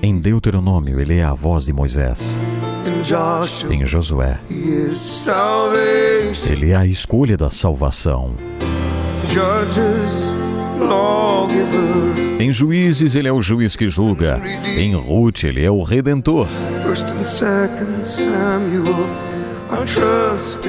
Em 0.01 0.19
Deuteronômio, 0.19 0.99
ele 0.99 1.17
é 1.17 1.23
a 1.23 1.33
voz 1.33 1.65
de 1.65 1.73
Moisés. 1.73 2.41
Em 3.71 3.85
Josué, 3.85 4.39
ele 6.49 6.71
é 6.71 6.75
a 6.75 6.85
escolha 6.85 7.37
da 7.37 7.49
salvação. 7.49 8.33
Em 12.39 12.51
Juízes, 12.51 13.15
ele 13.15 13.27
é 13.27 13.31
o 13.31 13.41
juiz 13.41 13.75
que 13.75 13.89
julga. 13.89 14.41
Em 14.77 14.93
Ruth, 14.93 15.45
ele 15.45 15.63
é 15.63 15.71
o 15.71 15.83
redentor. 15.83 16.47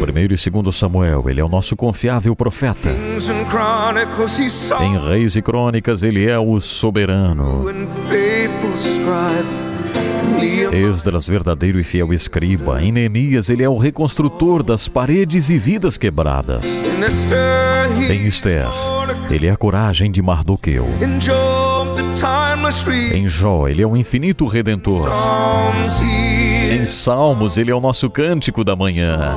Primeiro 0.01 0.33
e 0.33 0.39
segundo 0.39 0.73
Samuel, 0.73 1.25
ele 1.29 1.41
é 1.41 1.45
o 1.45 1.49
nosso 1.49 1.77
confiável 1.77 2.35
profeta. 2.35 2.89
Em 4.81 4.99
Reis 4.99 5.37
e 5.37 5.43
Crônicas, 5.43 6.03
ele 6.03 6.27
é 6.27 6.39
o 6.39 6.59
soberano. 6.61 7.65
Esdras, 10.73 11.27
verdadeiro 11.27 11.79
e 11.79 11.85
fiel 11.85 12.13
escriba. 12.13 12.83
Em 12.83 12.91
Neemias, 12.91 13.49
ele 13.49 13.63
é 13.63 13.69
o 13.69 13.77
reconstrutor 13.77 14.63
das 14.63 14.89
paredes 14.89 15.51
e 15.51 15.59
vidas 15.59 15.99
quebradas. 15.99 16.65
Em 18.11 18.27
Esther, 18.27 18.69
ele 19.31 19.47
é 19.47 19.51
a 19.51 19.57
coragem 19.57 20.11
de 20.11 20.23
Mardoqueu. 20.23 20.87
Em 23.13 23.29
Jó, 23.29 23.69
ele 23.69 23.83
é 23.83 23.87
o 23.87 23.97
infinito 23.97 24.47
redentor. 24.47 25.11
Em 26.71 26.85
Salmos, 26.85 27.57
ele 27.57 27.71
é 27.71 27.75
o 27.75 27.81
nosso 27.81 28.09
cântico 28.11 28.65
da 28.65 28.75
manhã. 28.75 29.35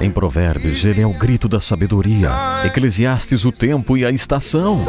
Em 0.00 0.10
Provérbios, 0.10 0.84
ele 0.84 1.00
é 1.00 1.06
o 1.06 1.12
grito 1.12 1.48
da 1.48 1.60
sabedoria. 1.60 2.30
Eclesiastes, 2.64 3.44
o 3.44 3.52
tempo 3.52 3.96
e 3.96 4.04
a 4.04 4.10
estação. 4.10 4.80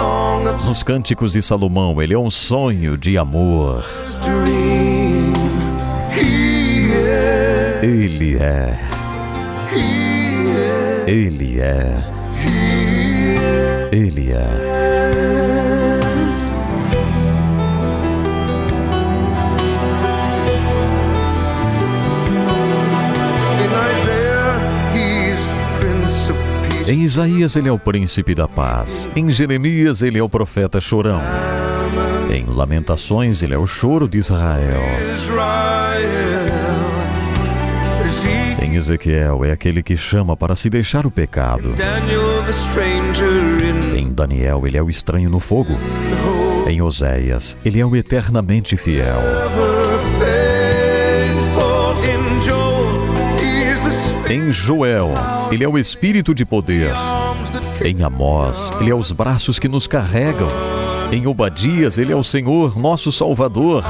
Nos 0.66 0.84
cânticos 0.84 1.34
de 1.34 1.42
Salomão, 1.42 2.02
ele 2.02 2.14
é 2.14 2.20
um 2.20 2.30
sonho 2.30 2.98
de 2.98 3.18
amor. 3.18 3.86
Ele 7.82 8.38
é. 8.38 8.97
Ele 11.08 11.62
é. 11.62 11.98
Ele 13.94 14.32
é. 14.34 14.78
Em 26.90 27.04
Isaías, 27.04 27.56
ele 27.56 27.70
é 27.70 27.72
o 27.72 27.80
príncipe 27.80 28.36
da 28.36 28.48
paz. 28.50 29.10
Em 29.16 29.30
Jeremias, 29.32 30.02
ele 30.02 30.18
é 30.18 30.24
o 30.24 30.28
profeta 30.28 30.82
chorão. 30.82 31.22
Em 32.30 32.46
Lamentações, 32.46 33.42
ele 33.42 33.54
é 33.54 33.58
o 33.58 33.66
choro 33.66 34.10
de 34.10 34.18
Israel. 34.18 34.82
Ezequiel, 38.78 39.44
é 39.44 39.52
aquele 39.52 39.82
que 39.82 39.98
chama 39.98 40.38
para 40.38 40.56
se 40.56 40.70
deixar 40.70 41.06
o 41.06 41.12
pecado. 41.12 41.74
Em 43.96 44.10
Daniel, 44.12 44.66
ele 44.66 44.78
é 44.78 44.82
o 44.82 44.90
estranho 44.90 45.30
no 45.30 45.40
fogo. 45.40 45.74
Em 46.68 46.82
Oséias, 46.82 47.58
ele 47.66 47.80
é 47.80 47.86
o 47.86 47.96
eternamente 47.96 48.78
fiel. 48.78 49.20
Em 54.30 54.52
Joel, 54.52 55.14
ele 55.52 55.64
é 55.64 55.68
o 55.68 55.78
espírito 55.78 56.34
de 56.34 56.46
poder. 56.46 56.92
Em 57.84 58.04
Amós, 58.04 58.70
ele 58.82 58.92
é 58.92 58.96
os 58.96 59.12
braços 59.12 59.58
que 59.58 59.68
nos 59.68 59.88
carregam. 59.88 60.50
Em 61.12 61.26
Obadias, 61.26 61.98
ele 61.98 62.12
é 62.12 62.16
o 62.16 62.24
Senhor, 62.24 62.78
nosso 62.78 63.12
Salvador. 63.12 63.84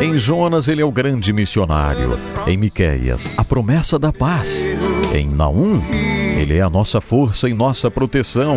Em 0.00 0.16
Jonas, 0.16 0.68
ele 0.68 0.80
é 0.80 0.84
o 0.84 0.92
grande 0.92 1.32
missionário. 1.32 2.18
Em 2.46 2.56
Miqueias, 2.56 3.28
a 3.36 3.44
promessa 3.44 3.98
da 3.98 4.12
paz. 4.12 4.66
Em 5.14 5.28
Naum, 5.28 5.82
ele 6.38 6.56
é 6.56 6.62
a 6.62 6.70
nossa 6.70 7.00
força 7.00 7.48
e 7.48 7.54
nossa 7.54 7.90
proteção. 7.90 8.56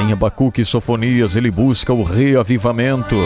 Em 0.00 0.12
Abacuque 0.12 0.62
e 0.62 0.64
Sofonias, 0.64 1.36
ele 1.36 1.50
busca 1.50 1.92
o 1.92 2.02
reavivamento. 2.02 3.16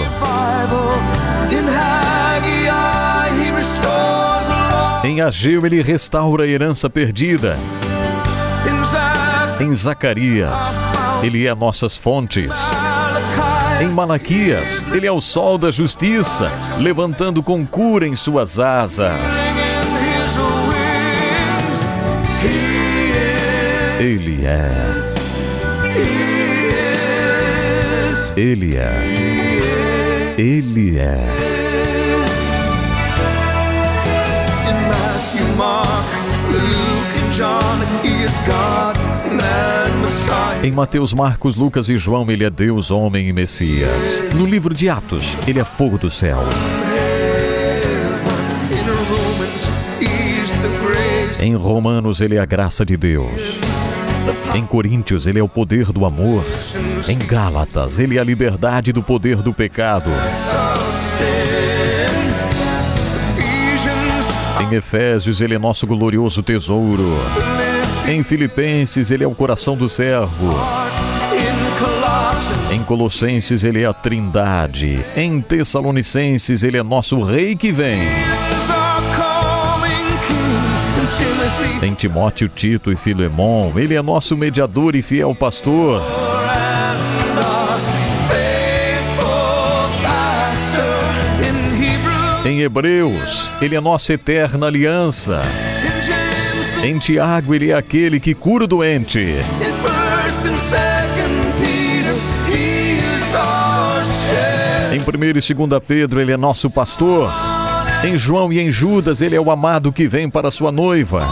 Em 5.05 5.21
Ageu, 5.21 5.65
ele 5.65 5.81
restaura 5.81 6.45
a 6.45 6.47
herança 6.47 6.91
perdida. 6.91 7.59
Em 9.61 9.73
Zacarias, 9.73 10.79
ele 11.25 11.47
é 11.47 11.55
nossas 11.55 11.97
fontes. 11.97 12.53
Em 13.81 13.89
Malaquias, 13.89 14.85
ele 14.93 15.07
é 15.07 15.11
o 15.11 15.23
sol 15.23 15.57
da 15.57 15.71
justiça, 15.71 16.53
levantando 16.79 17.43
com 17.43 17.67
cura 17.67 18.07
em 18.07 18.15
suas 18.15 18.61
asas. 18.61 19.11
Ele 23.99 24.45
é. 24.45 24.71
Ele 28.37 28.77
é. 28.77 30.35
Ele 30.37 30.99
é. 30.99 31.55
Em 40.63 40.73
Mateus, 40.73 41.13
Marcos, 41.13 41.57
Lucas 41.57 41.89
e 41.89 41.97
João, 41.97 42.31
ele 42.31 42.45
é 42.45 42.51
Deus, 42.51 42.91
homem 42.91 43.29
e 43.29 43.33
Messias. 43.33 44.23
No 44.35 44.47
livro 44.47 44.75
de 44.75 44.89
Atos, 44.89 45.37
ele 45.47 45.61
é 45.61 45.65
fogo 45.65 45.99
do 45.99 46.11
céu. 46.11 46.39
Em 51.41 51.55
Romanos, 51.55 52.21
ele 52.21 52.37
é 52.37 52.41
a 52.41 52.47
graça 52.47 52.85
de 52.85 52.97
Deus. 52.97 53.59
Em 54.55 54.65
Coríntios, 54.65 55.27
ele 55.27 55.39
é 55.39 55.43
o 55.43 55.49
poder 55.49 55.93
do 55.93 56.07
amor. 56.07 56.45
Em 57.09 57.19
Gálatas, 57.19 57.99
ele 57.99 58.17
é 58.17 58.21
a 58.21 58.25
liberdade 58.25 58.93
do 58.93 59.03
poder 59.03 59.37
do 59.43 59.53
pecado. 59.53 60.11
Em 64.61 64.75
Efésios, 64.75 65.41
ele 65.41 65.55
é 65.55 65.59
nosso 65.59 65.87
glorioso 65.87 66.43
tesouro. 66.43 67.19
Em 68.07 68.23
Filipenses, 68.23 69.11
ele 69.11 69.25
é 69.25 69.27
o 69.27 69.35
coração 69.35 69.77
do 69.77 69.89
servo. 69.89 70.55
Em 72.71 72.83
Colossenses, 72.83 73.65
ele 73.65 73.83
é 73.83 73.87
a 73.87 73.95
trindade. 73.95 75.01
Em 75.17 75.41
Tessalonicenses, 75.41 76.63
ele 76.63 76.77
é 76.77 76.83
nosso 76.83 77.23
rei 77.23 77.57
que 77.57 77.73
vem. 77.73 78.01
Em 81.83 81.95
Timóteo, 81.95 82.49
Tito 82.49 82.93
e 82.93 82.97
Filemão, 82.97 83.73
ele 83.77 83.95
é 83.95 84.03
nosso 84.03 84.37
mediador 84.37 84.95
e 84.95 85.01
fiel 85.01 85.35
pastor. 85.35 86.03
Em 92.45 92.61
Hebreus, 92.61 93.51
ele 93.63 93.75
é 93.75 93.81
nossa 93.81 94.13
eterna 94.13 94.67
aliança. 94.67 95.41
Em 96.85 96.99
Tiago, 96.99 97.55
ele 97.55 97.71
é 97.71 97.75
aquele 97.75 98.21
que 98.21 98.35
cura 98.35 98.65
o 98.65 98.67
doente. 98.67 99.19
Em 104.93 104.99
1 104.99 105.25
e 105.25 105.33
2 105.33 105.83
Pedro, 105.89 106.21
ele 106.21 106.31
é 106.31 106.37
nosso 106.37 106.69
pastor. 106.69 107.33
Em 108.05 108.19
João 108.19 108.53
e 108.53 108.61
em 108.61 108.71
Judas, 108.71 109.23
ele 109.23 109.35
é 109.35 109.41
o 109.41 109.51
amado 109.51 109.91
que 109.91 110.07
vem 110.07 110.29
para 110.29 110.51
sua 110.51 110.71
noiva. 110.71 111.27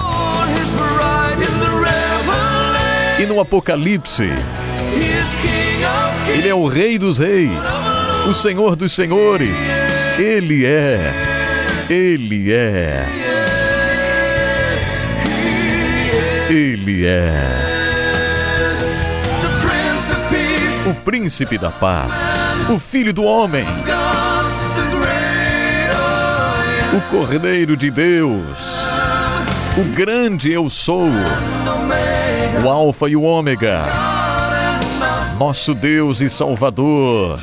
E 3.20 3.26
no 3.26 3.38
Apocalipse, 3.38 4.30
ele 6.28 6.48
é 6.48 6.54
o 6.54 6.66
Rei 6.66 6.98
dos 6.98 7.18
Reis, 7.18 7.50
o 8.26 8.32
Senhor 8.32 8.74
dos 8.74 8.92
Senhores. 8.92 9.54
Ele 10.18 10.64
é, 10.64 11.12
Ele 11.90 12.50
é, 12.50 13.04
Ele 16.52 17.06
é. 17.06 17.32
O 20.84 20.92
Príncipe 20.96 21.56
da 21.56 21.70
Paz, 21.70 22.12
o 22.68 22.78
Filho 22.78 23.10
do 23.10 23.24
Homem, 23.24 23.64
o 26.92 27.00
Cordeiro 27.10 27.74
de 27.74 27.90
Deus, 27.90 28.58
o 29.78 29.94
grande 29.94 30.52
Eu 30.52 30.68
Sou, 30.68 31.08
o 32.62 32.68
Alfa 32.68 33.08
e 33.08 33.16
o 33.16 33.22
Ômega, 33.22 33.84
nosso 35.38 35.74
Deus 35.74 36.20
e 36.20 36.28
Salvador. 36.28 37.40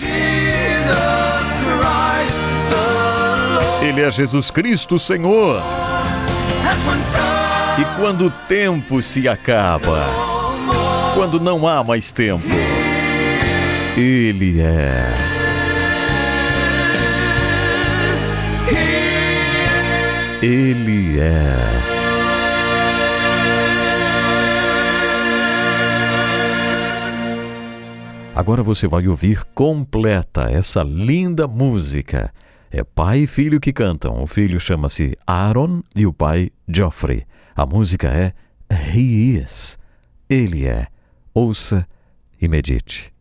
Ele 3.81 4.03
é 4.03 4.11
Jesus 4.11 4.51
Cristo, 4.51 4.99
Senhor. 4.99 5.63
E 7.79 7.85
quando 7.95 8.27
o 8.27 8.29
tempo 8.29 9.01
se 9.01 9.25
acaba, 9.25 10.05
quando 11.13 11.39
não 11.39 11.65
há 11.65 11.81
mais 11.81 12.11
tempo, 12.11 12.43
Ele 13.95 14.59
é. 14.59 15.15
Ele 20.41 21.19
é. 21.21 21.55
Agora 28.35 28.61
você 28.61 28.89
vai 28.89 29.07
ouvir 29.07 29.45
completa 29.53 30.49
essa 30.49 30.81
linda 30.83 31.47
música. 31.47 32.33
É 32.71 32.83
pai 32.83 33.19
e 33.19 33.27
filho 33.27 33.59
que 33.59 33.71
cantam. 33.71 34.21
O 34.21 34.27
filho 34.27 34.59
chama-se 34.59 35.17
Aaron 35.25 35.81
e 35.95 36.05
o 36.05 36.11
pai 36.11 36.51
Geoffrey. 36.67 37.25
A 37.59 37.65
música 37.65 38.07
é 38.07 38.33
He 38.71 39.37
Is. 39.37 39.77
Ele 40.29 40.65
é. 40.65 40.87
Ouça 41.33 41.85
e 42.41 42.47
medite. 42.47 43.13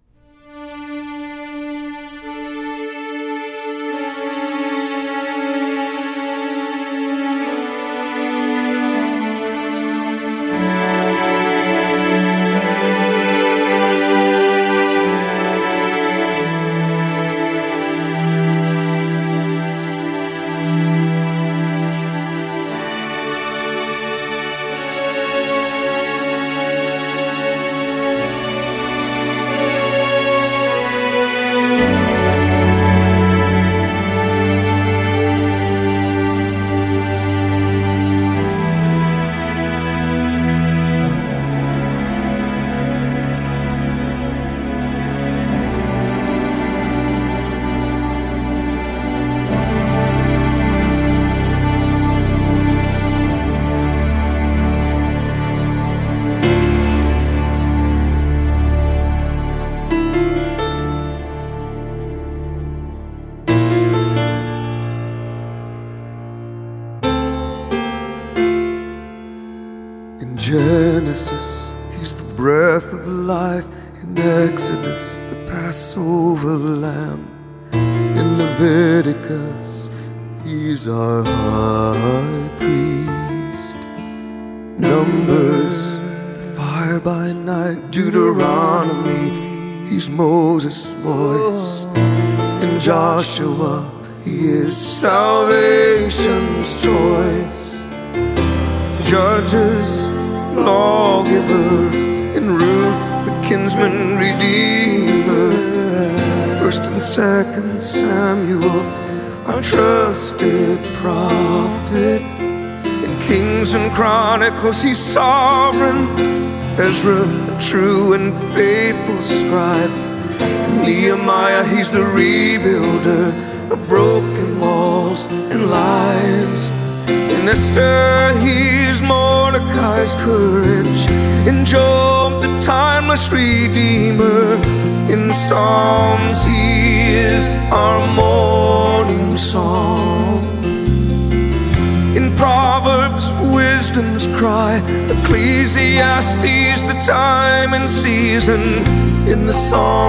In 148.39 149.47
the 149.47 149.53
Song 149.53 150.08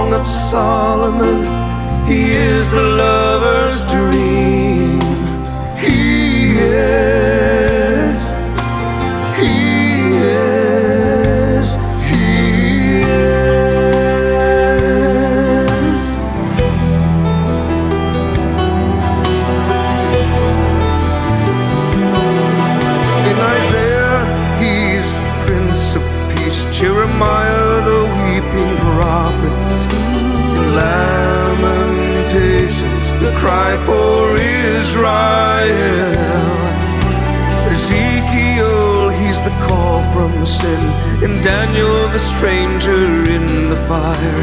stranger 42.36 43.04
in 43.30 43.68
the 43.68 43.76
fire. 43.88 44.42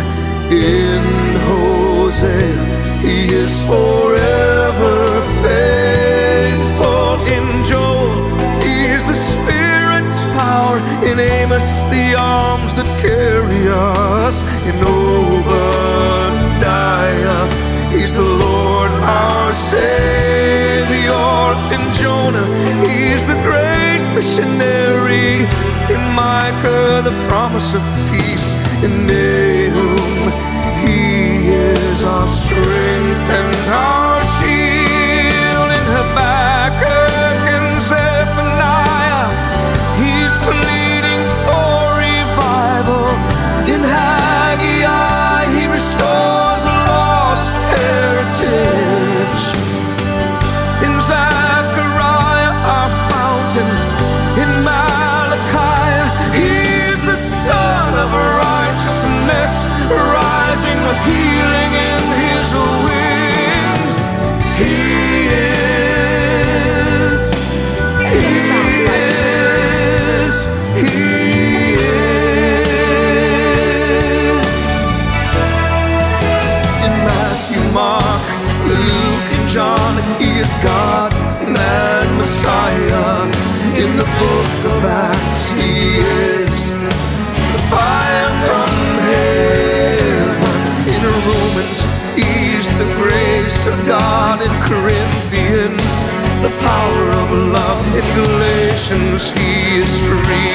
In 0.52 1.04
Hosea, 1.48 2.56
he 3.02 3.18
is 3.44 3.54
forever 3.64 4.96
faithful. 5.44 7.10
In 7.36 7.46
Joel, 7.64 8.14
he 8.64 8.76
is 8.96 9.04
the 9.12 9.18
Spirit's 9.32 10.22
power. 10.40 10.78
In 11.10 11.20
Amos, 11.20 11.68
the 11.96 12.16
arms 12.18 12.72
that 12.78 12.90
carry 13.06 13.64
us. 13.68 14.38
In 14.70 14.76
Obadiah, 15.00 15.88
he's 17.92 18.14
the 18.14 18.30
Lord 18.46 18.92
our 19.20 19.54
Savior. 19.54 19.96
In 21.76 21.84
Jonah, 22.00 22.48
he's 22.86 23.24
the 23.32 23.38
great 23.48 24.02
missionary. 24.16 25.48
In 25.90 26.04
Micah, 26.14 27.02
the 27.02 27.16
promise 27.30 27.74
of 27.74 27.82
peace. 28.12 28.48
In 28.84 29.08
Nahum, 29.08 30.18
He 30.86 31.48
is 31.48 32.04
our 32.04 32.28
strength 32.28 33.30
and 33.40 33.56
our 33.72 34.07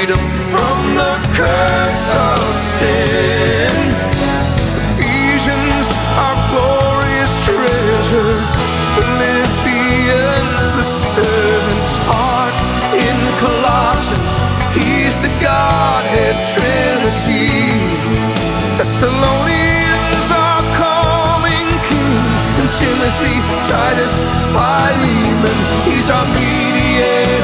freedom 0.02 0.30
from 0.50 0.94
the 0.94 1.14
curse 1.34 2.10
of 2.14 2.54
sin. 2.78 3.41
Trinity. 16.42 17.70
Thessalonians, 18.78 20.28
our 20.30 20.62
coming 20.74 21.68
King. 21.86 22.26
And 22.58 22.68
Timothy, 22.74 23.36
Titus, 23.70 24.12
Philemon, 24.54 25.56
He's 25.86 26.10
our 26.10 26.26
mediator 26.26 27.41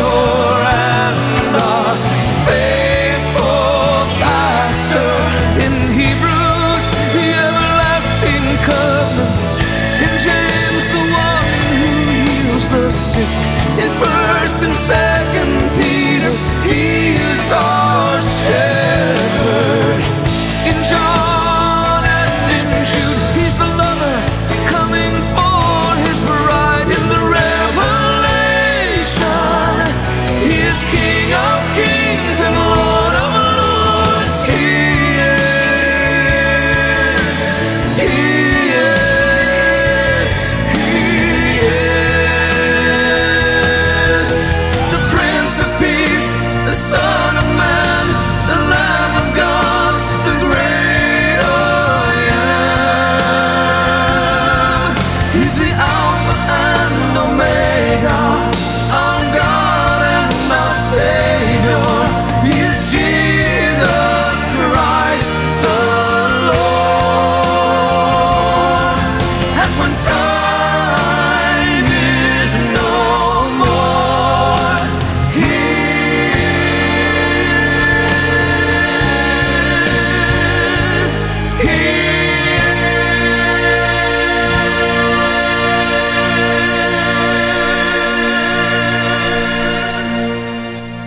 Easy. 55.41 55.68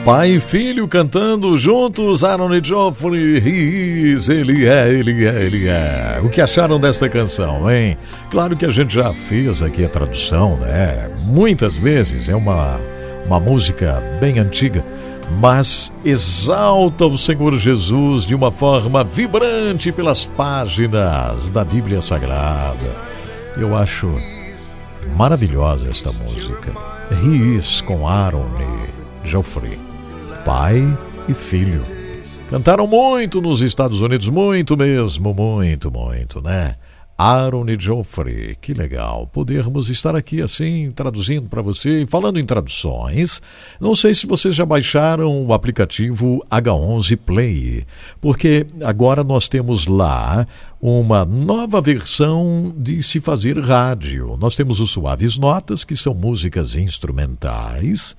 Pai 0.03 0.32
e 0.32 0.40
filho 0.40 0.88
cantando 0.88 1.56
juntos, 1.56 2.23
Aaron 2.23 2.56
e 2.56 2.61
Joffrey, 2.64 4.14
is, 4.15 4.30
ele 4.30 4.68
é, 4.68 4.90
ele 4.90 5.28
é, 5.28 5.44
ele 5.44 5.68
é. 5.68 6.19
O 6.23 6.30
que 6.30 6.41
acharam 6.41 6.80
desta 6.80 7.07
canção, 7.07 7.72
hein? 7.72 7.95
Claro 8.32 8.57
que 8.57 8.65
a 8.65 8.69
gente 8.69 8.95
já 8.95 9.14
fez 9.14 9.61
aqui 9.61 9.86
a 9.86 9.90
tradução, 9.90 10.57
né? 10.57 11.07
Muitas 11.26 11.78
vezes 11.78 12.30
é 12.30 12.36
uma, 12.36 12.80
uma 13.28 13.40
música 13.40 14.02
bem 14.19 14.40
antiga, 14.40 14.84
mas 15.40 15.94
exalta 16.03 17.06
o 17.06 17.15
Senhor 17.15 17.56
Jesus 17.56 18.26
de 18.26 18.34
uma 18.34 18.52
forma 18.52 19.03
vibrante 19.03 19.91
pelas 19.91 20.26
páginas 20.26 21.52
da 21.52 21.64
Bíblia 21.64 22.02
Sagrada. 22.02 22.95
Eu 23.56 23.76
acho 23.76 24.11
maravilhosa 25.15 25.88
esta 25.88 26.11
música. 26.11 26.72
Is 27.23 27.82
com 27.82 28.07
Aaron 28.07 28.49
e 28.60 29.30
Geoffrey, 29.30 29.78
pai 30.46 30.82
e 31.28 31.34
filho. 31.34 31.82
Cantaram 32.50 32.88
muito 32.88 33.40
nos 33.42 33.62
Estados 33.62 34.02
Unidos, 34.02 34.28
muito 34.28 34.76
mesmo, 34.76 35.34
muito, 35.34 35.92
muito, 35.92 36.42
né? 36.42 36.74
Aaron 37.18 37.70
e 37.70 37.80
Geoffrey, 37.80 38.56
que 38.60 38.74
legal 38.74 39.28
podermos 39.28 39.92
estar 39.92 40.16
aqui 40.16 40.42
assim, 40.42 40.92
traduzindo 40.92 41.48
para 41.48 41.62
você. 41.62 42.02
E 42.02 42.06
falando 42.08 42.40
em 42.40 42.46
traduções, 42.46 43.40
não 43.80 43.94
sei 43.94 44.16
se 44.16 44.26
vocês 44.26 44.56
já 44.56 44.66
baixaram 44.66 45.46
o 45.46 45.54
aplicativo 45.54 46.44
H11 46.50 47.18
Play, 47.18 47.86
porque 48.20 48.66
agora 48.84 49.24
nós 49.24 49.48
temos 49.48 49.86
lá 49.86 50.48
uma 50.82 51.24
nova 51.24 51.80
versão 51.80 52.74
de 52.76 53.04
se 53.04 53.20
fazer 53.20 53.60
rádio. 53.60 54.36
Nós 54.40 54.56
temos 54.56 54.80
os 54.80 54.90
Suaves 54.90 55.38
Notas, 55.38 55.84
que 55.84 55.96
são 55.96 56.16
músicas 56.16 56.76
instrumentais. 56.76 58.16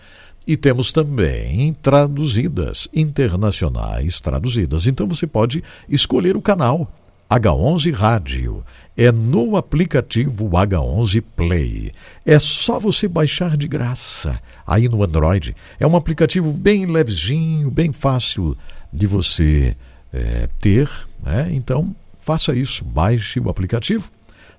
E 0.47 0.56
temos 0.56 0.90
também 0.90 1.73
traduzidas, 1.74 2.89
internacionais 2.93 4.20
traduzidas. 4.20 4.86
Então 4.86 5.06
você 5.06 5.27
pode 5.27 5.62
escolher 5.89 6.36
o 6.36 6.43
canal 6.43 6.90
H11 7.31 7.93
Rádio. 7.94 8.64
É 8.97 9.10
no 9.10 9.56
aplicativo 9.56 10.51
H11 10.51 11.23
Play. 11.35 11.93
É 12.27 12.39
só 12.39 12.78
você 12.78 13.09
baixar 13.09 13.56
de 13.56 13.66
graça 13.66 14.39
aí 14.66 14.89
no 14.89 15.02
Android. 15.02 15.56
É 15.81 15.86
um 15.86 15.97
aplicativo 15.97 16.52
bem 16.52 16.86
levezinho, 16.86 17.70
bem 17.70 17.90
fácil 17.93 18.56
de 18.93 19.06
você 19.06 19.77
é, 20.12 20.48
ter. 20.59 20.90
Né? 21.23 21.48
Então 21.52 21.94
faça 22.19 22.55
isso, 22.55 22.85
baixe 22.85 23.40
o 23.40 23.48
aplicativo, 23.48 24.10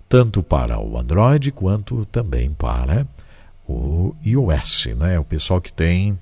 tanto 0.10 0.42
para 0.42 0.80
o 0.80 0.98
Android 0.98 1.52
quanto 1.52 2.06
também 2.06 2.52
para 2.52 3.06
o 3.68 4.16
iOS, 4.26 4.88
né? 4.98 5.20
O 5.20 5.24
pessoal 5.24 5.62
que 5.62 5.72
tem 5.72 6.18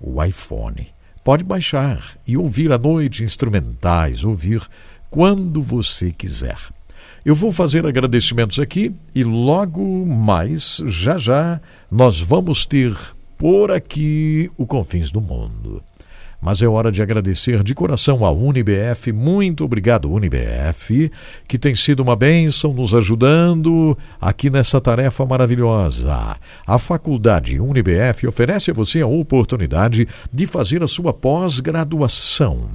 o 0.00 0.22
iPhone. 0.22 0.88
Pode 1.22 1.42
baixar 1.42 2.02
e 2.26 2.36
ouvir 2.36 2.70
à 2.70 2.78
noite 2.78 3.24
instrumentais, 3.24 4.24
ouvir 4.24 4.62
quando 5.10 5.62
você 5.62 6.10
quiser. 6.12 6.58
Eu 7.24 7.34
vou 7.34 7.50
fazer 7.50 7.86
agradecimentos 7.86 8.58
aqui 8.58 8.94
e 9.14 9.24
logo 9.24 10.04
mais, 10.04 10.82
já 10.86 11.16
já, 11.16 11.60
nós 11.90 12.20
vamos 12.20 12.66
ter 12.66 12.94
por 13.38 13.70
aqui 13.70 14.50
o 14.58 14.66
Confins 14.66 15.10
do 15.10 15.22
Mundo. 15.22 15.82
Mas 16.44 16.60
é 16.60 16.68
hora 16.68 16.92
de 16.92 17.00
agradecer 17.00 17.64
de 17.64 17.74
coração 17.74 18.22
à 18.22 18.30
UniBF. 18.30 19.10
Muito 19.12 19.64
obrigado, 19.64 20.12
UniBF, 20.12 21.10
que 21.48 21.56
tem 21.56 21.74
sido 21.74 22.00
uma 22.00 22.14
bênção 22.14 22.74
nos 22.74 22.94
ajudando 22.94 23.96
aqui 24.20 24.50
nessa 24.50 24.78
tarefa 24.78 25.24
maravilhosa. 25.24 26.36
A 26.66 26.78
faculdade 26.78 27.58
UniBF 27.58 28.26
oferece 28.26 28.70
a 28.70 28.74
você 28.74 29.00
a 29.00 29.06
oportunidade 29.06 30.06
de 30.30 30.46
fazer 30.46 30.82
a 30.82 30.86
sua 30.86 31.14
pós-graduação. 31.14 32.68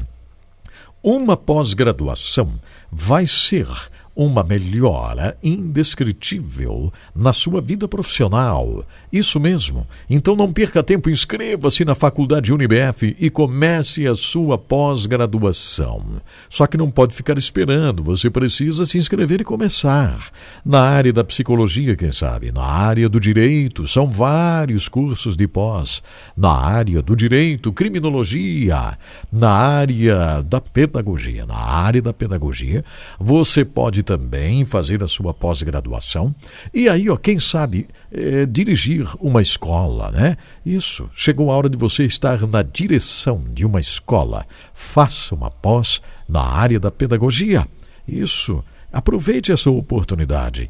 Uma 1.04 1.38
pós-graduação 1.38 2.52
vai 2.92 3.28
ser 3.28 3.68
uma 4.16 4.44
melhora 4.44 5.38
indescritível 5.42 6.92
na 7.16 7.32
sua 7.32 7.62
vida 7.62 7.88
profissional. 7.88 8.84
Isso 9.12 9.40
mesmo. 9.40 9.88
Então 10.08 10.36
não 10.36 10.52
perca 10.54 10.84
tempo, 10.84 11.10
inscreva-se 11.10 11.84
na 11.84 11.96
Faculdade 11.96 12.54
Unibf 12.54 13.16
e 13.20 13.30
comece 13.30 14.06
a 14.06 14.14
sua 14.14 14.58
pós-graduação. 14.58 16.22
Só 16.50 16.68
que 16.68 16.78
não 16.78 16.92
pode 16.92 17.16
ficar 17.16 17.38
esperando, 17.38 18.04
você 18.04 18.30
precisa 18.30 18.86
se 18.86 18.98
inscrever 18.98 19.42
e 19.42 19.44
começar. 19.44 20.30
Na 20.64 20.82
área 20.82 21.12
da 21.12 21.24
psicologia, 21.24 21.96
quem 21.96 22.12
sabe, 22.12 22.52
na 22.52 22.64
área 22.64 23.10
do 23.10 23.20
direito, 23.20 23.88
são 23.88 24.06
vários 24.08 24.88
cursos 24.88 25.36
de 25.36 25.48
pós. 25.48 26.04
Na 26.38 26.52
área 26.52 27.02
do 27.02 27.16
direito, 27.16 27.74
criminologia, 27.74 28.98
na 29.32 29.50
área 29.50 30.44
da 30.44 30.62
pedagogia, 30.62 31.46
na 31.48 31.58
área 31.58 32.02
da 32.02 32.14
pedagogia, 32.14 32.86
você 33.20 33.66
pode 33.66 34.04
também 34.04 34.66
fazer 34.66 35.04
a 35.04 35.08
sua 35.08 35.34
pós-graduação 35.34 36.34
e 36.74 36.88
aí, 36.88 37.10
ó, 37.10 37.18
quem 37.18 37.40
sabe, 37.40 37.88
é, 38.12 38.46
dirigir 38.46 38.99
uma 39.20 39.42
escola, 39.42 40.12
né? 40.12 40.38
Isso, 40.66 41.10
chegou 41.14 41.52
a 41.52 41.56
hora 41.56 41.70
de 41.70 41.78
você 41.78 42.06
estar 42.06 42.46
na 42.48 42.62
direção 42.62 43.44
de 43.54 43.66
uma 43.66 43.80
escola. 43.80 44.46
Faça 44.74 45.36
uma 45.36 45.52
pós 45.52 46.02
na 46.28 46.42
área 46.42 46.80
da 46.80 46.92
pedagogia. 46.92 47.68
Isso, 48.08 48.64
aproveite 48.92 49.52
essa 49.52 49.70
oportunidade. 49.70 50.70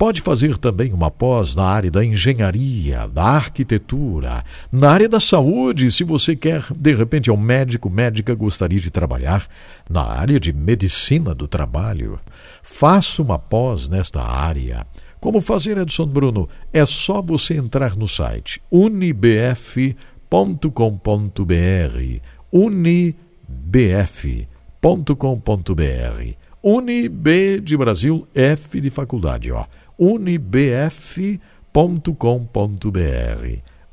Pode 0.00 0.22
fazer 0.22 0.56
também 0.56 0.94
uma 0.94 1.10
pós 1.10 1.54
na 1.54 1.64
área 1.64 1.90
da 1.90 2.02
engenharia, 2.02 3.06
da 3.06 3.22
arquitetura, 3.22 4.42
na 4.72 4.90
área 4.90 5.06
da 5.06 5.20
saúde, 5.20 5.90
se 5.90 6.04
você 6.04 6.34
quer, 6.34 6.64
de 6.74 6.94
repente, 6.94 7.28
é 7.28 7.32
um 7.34 7.36
médico, 7.36 7.90
médica, 7.90 8.34
gostaria 8.34 8.80
de 8.80 8.90
trabalhar 8.90 9.46
na 9.90 10.02
área 10.02 10.40
de 10.40 10.54
medicina 10.54 11.34
do 11.34 11.46
trabalho. 11.46 12.18
Faça 12.62 13.20
uma 13.20 13.38
pós 13.38 13.90
nesta 13.90 14.22
área. 14.22 14.86
Como 15.20 15.40
fazer, 15.40 15.76
Edson 15.76 16.06
Bruno? 16.06 16.48
É 16.72 16.84
só 16.86 17.20
você 17.20 17.54
entrar 17.54 17.94
no 17.94 18.08
site 18.08 18.60
unibf.com.br 18.70 19.94
unibf.com.br 22.50 23.30
Unib 26.62 27.60
de 27.62 27.76
Brasil, 27.76 28.26
F 28.34 28.80
de 28.80 28.90
faculdade, 28.90 29.50
ó. 29.50 29.64
Unibf.com.br 29.98 31.40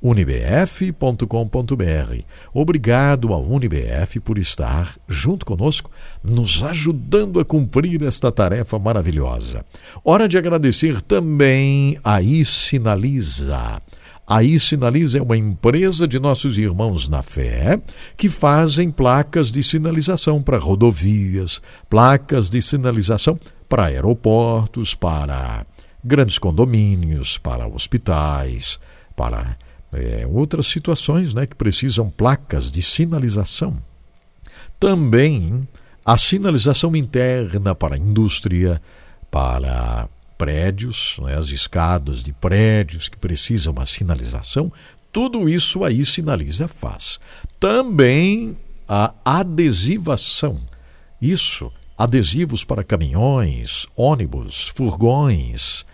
unibf.com.br. 0.01 1.25
Obrigado 2.53 3.33
ao 3.33 3.43
Unibf 3.43 4.19
por 4.19 4.37
estar 4.37 4.95
junto 5.07 5.45
conosco, 5.45 5.89
nos 6.23 6.63
ajudando 6.63 7.39
a 7.39 7.45
cumprir 7.45 8.03
esta 8.03 8.31
tarefa 8.31 8.77
maravilhosa. 8.77 9.65
Hora 10.03 10.27
de 10.27 10.37
agradecer 10.37 11.01
também 11.01 11.97
a 12.03 12.21
iSinaliza. 12.21 13.81
A 14.29 14.43
iSinaliza 14.43 15.19
é 15.19 15.21
uma 15.21 15.37
empresa 15.37 16.05
de 16.05 16.19
nossos 16.19 16.57
irmãos 16.57 17.07
na 17.07 17.23
fé 17.23 17.79
que 18.17 18.27
fazem 18.27 18.91
placas 18.91 19.49
de 19.49 19.63
sinalização 19.63 20.41
para 20.41 20.57
rodovias, 20.57 21.61
placas 21.89 22.49
de 22.49 22.61
sinalização 22.61 23.39
para 23.69 23.85
aeroportos, 23.85 24.93
para 24.93 25.65
grandes 26.03 26.37
condomínios, 26.37 27.37
para 27.37 27.67
hospitais, 27.67 28.79
para 29.15 29.57
é, 29.93 30.27
outras 30.29 30.67
situações 30.67 31.33
né, 31.33 31.45
que 31.45 31.55
precisam 31.55 32.09
placas 32.09 32.71
de 32.71 32.81
sinalização. 32.81 33.77
Também 34.79 35.67
a 36.05 36.17
sinalização 36.17 36.95
interna 36.95 37.75
para 37.75 37.95
a 37.95 37.97
indústria, 37.97 38.81
para 39.29 40.07
prédios, 40.37 41.17
né, 41.21 41.37
as 41.37 41.49
escadas 41.49 42.23
de 42.23 42.31
prédios 42.31 43.09
que 43.09 43.17
precisam 43.17 43.73
uma 43.73 43.85
sinalização, 43.85 44.71
tudo 45.11 45.49
isso 45.49 45.83
aí 45.83 46.05
sinaliza 46.05 46.67
faz. 46.67 47.19
Também 47.59 48.55
a 48.87 49.13
adesivação. 49.25 50.57
Isso, 51.21 51.71
adesivos 51.97 52.63
para 52.63 52.83
caminhões, 52.83 53.87
ônibus, 53.95 54.67
furgões, 54.69 55.85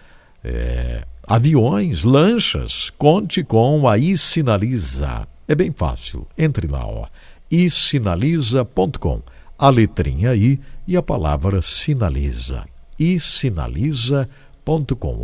é, 0.43 1.05
aviões, 1.27 2.03
lanchas, 2.03 2.91
conte 2.97 3.43
com 3.43 3.87
a 3.87 3.97
iSinaliza. 3.97 5.27
É 5.47 5.55
bem 5.55 5.71
fácil. 5.71 6.27
Entre 6.37 6.67
lá, 6.67 6.85
ó. 6.85 7.07
isinaliza.com. 7.49 9.21
A 9.57 9.69
letrinha 9.69 10.35
I 10.35 10.59
e 10.87 10.97
a 10.97 11.01
palavra 11.01 11.61
sinaliza. 11.61 12.65
isinaliza.com. 12.99 14.27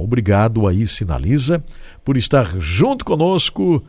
Obrigado 0.03 0.67
a 0.67 0.73
iSinaliza 0.73 1.63
por 2.03 2.17
estar 2.17 2.45
junto 2.59 3.03
conosco 3.05 3.83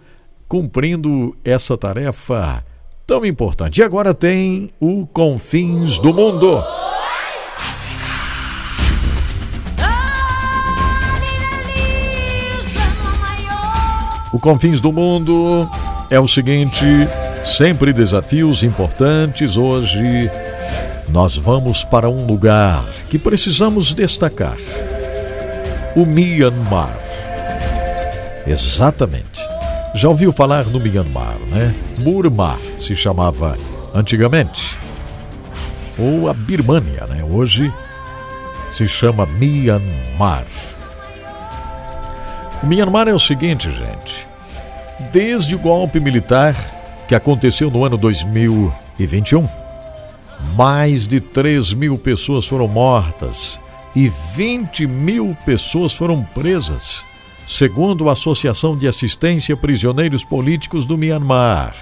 cumprindo 0.48 1.36
essa 1.44 1.76
tarefa 1.78 2.64
tão 3.06 3.24
importante. 3.24 3.80
E 3.80 3.84
agora 3.84 4.12
tem 4.14 4.70
o 4.80 5.06
Confins 5.06 5.98
do 5.98 6.12
Mundo. 6.12 6.62
O 14.32 14.38
Confins 14.38 14.80
do 14.80 14.92
Mundo 14.92 15.68
é 16.08 16.20
o 16.20 16.28
seguinte: 16.28 16.84
sempre 17.44 17.92
desafios 17.92 18.62
importantes. 18.62 19.56
Hoje 19.56 20.30
nós 21.08 21.36
vamos 21.36 21.82
para 21.82 22.08
um 22.08 22.26
lugar 22.26 22.84
que 23.08 23.18
precisamos 23.18 23.92
destacar: 23.92 24.56
o 25.96 26.06
Myanmar. 26.06 26.96
Exatamente. 28.46 29.40
Já 29.94 30.08
ouviu 30.08 30.32
falar 30.32 30.66
no 30.66 30.78
Myanmar, 30.78 31.36
né? 31.50 31.74
Burma 31.98 32.56
se 32.78 32.94
chamava 32.94 33.56
antigamente. 33.92 34.78
Ou 35.98 36.28
a 36.28 36.34
Birmânia, 36.34 37.04
né? 37.06 37.24
Hoje 37.24 37.72
se 38.70 38.86
chama 38.86 39.26
Myanmar. 39.26 40.44
O 42.62 42.66
Myanmar 42.66 43.08
é 43.08 43.14
o 43.14 43.18
seguinte, 43.18 43.70
gente. 43.70 44.26
Desde 45.10 45.54
o 45.54 45.58
golpe 45.58 45.98
militar 45.98 46.54
que 47.08 47.14
aconteceu 47.14 47.70
no 47.70 47.84
ano 47.84 47.96
2021, 47.96 49.48
mais 50.54 51.08
de 51.08 51.20
3 51.20 51.72
mil 51.72 51.96
pessoas 51.96 52.44
foram 52.44 52.68
mortas 52.68 53.58
e 53.96 54.12
20 54.34 54.86
mil 54.86 55.34
pessoas 55.46 55.94
foram 55.94 56.22
presas, 56.22 57.02
segundo 57.46 58.10
a 58.10 58.12
Associação 58.12 58.76
de 58.76 58.86
Assistência 58.86 59.54
a 59.54 59.58
Prisioneiros 59.58 60.22
Políticos 60.22 60.84
do 60.84 60.98
Myanmar. 60.98 61.74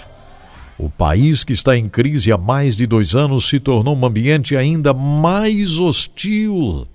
O 0.79 0.89
país, 0.89 1.43
que 1.43 1.53
está 1.53 1.77
em 1.77 1.89
crise 1.89 2.31
há 2.31 2.39
mais 2.39 2.77
de 2.77 2.87
dois 2.87 3.17
anos, 3.17 3.49
se 3.49 3.59
tornou 3.59 3.97
um 3.97 4.07
ambiente 4.07 4.57
ainda 4.57 4.95
mais 4.95 5.81
hostil 5.81 6.87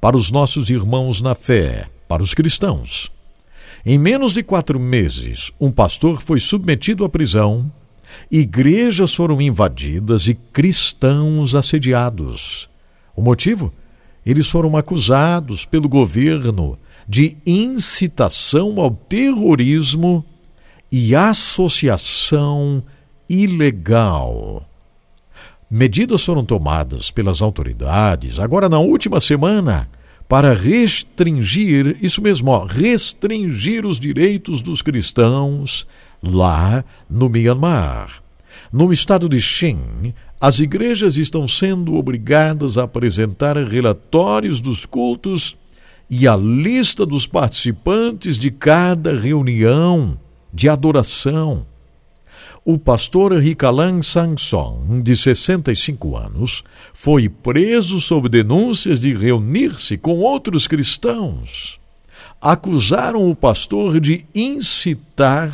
para 0.00 0.16
os 0.16 0.32
nossos 0.32 0.70
irmãos 0.70 1.20
na 1.20 1.36
fé, 1.36 1.86
para 2.08 2.20
os 2.20 2.34
cristãos. 2.34 3.16
Em 3.84 3.96
menos 3.96 4.32
de 4.34 4.42
quatro 4.42 4.78
meses, 4.78 5.52
um 5.60 5.70
pastor 5.70 6.20
foi 6.20 6.40
submetido 6.40 7.04
à 7.04 7.08
prisão, 7.08 7.70
igrejas 8.30 9.14
foram 9.14 9.40
invadidas 9.40 10.26
e 10.26 10.34
cristãos 10.34 11.54
assediados. 11.54 12.68
O 13.14 13.22
motivo? 13.22 13.72
Eles 14.26 14.48
foram 14.48 14.76
acusados 14.76 15.64
pelo 15.64 15.88
governo 15.88 16.78
de 17.08 17.36
incitação 17.46 18.80
ao 18.80 18.90
terrorismo 18.90 20.24
e 20.90 21.14
associação 21.14 22.82
ilegal. 23.28 24.68
Medidas 25.70 26.24
foram 26.24 26.44
tomadas 26.44 27.10
pelas 27.10 27.40
autoridades 27.42 28.40
agora 28.40 28.68
na 28.68 28.78
última 28.78 29.20
semana 29.20 29.88
para 30.28 30.52
restringir, 30.52 31.96
isso 32.02 32.20
mesmo, 32.20 32.62
restringir 32.64 33.86
os 33.86 33.98
direitos 33.98 34.62
dos 34.62 34.82
cristãos 34.82 35.86
O 52.70 52.76
pastor 52.76 53.32
Ricalan 53.32 54.02
Sanson, 54.02 55.00
de 55.02 55.16
65 55.16 56.14
anos, 56.14 56.62
foi 56.92 57.26
preso 57.26 57.98
sob 57.98 58.28
denúncias 58.28 59.00
de 59.00 59.14
reunir-se 59.14 59.96
com 59.96 60.18
outros 60.18 60.66
cristãos. 60.66 61.80
Acusaram 62.38 63.26
o 63.30 63.34
pastor 63.34 63.98
de 63.98 64.26
incitar 64.34 65.50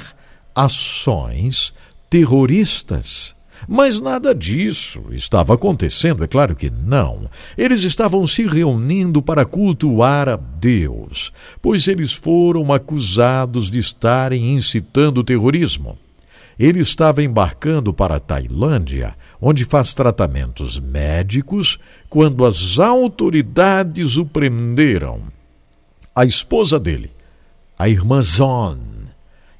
ações 0.53 1.73
terroristas. 2.11 3.37
Mas 3.69 4.01
nada 4.01 4.35
disso 4.35 5.05
estava 5.13 5.55
acontecendo, 5.55 6.25
é 6.25 6.27
claro 6.27 6.57
que 6.57 6.69
não. 6.69 7.31
Eles 7.57 7.85
estavam 7.85 8.27
se 8.27 8.45
reunindo 8.45 9.23
para 9.23 9.45
cultuar 9.45 10.29
a 10.29 10.35
Deus, 10.35 11.33
pois 11.63 11.87
eles 11.87 12.13
foram 12.13 12.73
acusados 12.73 13.71
de 13.71 13.79
estarem 13.79 14.53
incitando 14.53 15.19
o 15.19 15.25
terrorismo. 15.25 15.97
Ele 16.59 16.81
estava 16.81 17.23
embarcando 17.23 17.93
para 17.93 18.17
a 18.17 18.21
Tailândia, 18.21 19.15
onde 19.41 19.65
faz 19.65 19.93
tratamentos 19.93 20.79
médicos, 20.79 21.79
quando 22.09 22.45
as 22.45 22.79
autoridades 22.79 24.17
o 24.17 24.25
prenderam. 24.25 25.23
A 26.15 26.25
esposa 26.25 26.79
dele, 26.79 27.11
a 27.79 27.89
irmã 27.89 28.23
Zon, 28.23 28.79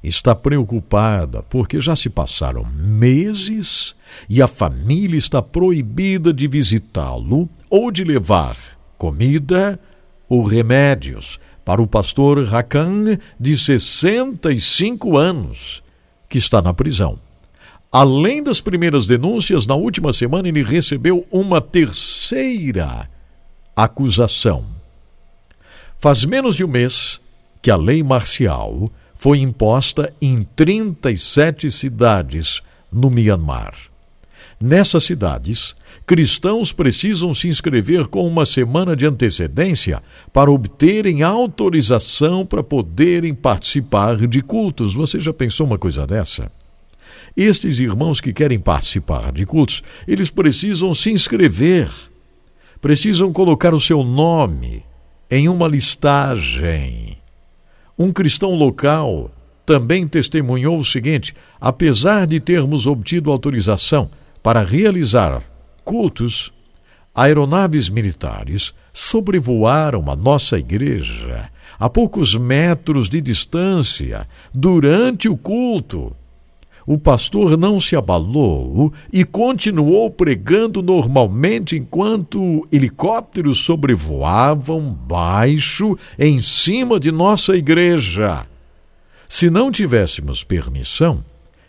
está 0.01 0.33
preocupada 0.33 1.43
porque 1.43 1.81
já 1.81 1.95
se 1.95 2.09
passaram 2.09 2.63
meses 2.63 3.95
e 4.29 4.41
a 4.41 4.47
família 4.47 5.17
está 5.17 5.41
proibida 5.41 6.31
de 6.31 6.47
visitá-lo 6.47 7.49
ou 7.69 7.91
de 7.91 8.03
levar 8.03 8.55
comida 8.97 9.79
ou 10.29 10.43
remédios 10.43 11.39
para 11.65 11.81
o 11.81 11.87
pastor 11.87 12.45
Rakan, 12.45 13.17
de 13.39 13.57
65 13.57 15.17
anos 15.17 15.83
que 16.35 16.39
está 16.39 16.61
na 16.61 16.73
prisão. 16.73 17.17
Além 17.89 18.43
das 18.43 18.59
primeiras 18.59 19.05
denúncias, 19.05 19.65
na 19.65 19.73
última 19.73 20.11
semana 20.11 20.49
ele 20.49 20.61
recebeu 20.63 21.25
uma 21.31 21.61
terceira 21.61 23.09
acusação. 23.73 24.65
Faz 25.97 26.25
menos 26.25 26.57
de 26.57 26.65
um 26.65 26.67
mês 26.67 27.21
que 27.61 27.71
a 27.71 27.77
lei 27.77 28.03
marcial 28.03 28.91
foi 29.13 29.37
imposta 29.37 30.13
em 30.21 30.43
37 30.43 31.71
cidades 31.71 32.61
no 32.91 33.09
Myanmar. 33.09 33.73
Nessas 34.59 35.03
cidades, 35.03 35.75
cristãos 36.05 36.71
precisam 36.71 37.33
se 37.33 37.47
inscrever 37.47 38.07
com 38.07 38.25
uma 38.25 38.45
semana 38.45 38.95
de 38.95 39.05
antecedência 39.05 40.01
para 40.31 40.49
obterem 40.49 41.23
autorização 41.23 42.45
para 42.45 42.63
poderem 42.63 43.33
participar 43.33 44.15
de 44.15 44.41
cultos. 44.41 44.93
Você 44.93 45.19
já 45.19 45.33
pensou 45.33 45.67
uma 45.67 45.77
coisa 45.77 46.07
dessa? 46.07 46.49
Estes 47.35 47.79
irmãos 47.79 48.21
que 48.21 48.31
querem 48.31 48.57
participar 48.57 49.31
de 49.33 49.45
cultos, 49.45 49.83
eles 50.07 50.29
precisam 50.29 50.93
se 50.93 51.11
inscrever, 51.11 51.89
precisam 52.79 53.33
colocar 53.33 53.73
o 53.73 53.81
seu 53.81 54.03
nome 54.03 54.83
em 55.29 55.49
uma 55.49 55.67
listagem. 55.67 57.17
Um 57.99 58.11
cristão 58.11 58.55
local 58.55 59.31
também 59.65 60.07
testemunhou 60.07 60.77
o 60.79 60.85
seguinte: 60.85 61.35
apesar 61.59 62.25
de 62.25 62.39
termos 62.39 62.87
obtido 62.87 63.31
autorização 63.31 64.09
para 64.45 64.61
realizar 64.61 65.41
cultos, 65.83 66.53
aeronaves 67.15 67.89
militares 67.89 68.75
sobrevoaram 68.93 70.03
a 70.07 70.15
nossa 70.15 70.59
igreja 70.59 71.49
a 71.79 71.89
poucos 71.89 72.37
metros 72.37 73.09
de 73.09 73.21
distância 73.21 74.29
durante 74.53 75.27
o 75.27 75.35
culto. 75.35 76.15
O 76.85 76.95
pastor 76.95 77.57
não 77.57 77.79
se 77.79 77.95
abalou 77.95 78.93
e 79.11 79.25
continuou 79.25 80.11
pregando 80.11 80.83
normalmente 80.83 81.75
enquanto 81.75 82.67
helicópteros 82.71 83.57
sobrevoavam 83.61 84.93
baixo 84.93 85.97
em 86.19 86.37
cima 86.37 86.99
de 86.99 87.11
nossa 87.11 87.57
igreja. 87.57 88.45
Se 89.27 89.49
não 89.49 89.71
tivéssemos 89.71 90.43
permissão, 90.43 91.25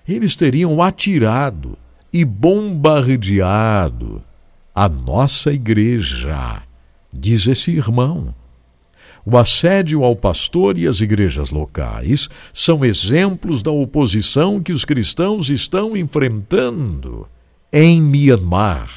eles 0.07 0.37
teriam 0.37 0.83
atirado 0.83 1.79
e 2.17 2.25
bombardeado 2.25 4.23
a 4.75 4.89
nossa 4.89 5.53
igreja, 5.53 6.63
diz 7.13 7.47
esse 7.47 7.73
irmão. 7.73 8.35
O 9.23 9.37
assédio 9.37 10.03
ao 10.03 10.17
pastor 10.17 10.79
e 10.79 10.87
às 10.87 11.03
igrejas 11.03 11.51
locais 11.51 12.31
são 12.55 12.83
exemplos 12.83 13.61
da 13.63 13.71
oposição 13.71 14.63
que 14.63 14.73
os 14.73 14.83
cristãos 14.83 15.51
estão 15.51 15.95
enfrentando 15.95 17.29
em 17.71 18.01
Myanmar. 18.01 18.91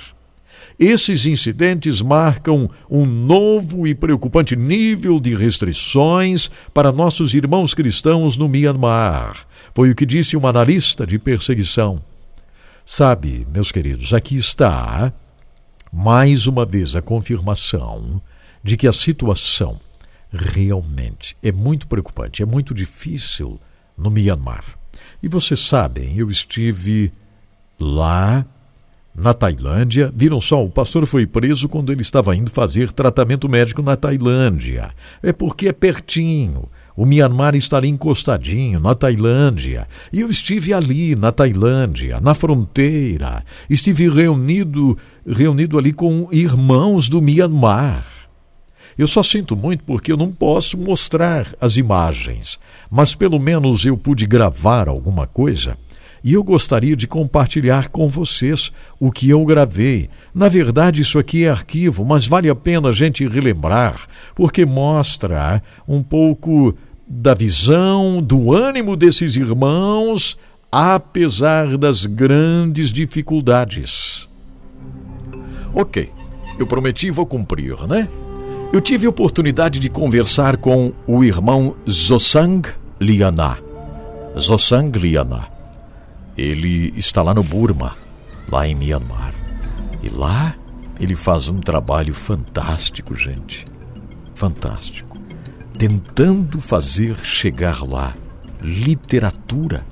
Esses 0.80 1.26
incidentes 1.26 2.02
marcam 2.02 2.70
um 2.90 3.06
novo 3.06 3.86
e 3.86 3.94
preocupante 3.94 4.56
nível 4.56 5.20
de 5.20 5.36
restrições 5.36 6.50
para 6.74 6.90
nossos 6.90 7.34
irmãos 7.34 7.74
cristãos 7.74 8.38
no 8.38 8.48
Myanmar. 8.48 9.46
Foi 9.76 9.92
o 9.92 9.96
que 9.96 10.06
disse 10.06 10.38
um 10.38 10.48
analista 10.48 11.06
de 11.06 11.20
perseguição. 11.20 12.02
Sabe, 12.92 13.46
meus 13.54 13.72
queridos, 13.72 14.16
aqui 14.16 14.36
está 14.36 15.14
mais 15.94 16.48
uma 16.48 16.66
vez 16.66 16.96
a 16.96 17.04
confirmação 17.04 18.20
de 18.64 18.76
que 18.76 18.88
a 18.88 18.92
situação 18.92 19.80
realmente 20.32 21.38
é 21.44 21.52
muito 21.52 21.88
preocupante, 21.88 22.42
é 22.42 22.48
muito 22.48 22.74
difícil 22.74 23.60
no 23.96 24.10
Myanmar. 24.10 24.66
E 25.22 25.28
vocês 25.28 25.60
sabem, 25.60 26.18
eu 26.18 26.32
estive 26.32 27.14
lá 27.80 28.44
na 29.14 29.36
Tailândia. 29.36 30.12
Viram 30.16 30.42
só, 30.42 30.66
o 30.66 30.70
pastor 30.72 31.06
foi 31.06 31.28
preso 31.28 31.70
quando 31.70 31.92
ele 31.92 32.02
estava 32.02 32.36
indo 32.36 32.50
fazer 32.50 32.92
tratamento 32.92 33.48
médico 33.48 33.84
na 33.84 33.96
Tailândia. 33.96 34.90
É 35.22 35.32
porque 35.32 35.68
é 35.68 35.74
pertinho. 35.74 36.68
O 37.00 37.06
Myanmar 37.06 37.56
está 37.56 37.78
ali 37.78 37.88
encostadinho, 37.88 38.78
na 38.78 38.94
Tailândia. 38.94 39.88
E 40.12 40.20
eu 40.20 40.30
estive 40.30 40.74
ali, 40.74 41.16
na 41.16 41.32
Tailândia, 41.32 42.20
na 42.20 42.34
fronteira. 42.34 43.42
Estive 43.70 44.10
reunido, 44.10 44.98
reunido 45.26 45.78
ali 45.78 45.94
com 45.94 46.28
irmãos 46.30 47.08
do 47.08 47.22
Myanmar. 47.22 48.06
Eu 48.98 49.08
só 49.08 49.24
sinto 49.24 49.56
muito 49.56 49.86
porque 49.86 50.12
eu 50.12 50.18
não 50.18 50.30
posso 50.30 50.78
mostrar 50.78 51.48
as 51.62 51.78
imagens, 51.78 52.60
mas 52.92 53.16
pelo 53.16 53.40
menos 53.40 53.86
eu 53.86 53.96
pude 53.96 54.26
gravar 54.26 54.90
alguma 54.90 55.26
coisa 55.26 55.78
e 56.22 56.34
eu 56.34 56.44
gostaria 56.44 56.96
de 56.96 57.08
compartilhar 57.08 57.88
com 57.88 58.08
vocês 58.08 58.72
o 59.00 59.12
que 59.12 59.30
eu 59.30 59.44
gravei. 59.46 60.10
Na 60.34 60.50
verdade, 60.50 61.02
isso 61.02 61.18
aqui 61.18 61.46
é 61.46 61.50
arquivo, 61.50 62.04
mas 62.04 62.28
vale 62.28 62.50
a 62.50 62.56
pena 62.56 62.90
a 62.90 62.92
gente 62.92 63.26
relembrar, 63.26 63.96
porque 64.36 64.66
mostra 64.66 65.64
um 65.88 66.04
pouco 66.04 66.76
da 67.10 67.34
visão, 67.34 68.22
do 68.22 68.54
ânimo 68.54 68.96
desses 68.96 69.36
irmãos, 69.36 70.38
apesar 70.72 71.76
das 71.76 72.06
grandes 72.06 72.94
dificuldades. 72.94 74.30
Ok, 75.74 76.12
eu 76.60 76.68
prometi 76.68 77.10
vou 77.10 77.26
cumprir, 77.26 77.76
né? 77.88 78.08
Eu 78.72 78.80
tive 78.80 79.08
a 79.08 79.10
oportunidade 79.10 79.80
de 79.80 79.90
conversar 79.90 80.58
com 80.58 80.94
o 81.08 81.24
irmão 81.24 81.76
Zosang 81.90 82.70
Liana. 83.00 83.58
Zosang 84.38 84.98
Liana. 85.00 85.48
Ele 86.38 86.94
está 86.96 87.24
lá 87.24 87.34
no 87.34 87.42
Burma, 87.42 87.98
lá 88.48 88.68
em 88.68 88.76
Myanmar. 88.76 89.34
E 90.04 90.10
lá 90.10 90.56
ele 91.00 91.16
faz 91.16 91.48
um 91.48 91.60
trabalho 91.60 92.14
fantástico, 92.14 93.16
gente. 93.16 93.66
Fantástico. 94.36 95.09
Tentando 95.80 96.60
fazer 96.60 97.16
chegar 97.24 97.88
lá 97.88 98.14
literatura. 98.62 99.86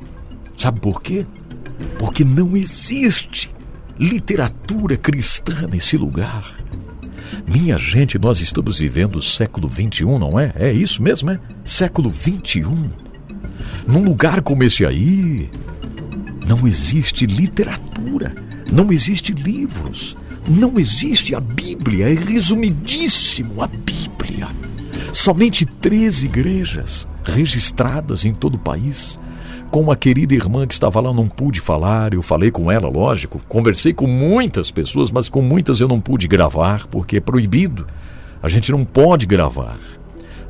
Sabe 0.57 0.81
por 0.81 1.01
quê? 1.01 1.25
Porque 1.97 2.25
não 2.25 2.57
existe 2.57 3.49
literatura 3.97 4.97
cristã 4.97 5.65
nesse 5.71 5.95
lugar. 5.95 6.57
Minha 7.47 7.77
gente, 7.77 8.19
nós 8.19 8.41
estamos 8.41 8.79
vivendo 8.79 9.15
o 9.15 9.21
século 9.21 9.69
XXI, 9.69 10.03
não 10.03 10.37
é? 10.37 10.51
É 10.55 10.73
isso 10.73 11.01
mesmo, 11.01 11.31
é? 11.31 11.39
Século 11.63 12.11
XXI. 12.13 12.63
Num 13.87 14.03
lugar 14.03 14.41
como 14.41 14.65
esse 14.65 14.85
aí, 14.85 15.49
não 16.45 16.67
existe 16.67 17.25
literatura, 17.25 18.35
não 18.69 18.91
existe 18.91 19.31
livros, 19.31 20.17
não 20.45 20.77
existe 20.77 21.33
a 21.33 21.39
Bíblia, 21.39 22.09
é 22.09 22.13
resumidíssimo 22.13 23.63
a 23.63 23.67
Bíblia. 23.67 24.49
Somente 25.13 25.65
três 25.65 26.23
igrejas 26.23 27.07
registradas 27.23 28.25
em 28.25 28.33
todo 28.33 28.55
o 28.55 28.59
país, 28.59 29.19
com 29.69 29.81
uma 29.81 29.95
querida 29.95 30.33
irmã 30.33 30.65
que 30.65 30.73
estava 30.73 31.01
lá, 31.01 31.09
eu 31.09 31.13
não 31.13 31.27
pude 31.27 31.59
falar, 31.59 32.13
eu 32.13 32.21
falei 32.21 32.49
com 32.49 32.71
ela, 32.71 32.87
lógico, 32.89 33.39
conversei 33.47 33.93
com 33.93 34.07
muitas 34.07 34.71
pessoas, 34.71 35.11
mas 35.11 35.27
com 35.27 35.41
muitas 35.41 35.81
eu 35.81 35.87
não 35.87 35.99
pude 35.99 36.27
gravar, 36.27 36.87
porque 36.87 37.17
é 37.17 37.19
proibido. 37.19 37.85
A 38.41 38.47
gente 38.47 38.71
não 38.71 38.85
pode 38.85 39.25
gravar. 39.25 39.77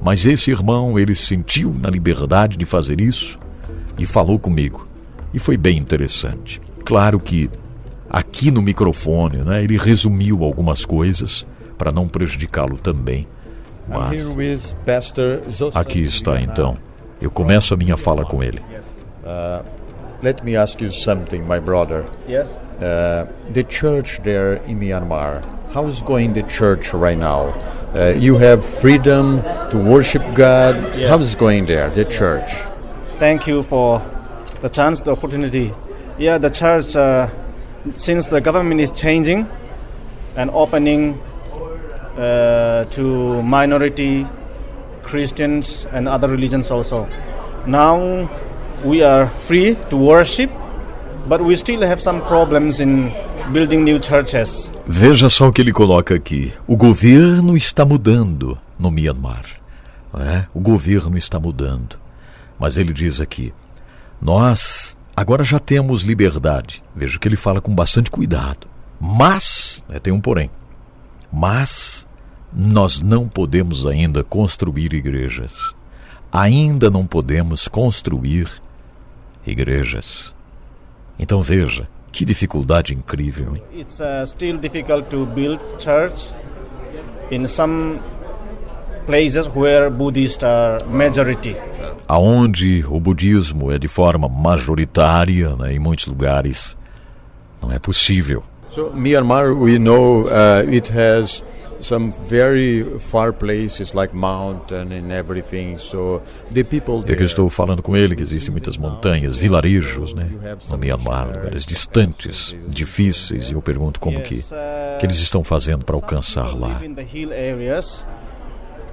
Mas 0.02 0.26
esse 0.26 0.52
irmão, 0.52 1.00
ele 1.00 1.16
sentiu 1.16 1.74
na 1.74 1.90
liberdade 1.90 2.58
de 2.58 2.66
fazer 2.66 3.02
isso 3.02 3.40
e 3.98 4.06
falou 4.06 4.38
comigo. 4.38 4.88
E 5.34 5.40
foi 5.40 5.58
bem 5.58 5.78
interessante. 5.78 6.62
Claro 6.86 7.20
que 7.20 7.50
aqui 8.10 8.52
no 8.52 8.62
microfone, 8.62 9.38
né, 9.38 9.64
ele 9.64 9.78
resumiu 9.78 10.44
algumas 10.44 10.86
coisas 10.86 11.46
para 11.78 11.92
não 11.92 12.08
prejudicá-lo 12.08 12.78
também. 12.78 13.28
Mas 13.88 14.76
aqui 15.74 16.04
está 16.04 16.42
então. 16.42 16.76
Eu 17.22 17.32
começo 17.32 17.74
a 17.74 17.78
minha 17.78 17.98
fala 17.98 18.26
com 18.26 18.44
ele. 18.44 18.62
Uh, 19.24 19.64
let 20.22 20.44
me 20.44 20.56
ask 20.56 20.82
you 20.82 20.92
something, 20.92 21.42
my 21.42 21.60
brother. 21.60 22.06
Yes. 22.28 22.50
Uh, 22.80 23.28
the 23.54 23.64
church 23.64 24.22
there 24.24 24.62
in 24.68 24.80
Myanmar. 24.80 25.42
How 25.74 25.88
is 25.88 26.02
going 26.02 26.34
the 26.34 26.44
church 26.44 26.94
right 26.94 27.18
now? 27.18 27.54
Uh, 27.94 28.14
you 28.18 28.38
have 28.38 28.64
freedom 28.64 29.42
to 29.70 29.78
worship 29.78 30.24
God. 30.34 30.76
Yes. 30.96 31.10
How 31.10 31.20
is 31.20 31.36
going 31.36 31.66
there, 31.66 31.90
the 31.90 32.06
church? 32.06 32.52
Thank 33.20 33.48
you 33.48 33.64
for 33.64 34.02
the 34.62 34.70
chance, 34.70 35.02
the 35.02 35.12
opportunity. 35.12 35.74
Yeah, 36.18 36.38
the 36.38 36.50
church, 36.50 36.96
uh, 36.96 37.30
since 37.96 38.28
the 38.28 38.42
government 38.42 38.82
is 38.82 38.92
changing 38.92 39.48
and 40.36 40.50
opening 40.52 41.20
uh, 42.18 42.86
to 42.92 43.42
minority 43.44 44.26
Christians 45.04 45.88
and 45.94 46.08
other 46.08 46.28
religions 46.30 46.70
also. 46.72 47.08
Now 47.66 48.30
we 48.84 49.04
are 49.04 49.28
free 49.28 49.76
to 49.90 49.98
worship, 49.98 50.52
but 51.28 51.42
we 51.42 51.56
still 51.56 51.82
have 51.82 52.02
some 52.02 52.22
problems 52.22 52.80
in 52.80 53.12
building 53.54 53.84
new 53.84 54.00
churches. 54.00 54.72
Veja 54.88 55.30
só 55.30 55.48
o 55.48 55.54
que 55.54 55.62
ele 55.62 55.72
coloca 55.72 56.16
aqui. 56.16 56.54
O 56.66 56.76
governo 56.76 57.56
está 57.56 57.86
mudando 57.86 58.58
no 58.80 58.90
Myanmar. 58.92 59.46
É? 60.14 60.46
O 60.54 60.60
governo 60.60 61.18
está 61.18 61.40
mudando. 61.40 62.00
Mas 62.60 62.78
ele 62.78 62.94
diz 62.94 63.22
aqui: 63.22 63.54
nós 64.22 64.98
agora 65.16 65.44
já 65.44 65.60
temos 65.60 66.02
liberdade. 66.02 66.84
Veja 66.96 67.20
que 67.20 67.28
ele 67.28 67.36
fala 67.36 67.62
com 67.62 67.74
bastante 67.74 68.10
cuidado. 68.10 68.68
Mas, 69.00 69.84
é, 69.90 70.00
tem 70.00 70.12
um 70.12 70.20
porém. 70.20 70.50
Mas 71.32 72.07
nós 72.58 73.02
não 73.02 73.28
podemos 73.28 73.86
ainda 73.86 74.24
construir 74.24 74.92
igrejas. 74.92 75.76
Ainda 76.32 76.90
não 76.90 77.06
podemos 77.06 77.68
construir 77.68 78.50
igrejas. 79.46 80.34
Então 81.20 81.44
veja, 81.44 81.88
que 82.12 82.26
dificuldade 82.26 82.96
incrível. 82.96 83.56
Hein? 83.56 83.64
It's 83.80 84.00
uh, 84.00 84.26
still 84.26 84.58
difficult 84.58 85.08
to 85.10 85.28
build 85.28 85.62
church 85.78 86.34
in 87.30 87.46
some 87.48 88.00
places 89.06 89.48
where 89.56 89.92
Buddhists 89.92 90.44
are 90.44 90.84
majority. 90.86 91.56
Aonde 92.08 92.84
o 92.88 93.00
budismo 93.00 93.72
é 93.72 93.78
de 93.78 93.88
forma 93.88 94.28
majoritária, 94.28 95.56
né, 95.56 95.74
em 95.74 95.80
muitos 95.80 96.08
lugares, 96.08 96.76
não 97.62 97.72
é 97.72 97.78
possível. 97.78 98.44
So 98.70 98.92
Myanmar, 98.96 99.54
we 99.54 99.78
know 99.78 100.26
uh, 100.26 100.68
it 100.68 100.92
has 100.92 101.44
some 101.80 102.12
very 102.12 102.84
far 103.00 103.32
places 103.32 103.94
like 103.94 104.14
mountain 104.16 104.92
and 104.92 105.12
everything. 105.12 105.78
So 105.78 106.22
the 106.52 106.64
people 106.64 107.04
É 107.08 107.16
que 107.16 107.22
eu 107.22 107.26
estou 107.26 107.50
falando 107.50 107.82
com 107.82 107.96
ele 107.96 108.16
que 108.16 108.22
existem 108.22 108.52
muitas 108.52 108.78
montanhas, 108.78 109.36
vilarejos, 109.36 110.14
né, 110.14 110.30
no 110.70 110.78
Myanmar, 110.78 111.28
lugares 111.28 111.66
distantes, 111.66 112.56
difíceis, 112.68 113.50
e 113.50 113.54
eu 113.54 113.62
pergunto 113.62 114.00
como 114.00 114.22
que, 114.22 114.36
que 115.00 115.06
eles 115.06 115.18
estão 115.18 115.44
fazendo 115.44 115.86
para 115.86 115.96
alcançar 115.96 116.58
lá. 116.58 116.82
In 116.84 116.94
the 116.94 117.06
hill 117.14 117.32
areas, 117.32 118.06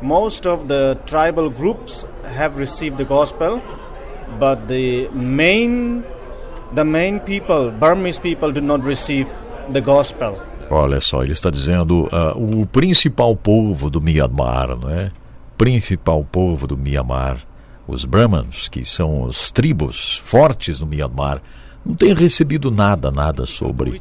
most 0.02 0.46
of 0.46 0.66
the 0.66 0.96
tribal 1.06 1.50
groups 1.50 2.06
have 2.38 2.58
received 2.58 2.96
the 2.96 3.04
gospel, 3.04 3.60
but 4.38 4.66
the 4.68 5.08
main 5.12 6.02
the 6.74 6.84
main 6.84 7.20
people, 7.20 7.70
Burmese 7.70 8.18
people, 8.18 8.52
do 8.52 8.60
not 8.60 8.84
receive 8.84 9.28
the 9.72 9.80
gospel. 9.80 10.40
Olha 10.70 11.00
só, 11.00 11.22
ele 11.22 11.32
está 11.32 11.50
dizendo 11.50 12.06
uh, 12.06 12.60
o 12.60 12.66
principal 12.66 13.36
povo 13.36 13.90
do 13.90 14.00
Myanmar, 14.00 14.76
não 14.76 14.90
é? 14.90 15.10
Principal 15.56 16.24
povo 16.24 16.66
do 16.66 16.76
Myanmar, 16.76 17.38
os 17.86 18.04
Brahmans, 18.04 18.68
que 18.68 18.84
são 18.84 19.22
os 19.22 19.50
tribos 19.50 20.18
fortes 20.18 20.80
no 20.80 20.86
Myanmar, 20.86 21.40
não 21.84 21.94
têm 21.94 22.14
recebido 22.14 22.70
nada, 22.70 23.10
nada 23.10 23.44
sobre 23.44 24.00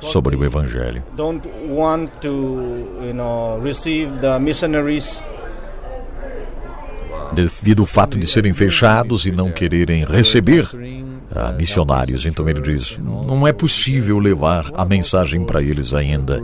sobre 0.00 0.36
o 0.36 0.44
evangelho. 0.44 1.02
Don't 1.16 1.48
want 1.68 2.08
to, 2.20 2.28
you 3.02 3.12
know, 3.12 3.60
receive 3.60 4.20
the 4.20 4.38
missionaries 4.38 5.20
Devido 7.32 7.82
ao 7.82 7.86
fato 7.86 8.16
de 8.16 8.26
serem 8.26 8.54
fechados 8.54 9.26
e 9.26 9.32
não 9.32 9.50
quererem 9.50 10.04
receber 10.04 10.68
missionários, 11.56 12.26
então 12.26 12.48
ele 12.48 12.60
diz: 12.60 12.98
não 12.98 13.46
é 13.46 13.52
possível 13.52 14.18
levar 14.18 14.70
a 14.74 14.84
mensagem 14.84 15.44
para 15.44 15.62
eles 15.62 15.92
ainda 15.92 16.40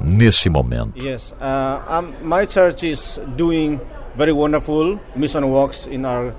nesse 0.00 0.48
momento. 0.48 1.02
Yes, 1.02 1.34
uh, 1.40 2.00
um, 2.00 2.28
my 2.28 2.46
church 2.46 2.90
is 2.90 3.20
doing 3.36 3.80
very 4.16 4.32
wonderful 4.32 4.98
mission 5.14 5.44
works 5.44 5.86
in 5.86 6.04
our 6.04 6.32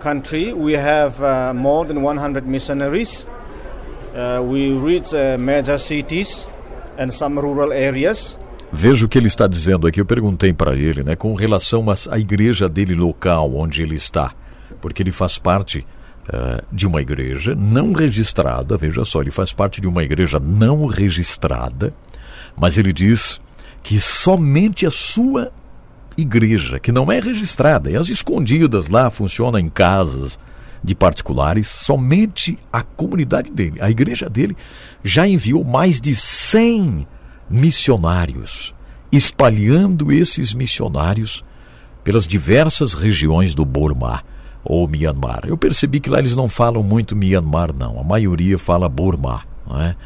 country. 0.00 0.52
We 0.52 0.74
have 0.74 1.22
uh, 1.22 1.54
more 1.54 1.86
than 1.86 2.02
100 2.02 2.46
missionaries. 2.46 3.26
Uh, 4.14 4.42
we 4.42 4.72
reach 4.72 5.14
uh, 5.14 5.38
major 5.38 5.78
cities 5.78 6.48
and 6.98 7.10
some 7.10 7.38
rural 7.38 7.72
areas. 7.72 8.38
Veja 8.72 9.04
o 9.04 9.08
que 9.08 9.18
ele 9.18 9.26
está 9.26 9.46
dizendo 9.46 9.86
aqui. 9.86 10.00
Eu 10.00 10.06
perguntei 10.06 10.52
para 10.52 10.74
ele, 10.76 11.02
né, 11.02 11.16
com 11.16 11.34
relação 11.34 11.84
à 12.10 12.18
igreja 12.18 12.68
dele 12.68 12.94
local, 12.94 13.54
onde 13.54 13.82
ele 13.82 13.94
está, 13.94 14.32
porque 14.80 15.02
ele 15.02 15.12
faz 15.12 15.38
parte 15.38 15.86
uh, 16.30 16.64
de 16.72 16.86
uma 16.86 17.02
igreja 17.02 17.54
não 17.54 17.92
registrada. 17.92 18.76
Veja 18.76 19.04
só, 19.04 19.20
ele 19.20 19.30
faz 19.30 19.52
parte 19.52 19.80
de 19.80 19.86
uma 19.86 20.02
igreja 20.02 20.38
não 20.38 20.86
registrada, 20.86 21.92
mas 22.56 22.78
ele 22.78 22.92
diz 22.92 23.40
que 23.82 24.00
somente 24.00 24.86
a 24.86 24.90
sua 24.90 25.52
igreja, 26.16 26.78
que 26.78 26.92
não 26.92 27.10
é 27.10 27.20
registrada, 27.20 27.90
é 27.90 27.96
as 27.96 28.08
escondidas 28.08 28.88
lá, 28.88 29.10
funciona 29.10 29.60
em 29.60 29.68
casas 29.68 30.38
de 30.82 30.94
particulares, 30.94 31.68
somente 31.68 32.58
a 32.72 32.82
comunidade 32.82 33.50
dele, 33.50 33.80
a 33.80 33.90
igreja 33.90 34.28
dele, 34.28 34.56
já 35.04 35.26
enviou 35.26 35.62
mais 35.64 36.00
de 36.00 36.14
100 36.14 37.06
missionários, 37.48 38.74
espalhando 39.12 40.12
esses 40.12 40.54
missionários 40.54 41.42
pelas 42.02 42.26
diversas 42.26 42.94
regiões 42.94 43.54
do 43.54 43.64
Burma 43.64 44.22
ou 44.64 44.86
Myanmar. 44.88 45.42
Eu 45.46 45.56
percebi 45.56 46.00
que 46.00 46.10
lá 46.10 46.18
eles 46.18 46.36
não 46.36 46.48
falam 46.48 46.82
muito 46.82 47.16
Myanmar, 47.16 47.74
não. 47.74 47.98
A 47.98 48.04
maioria 48.04 48.58
fala 48.58 48.88
Burma, 48.88 49.42
não 49.66 49.80
é? 49.80 49.96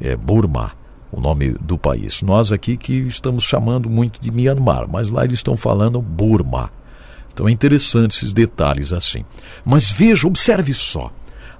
É 0.00 0.16
Burma, 0.16 0.72
o 1.12 1.20
nome 1.20 1.50
do 1.60 1.76
país. 1.76 2.22
Nós 2.22 2.52
aqui 2.52 2.76
que 2.76 2.94
estamos 2.94 3.44
chamando 3.44 3.88
muito 3.88 4.20
de 4.20 4.30
Myanmar, 4.30 4.88
mas 4.88 5.10
lá 5.10 5.24
eles 5.24 5.38
estão 5.38 5.56
falando 5.56 6.00
Burma. 6.00 6.70
Então 7.32 7.48
é 7.48 7.52
interessante 7.52 8.16
esses 8.16 8.32
detalhes 8.32 8.92
assim. 8.92 9.24
Mas 9.64 9.90
veja, 9.90 10.26
observe 10.26 10.74
só. 10.74 11.12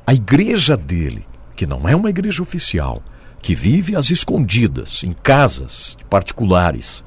A 0.07 0.15
igreja 0.15 0.77
dele, 0.77 1.27
que 1.55 1.67
não 1.67 1.89
é 1.89 1.95
uma 1.95 2.11
igreja 2.11 2.43
oficial, 2.43 3.03
que 3.41 3.55
vive 3.55 3.97
às 3.97 4.11
escondidas, 4.11 5.03
em 5.05 5.13
casas 5.13 5.97
particulares, 6.09 7.05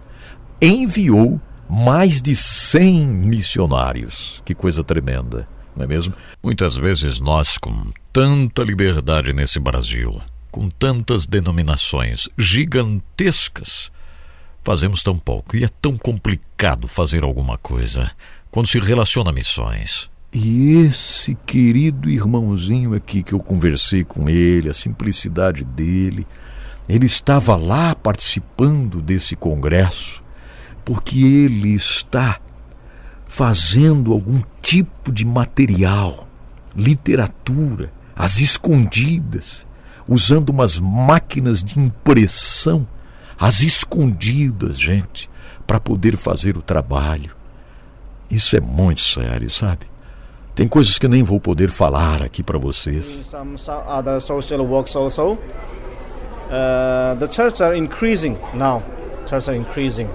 enviou 0.61 1.39
mais 1.73 2.21
de 2.21 2.35
100 2.35 3.07
missionários. 3.07 4.43
Que 4.45 4.53
coisa 4.53 4.83
tremenda, 4.83 5.47
não 5.75 5.83
é 5.83 5.87
mesmo? 5.87 6.13
Muitas 6.41 6.77
vezes 6.77 7.19
nós, 7.19 7.57
com 7.57 7.87
tanta 8.13 8.61
liberdade 8.61 9.33
nesse 9.33 9.59
Brasil, 9.59 10.21
com 10.51 10.69
tantas 10.69 11.25
denominações 11.25 12.29
gigantescas, 12.37 13.91
fazemos 14.63 15.01
tão 15.01 15.17
pouco 15.17 15.57
e 15.57 15.63
é 15.63 15.67
tão 15.67 15.97
complicado 15.97 16.87
fazer 16.87 17.23
alguma 17.23 17.57
coisa 17.57 18.11
quando 18.51 18.67
se 18.67 18.77
relaciona 18.77 19.31
a 19.31 19.33
missões. 19.33 20.11
E 20.31 20.75
esse 20.77 21.33
querido 21.43 22.07
irmãozinho 22.07 22.93
aqui 22.93 23.23
que 23.23 23.33
eu 23.33 23.39
conversei 23.39 24.03
com 24.03 24.29
ele, 24.29 24.69
a 24.69 24.73
simplicidade 24.75 25.63
dele, 25.63 26.27
ele 26.87 27.07
estava 27.07 27.55
lá 27.55 27.95
participando 27.95 29.01
desse 29.01 29.35
congresso 29.35 30.22
porque 30.85 31.17
ele 31.17 31.73
está 31.73 32.39
fazendo 33.25 34.13
algum 34.13 34.41
tipo 34.61 35.11
de 35.11 35.25
material, 35.25 36.27
literatura, 36.75 37.91
às 38.15 38.39
escondidas, 38.39 39.65
usando 40.07 40.49
umas 40.49 40.79
máquinas 40.79 41.63
de 41.63 41.79
impressão, 41.79 42.87
às 43.39 43.61
escondidas, 43.61 44.79
gente, 44.79 45.29
para 45.65 45.79
poder 45.79 46.15
fazer 46.17 46.57
o 46.57 46.61
trabalho. 46.61 47.35
Isso 48.29 48.55
é 48.55 48.59
muito 48.59 49.01
sério, 49.01 49.49
sabe? 49.49 49.87
Tem 50.55 50.67
coisas 50.67 50.99
que 50.99 51.07
nem 51.07 51.23
vou 51.23 51.39
poder 51.39 51.69
falar 51.69 52.21
aqui 52.21 52.43
para 52.43 52.59
vocês. 52.59 53.05
some, 53.27 53.55
other 53.87 54.21
social 54.21 54.61
works 54.61 54.95
also. 54.95 55.33
Uh, 56.51 57.15
the 57.17 57.63
are 57.63 57.75
increasing 57.75 58.37
now. 58.53 58.83
Are 59.31 59.57
increasing. 59.57 60.07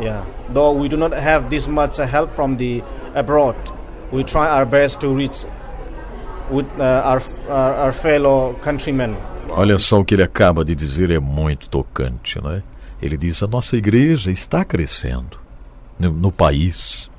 Yeah. 0.00 0.24
Though 0.52 0.72
we 0.72 0.88
do 0.88 0.96
not 0.96 1.12
have 1.12 1.48
this 1.48 1.68
much 1.68 1.98
help 1.98 2.30
from 2.34 2.56
the 2.56 2.82
abroad, 3.14 3.56
we 4.12 4.24
try 4.24 4.48
our 4.48 4.66
best 4.66 5.00
to 5.00 5.14
reach 5.14 5.44
with 6.50 6.66
uh, 6.78 7.02
our, 7.04 7.22
our 7.48 7.74
our 7.74 7.92
fellow 7.92 8.54
countrymen. 8.62 9.16
Olha 9.50 9.78
só 9.78 10.00
o 10.00 10.04
que 10.04 10.14
ele 10.14 10.22
acaba 10.22 10.64
de 10.64 10.74
dizer, 10.74 11.10
é 11.10 11.20
muito 11.20 11.68
tocante, 11.68 12.42
né? 12.42 12.62
Ele 13.00 13.16
diz: 13.16 13.42
a 13.42 13.46
nossa 13.46 13.76
igreja 13.76 14.30
está 14.30 14.64
crescendo 14.64 15.38
no, 15.98 16.10
no 16.10 16.32
país, 16.32 17.10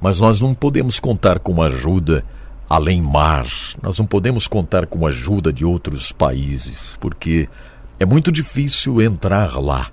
mas 0.00 0.18
nós 0.18 0.40
não 0.40 0.54
podemos 0.54 0.98
contar 0.98 1.38
com 1.38 1.62
ajuda 1.62 2.24
além 2.68 3.00
mar, 3.00 3.46
nós 3.82 3.98
não 3.98 4.06
podemos 4.06 4.46
contar 4.46 4.86
com 4.86 5.06
ajuda 5.06 5.52
de 5.52 5.64
outros 5.64 6.12
países, 6.12 6.96
porque 7.00 7.48
é 7.98 8.04
muito 8.04 8.30
difícil 8.30 9.00
entrar 9.00 9.58
lá. 9.58 9.90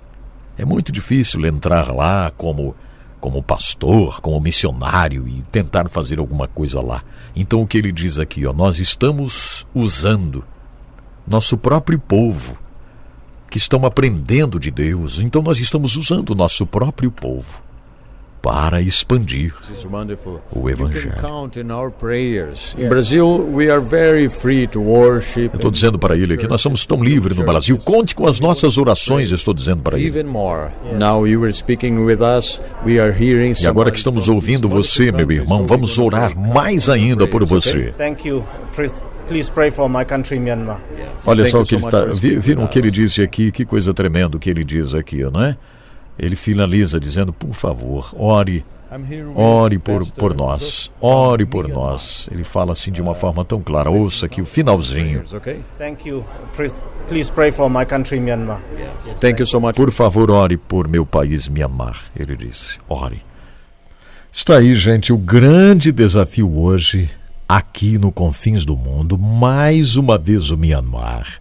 É 0.58 0.64
muito 0.64 0.90
difícil 0.90 1.44
entrar 1.46 1.94
lá 1.94 2.32
como 2.36 2.74
como 3.18 3.42
pastor, 3.42 4.20
como 4.20 4.38
missionário 4.40 5.26
e 5.26 5.42
tentar 5.50 5.88
fazer 5.88 6.20
alguma 6.20 6.46
coisa 6.46 6.80
lá. 6.80 7.02
Então 7.34 7.60
o 7.60 7.66
que 7.66 7.78
ele 7.78 7.90
diz 7.90 8.18
aqui, 8.18 8.46
ó, 8.46 8.52
nós 8.52 8.78
estamos 8.78 9.66
usando 9.74 10.44
nosso 11.26 11.58
próprio 11.58 11.98
povo 11.98 12.56
que 13.50 13.58
estão 13.58 13.84
aprendendo 13.84 14.60
de 14.60 14.70
Deus. 14.70 15.18
Então 15.18 15.42
nós 15.42 15.58
estamos 15.58 15.96
usando 15.96 16.34
nosso 16.36 16.64
próprio 16.66 17.10
povo 17.10 17.65
para 18.46 18.80
expandir 18.80 19.52
o 20.52 20.70
evangelho. 20.70 21.16
to 24.68 24.80
worship. 24.80 25.50
Eu 25.52 25.56
estou 25.56 25.68
dizendo 25.68 25.98
para 25.98 26.16
ele 26.16 26.34
aqui, 26.34 26.46
nós 26.46 26.60
somos 26.60 26.86
tão 26.86 27.02
livres 27.02 27.36
no 27.36 27.42
Brasil. 27.42 27.76
Conte 27.76 28.14
com 28.14 28.24
as 28.24 28.38
nossas 28.38 28.78
orações, 28.78 29.32
eu 29.32 29.34
estou 29.34 29.52
dizendo 29.52 29.82
para 29.82 29.98
ele. 29.98 30.06
E 33.60 33.66
agora 33.66 33.90
que 33.90 33.98
estamos 33.98 34.28
ouvindo 34.28 34.68
você, 34.68 35.10
meu 35.10 35.28
irmão, 35.28 35.66
vamos 35.66 35.98
orar 35.98 36.38
mais 36.38 36.88
ainda 36.88 37.26
por 37.26 37.44
você. 37.44 37.92
Please, 39.26 39.50
pray 39.50 39.72
for 39.72 39.88
my 39.88 40.04
country, 40.04 40.38
Myanmar. 40.38 40.80
Olha 41.26 41.42
Thank 41.42 41.50
só 41.50 41.62
o 41.62 41.66
que 41.66 41.74
ele 41.74 41.84
está. 41.84 42.04
Viram 42.04 42.62
o 42.62 42.68
que 42.68 42.78
ele 42.78 42.92
disse 42.92 43.22
aqui? 43.22 43.50
Que 43.50 43.64
coisa 43.64 43.92
tremenda 43.92 44.36
o 44.36 44.38
que 44.38 44.48
ele 44.48 44.62
diz 44.62 44.94
aqui, 44.94 45.24
não 45.24 45.42
é? 45.42 45.56
Ele 46.18 46.36
finaliza 46.36 46.98
dizendo: 46.98 47.32
por 47.32 47.54
favor, 47.54 48.10
ore, 48.16 48.64
ore 49.34 49.78
por, 49.78 50.06
por 50.12 50.34
nós, 50.34 50.90
ore 51.00 51.44
por 51.44 51.68
nós. 51.68 52.28
Ele 52.32 52.44
fala 52.44 52.72
assim 52.72 52.90
de 52.90 53.02
uma 53.02 53.14
forma 53.14 53.44
tão 53.44 53.60
clara. 53.60 53.90
Ouça 53.90 54.26
aqui 54.26 54.40
o 54.40 54.46
finalzinho. 54.46 55.24
Thank 55.78 56.08
you. 56.08 56.24
Please, 56.54 56.80
please 57.08 57.30
pray 57.30 57.52
for 57.52 57.68
my 57.68 57.84
country, 57.84 58.18
Myanmar. 58.18 58.62
Thank 59.20 59.40
you 59.40 59.46
so 59.46 59.60
much. 59.60 59.76
Por 59.76 59.90
favor, 59.90 60.30
ore 60.30 60.56
por 60.56 60.88
meu 60.88 61.04
país, 61.04 61.48
Mianmar. 61.48 61.98
Ele 62.16 62.36
disse: 62.36 62.78
ore. 62.88 63.22
Está 64.32 64.58
aí, 64.58 64.74
gente, 64.74 65.14
o 65.14 65.16
grande 65.16 65.90
desafio 65.90 66.58
hoje, 66.58 67.10
aqui 67.48 67.96
no 67.96 68.12
Confins 68.12 68.66
do 68.66 68.76
Mundo, 68.76 69.16
mais 69.16 69.96
uma 69.96 70.18
vez 70.18 70.50
o 70.50 70.58
Mianmar. 70.58 71.40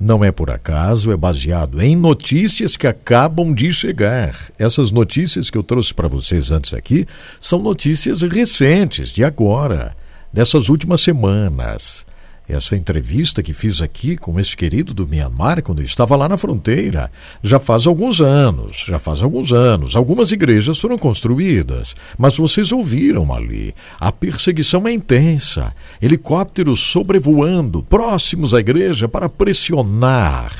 Não 0.00 0.24
é 0.24 0.32
por 0.32 0.50
acaso, 0.50 1.12
é 1.12 1.16
baseado 1.16 1.80
em 1.80 1.94
notícias 1.94 2.76
que 2.76 2.86
acabam 2.86 3.54
de 3.54 3.72
chegar. 3.72 4.36
Essas 4.58 4.90
notícias 4.90 5.50
que 5.50 5.56
eu 5.56 5.62
trouxe 5.62 5.94
para 5.94 6.08
vocês 6.08 6.50
antes 6.50 6.74
aqui 6.74 7.06
são 7.40 7.60
notícias 7.60 8.22
recentes, 8.22 9.10
de 9.10 9.22
agora, 9.22 9.96
dessas 10.32 10.68
últimas 10.68 11.00
semanas. 11.00 12.04
Essa 12.46 12.76
entrevista 12.76 13.42
que 13.42 13.54
fiz 13.54 13.80
aqui 13.80 14.18
com 14.18 14.38
esse 14.38 14.54
querido 14.54 14.92
do 14.92 15.08
Mianmar, 15.08 15.62
quando 15.62 15.80
eu 15.80 15.84
estava 15.84 16.14
lá 16.14 16.28
na 16.28 16.36
fronteira, 16.36 17.10
já 17.42 17.58
faz 17.58 17.86
alguns 17.86 18.20
anos, 18.20 18.84
já 18.86 18.98
faz 18.98 19.22
alguns 19.22 19.50
anos. 19.50 19.96
Algumas 19.96 20.30
igrejas 20.30 20.78
foram 20.78 20.98
construídas, 20.98 21.96
mas 22.18 22.36
vocês 22.36 22.70
ouviram 22.70 23.32
ali. 23.32 23.74
A 23.98 24.12
perseguição 24.12 24.86
é 24.86 24.92
intensa. 24.92 25.74
Helicópteros 26.02 26.80
sobrevoando, 26.80 27.82
próximos 27.82 28.52
à 28.52 28.60
igreja 28.60 29.08
para 29.08 29.30
pressionar. 29.30 30.52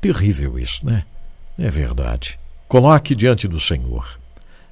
Terrível 0.00 0.56
isso, 0.56 0.86
né? 0.86 1.04
É 1.58 1.68
verdade. 1.68 2.38
Coloque 2.68 3.16
diante 3.16 3.48
do 3.48 3.58
Senhor. 3.58 4.18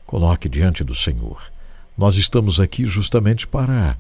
Coloque 0.07 0.49
diante 0.49 0.85
do 0.85 0.95
Senhor. 0.95 1.43
Nós 1.99 2.17
estamos 2.17 2.61
aqui 2.61 2.87
justamente 2.87 3.49
para 3.49 3.97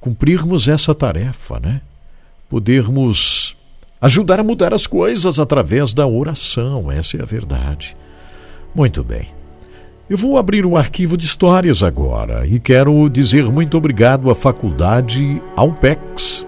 cumprirmos 0.00 0.68
essa 0.68 0.94
tarefa, 0.94 1.58
né? 1.60 1.80
Podermos 2.48 3.56
ajudar 4.00 4.40
a 4.40 4.44
mudar 4.44 4.72
as 4.72 4.86
coisas 4.86 5.38
através 5.38 5.92
da 5.92 6.06
oração, 6.06 6.90
essa 6.90 7.16
é 7.16 7.22
a 7.22 7.26
verdade. 7.26 7.96
Muito 8.74 9.02
bem. 9.02 9.28
Eu 10.08 10.16
vou 10.16 10.38
abrir 10.38 10.64
um 10.64 10.76
arquivo 10.76 11.16
de 11.16 11.24
histórias 11.24 11.82
agora 11.82 12.46
e 12.46 12.60
quero 12.60 13.08
dizer 13.08 13.44
muito 13.50 13.76
obrigado 13.76 14.30
à 14.30 14.36
Faculdade 14.36 15.42
Alpex, 15.56 16.46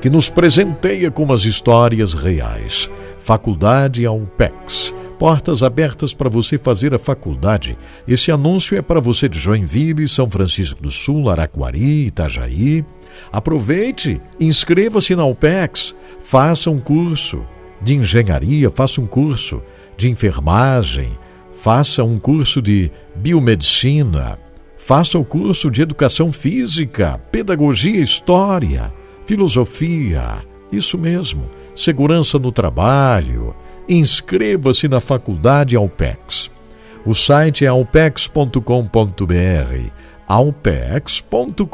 que 0.00 0.08
nos 0.08 0.30
presenteia 0.30 1.10
com 1.10 1.30
as 1.30 1.44
histórias 1.44 2.14
reais. 2.14 2.88
Faculdade 3.18 4.06
Alpex. 4.06 4.94
Portas 5.18 5.62
abertas 5.62 6.12
para 6.12 6.28
você 6.28 6.58
fazer 6.58 6.94
a 6.94 6.98
faculdade. 6.98 7.78
Esse 8.06 8.30
anúncio 8.30 8.76
é 8.76 8.82
para 8.82 9.00
você 9.00 9.28
de 9.28 9.38
Joinville, 9.38 10.06
São 10.06 10.28
Francisco 10.28 10.82
do 10.82 10.90
Sul, 10.90 11.30
Araquari, 11.30 12.06
Itajaí. 12.06 12.84
Aproveite, 13.32 14.20
inscreva-se 14.38 15.16
na 15.16 15.22
Alpex, 15.22 15.94
faça 16.20 16.70
um 16.70 16.78
curso 16.78 17.42
de 17.80 17.94
engenharia, 17.94 18.70
faça 18.70 19.00
um 19.00 19.06
curso 19.06 19.62
de 19.96 20.10
enfermagem, 20.10 21.16
faça 21.54 22.04
um 22.04 22.18
curso 22.18 22.60
de 22.60 22.90
biomedicina, 23.14 24.38
faça 24.76 25.18
o 25.18 25.24
curso 25.24 25.70
de 25.70 25.80
educação 25.80 26.30
física, 26.30 27.18
pedagogia, 27.32 28.00
história, 28.00 28.92
filosofia, 29.24 30.42
isso 30.70 30.98
mesmo, 30.98 31.48
segurança 31.74 32.38
no 32.38 32.52
trabalho. 32.52 33.54
Inscreva-se 33.88 34.88
na 34.88 34.98
faculdade 34.98 35.76
Alpex. 35.76 36.50
O 37.04 37.14
site 37.14 37.64
é 37.64 37.68
alpex.com.br. 37.68 38.60
alpex.com.br. 40.26 41.66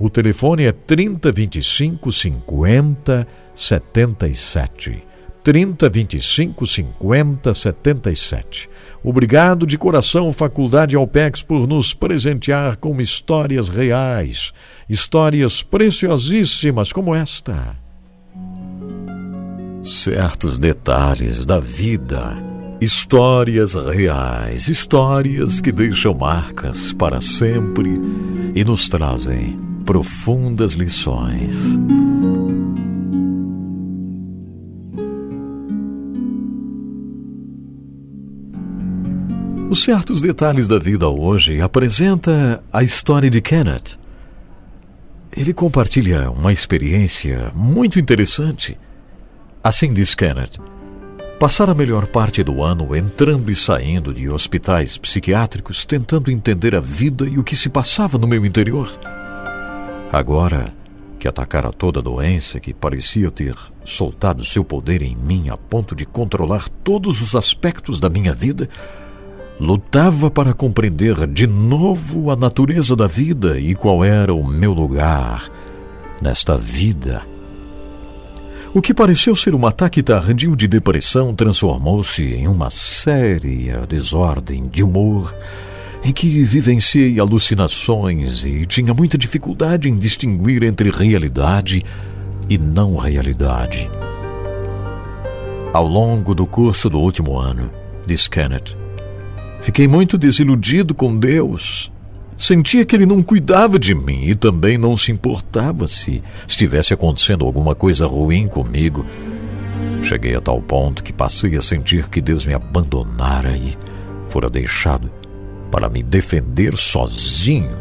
O 0.00 0.08
telefone 0.08 0.64
é 0.64 0.72
3025 0.72 2.10
50 2.10 3.28
77. 3.54 5.04
3025 5.42 6.66
50 6.66 7.52
77. 7.52 8.70
Obrigado 9.04 9.66
de 9.66 9.76
coração, 9.76 10.32
Faculdade 10.32 10.96
Alpex, 10.96 11.42
por 11.42 11.68
nos 11.68 11.92
presentear 11.92 12.78
com 12.78 12.98
histórias 12.98 13.68
reais, 13.68 14.50
histórias 14.88 15.62
preciosíssimas 15.62 16.90
como 16.90 17.14
esta. 17.14 17.83
Certos 19.84 20.56
detalhes 20.56 21.44
da 21.44 21.60
vida, 21.60 22.34
histórias 22.80 23.74
reais, 23.74 24.66
histórias 24.66 25.60
que 25.60 25.70
deixam 25.70 26.14
marcas 26.14 26.94
para 26.94 27.20
sempre 27.20 27.92
e 28.54 28.64
nos 28.64 28.88
trazem 28.88 29.58
profundas 29.84 30.72
lições. 30.72 31.78
Os 39.68 39.82
certos 39.82 40.22
detalhes 40.22 40.66
da 40.66 40.78
vida 40.78 41.10
hoje 41.10 41.60
apresenta 41.60 42.64
a 42.72 42.82
história 42.82 43.28
de 43.28 43.42
Kenneth. 43.42 43.98
Ele 45.36 45.52
compartilha 45.52 46.30
uma 46.30 46.54
experiência 46.54 47.52
muito 47.54 48.00
interessante. 48.00 48.78
Assim 49.64 49.94
diz 49.94 50.14
Kenneth: 50.14 50.58
passar 51.40 51.70
a 51.70 51.74
melhor 51.74 52.06
parte 52.06 52.44
do 52.44 52.62
ano 52.62 52.94
entrando 52.94 53.50
e 53.50 53.56
saindo 53.56 54.12
de 54.12 54.28
hospitais 54.28 54.98
psiquiátricos 54.98 55.86
tentando 55.86 56.30
entender 56.30 56.74
a 56.74 56.80
vida 56.80 57.26
e 57.26 57.38
o 57.38 57.42
que 57.42 57.56
se 57.56 57.70
passava 57.70 58.18
no 58.18 58.28
meu 58.28 58.44
interior. 58.44 58.90
Agora 60.12 60.70
que 61.18 61.26
atacara 61.26 61.72
toda 61.72 62.00
a 62.00 62.02
doença 62.02 62.60
que 62.60 62.74
parecia 62.74 63.30
ter 63.30 63.56
soltado 63.82 64.44
seu 64.44 64.62
poder 64.62 65.00
em 65.00 65.16
mim 65.16 65.48
a 65.48 65.56
ponto 65.56 65.96
de 65.96 66.04
controlar 66.04 66.68
todos 66.68 67.22
os 67.22 67.34
aspectos 67.34 67.98
da 67.98 68.10
minha 68.10 68.34
vida, 68.34 68.68
lutava 69.58 70.30
para 70.30 70.52
compreender 70.52 71.26
de 71.26 71.46
novo 71.46 72.30
a 72.30 72.36
natureza 72.36 72.94
da 72.94 73.06
vida 73.06 73.58
e 73.58 73.74
qual 73.74 74.04
era 74.04 74.34
o 74.34 74.46
meu 74.46 74.74
lugar 74.74 75.48
nesta 76.20 76.54
vida. 76.54 77.33
O 78.74 78.82
que 78.82 78.92
pareceu 78.92 79.36
ser 79.36 79.54
um 79.54 79.64
ataque 79.68 80.02
tardio 80.02 80.56
de 80.56 80.66
depressão 80.66 81.32
transformou-se 81.32 82.24
em 82.24 82.48
uma 82.48 82.68
séria 82.70 83.86
desordem 83.86 84.66
de 84.66 84.82
humor 84.82 85.32
em 86.02 86.12
que 86.12 86.42
vivenciei 86.42 87.20
alucinações 87.20 88.44
e 88.44 88.66
tinha 88.66 88.92
muita 88.92 89.16
dificuldade 89.16 89.88
em 89.88 89.96
distinguir 89.96 90.64
entre 90.64 90.90
realidade 90.90 91.84
e 92.50 92.58
não 92.58 92.96
realidade. 92.96 93.88
Ao 95.72 95.86
longo 95.86 96.34
do 96.34 96.44
curso 96.44 96.90
do 96.90 96.98
último 96.98 97.38
ano, 97.38 97.70
diz 98.04 98.26
Kenneth, 98.26 98.76
fiquei 99.60 99.86
muito 99.86 100.18
desiludido 100.18 100.96
com 100.96 101.16
Deus. 101.16 101.92
Sentia 102.36 102.84
que 102.84 102.96
ele 102.96 103.06
não 103.06 103.22
cuidava 103.22 103.78
de 103.78 103.94
mim 103.94 104.24
e 104.24 104.34
também 104.34 104.76
não 104.76 104.96
se 104.96 105.12
importava 105.12 105.86
se 105.86 106.22
estivesse 106.46 106.92
acontecendo 106.92 107.44
alguma 107.44 107.74
coisa 107.74 108.06
ruim 108.06 108.48
comigo. 108.48 109.06
Cheguei 110.02 110.34
a 110.34 110.40
tal 110.40 110.60
ponto 110.60 111.02
que 111.02 111.12
passei 111.12 111.56
a 111.56 111.62
sentir 111.62 112.08
que 112.08 112.20
Deus 112.20 112.44
me 112.44 112.54
abandonara 112.54 113.56
e 113.56 113.76
fora 114.26 114.50
deixado 114.50 115.10
para 115.70 115.88
me 115.88 116.02
defender 116.02 116.76
sozinho. 116.76 117.76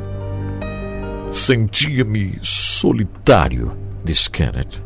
Sentia-me 1.32 2.38
solitário, 2.42 3.76
diz 4.04 4.28
Kenneth. 4.28 4.83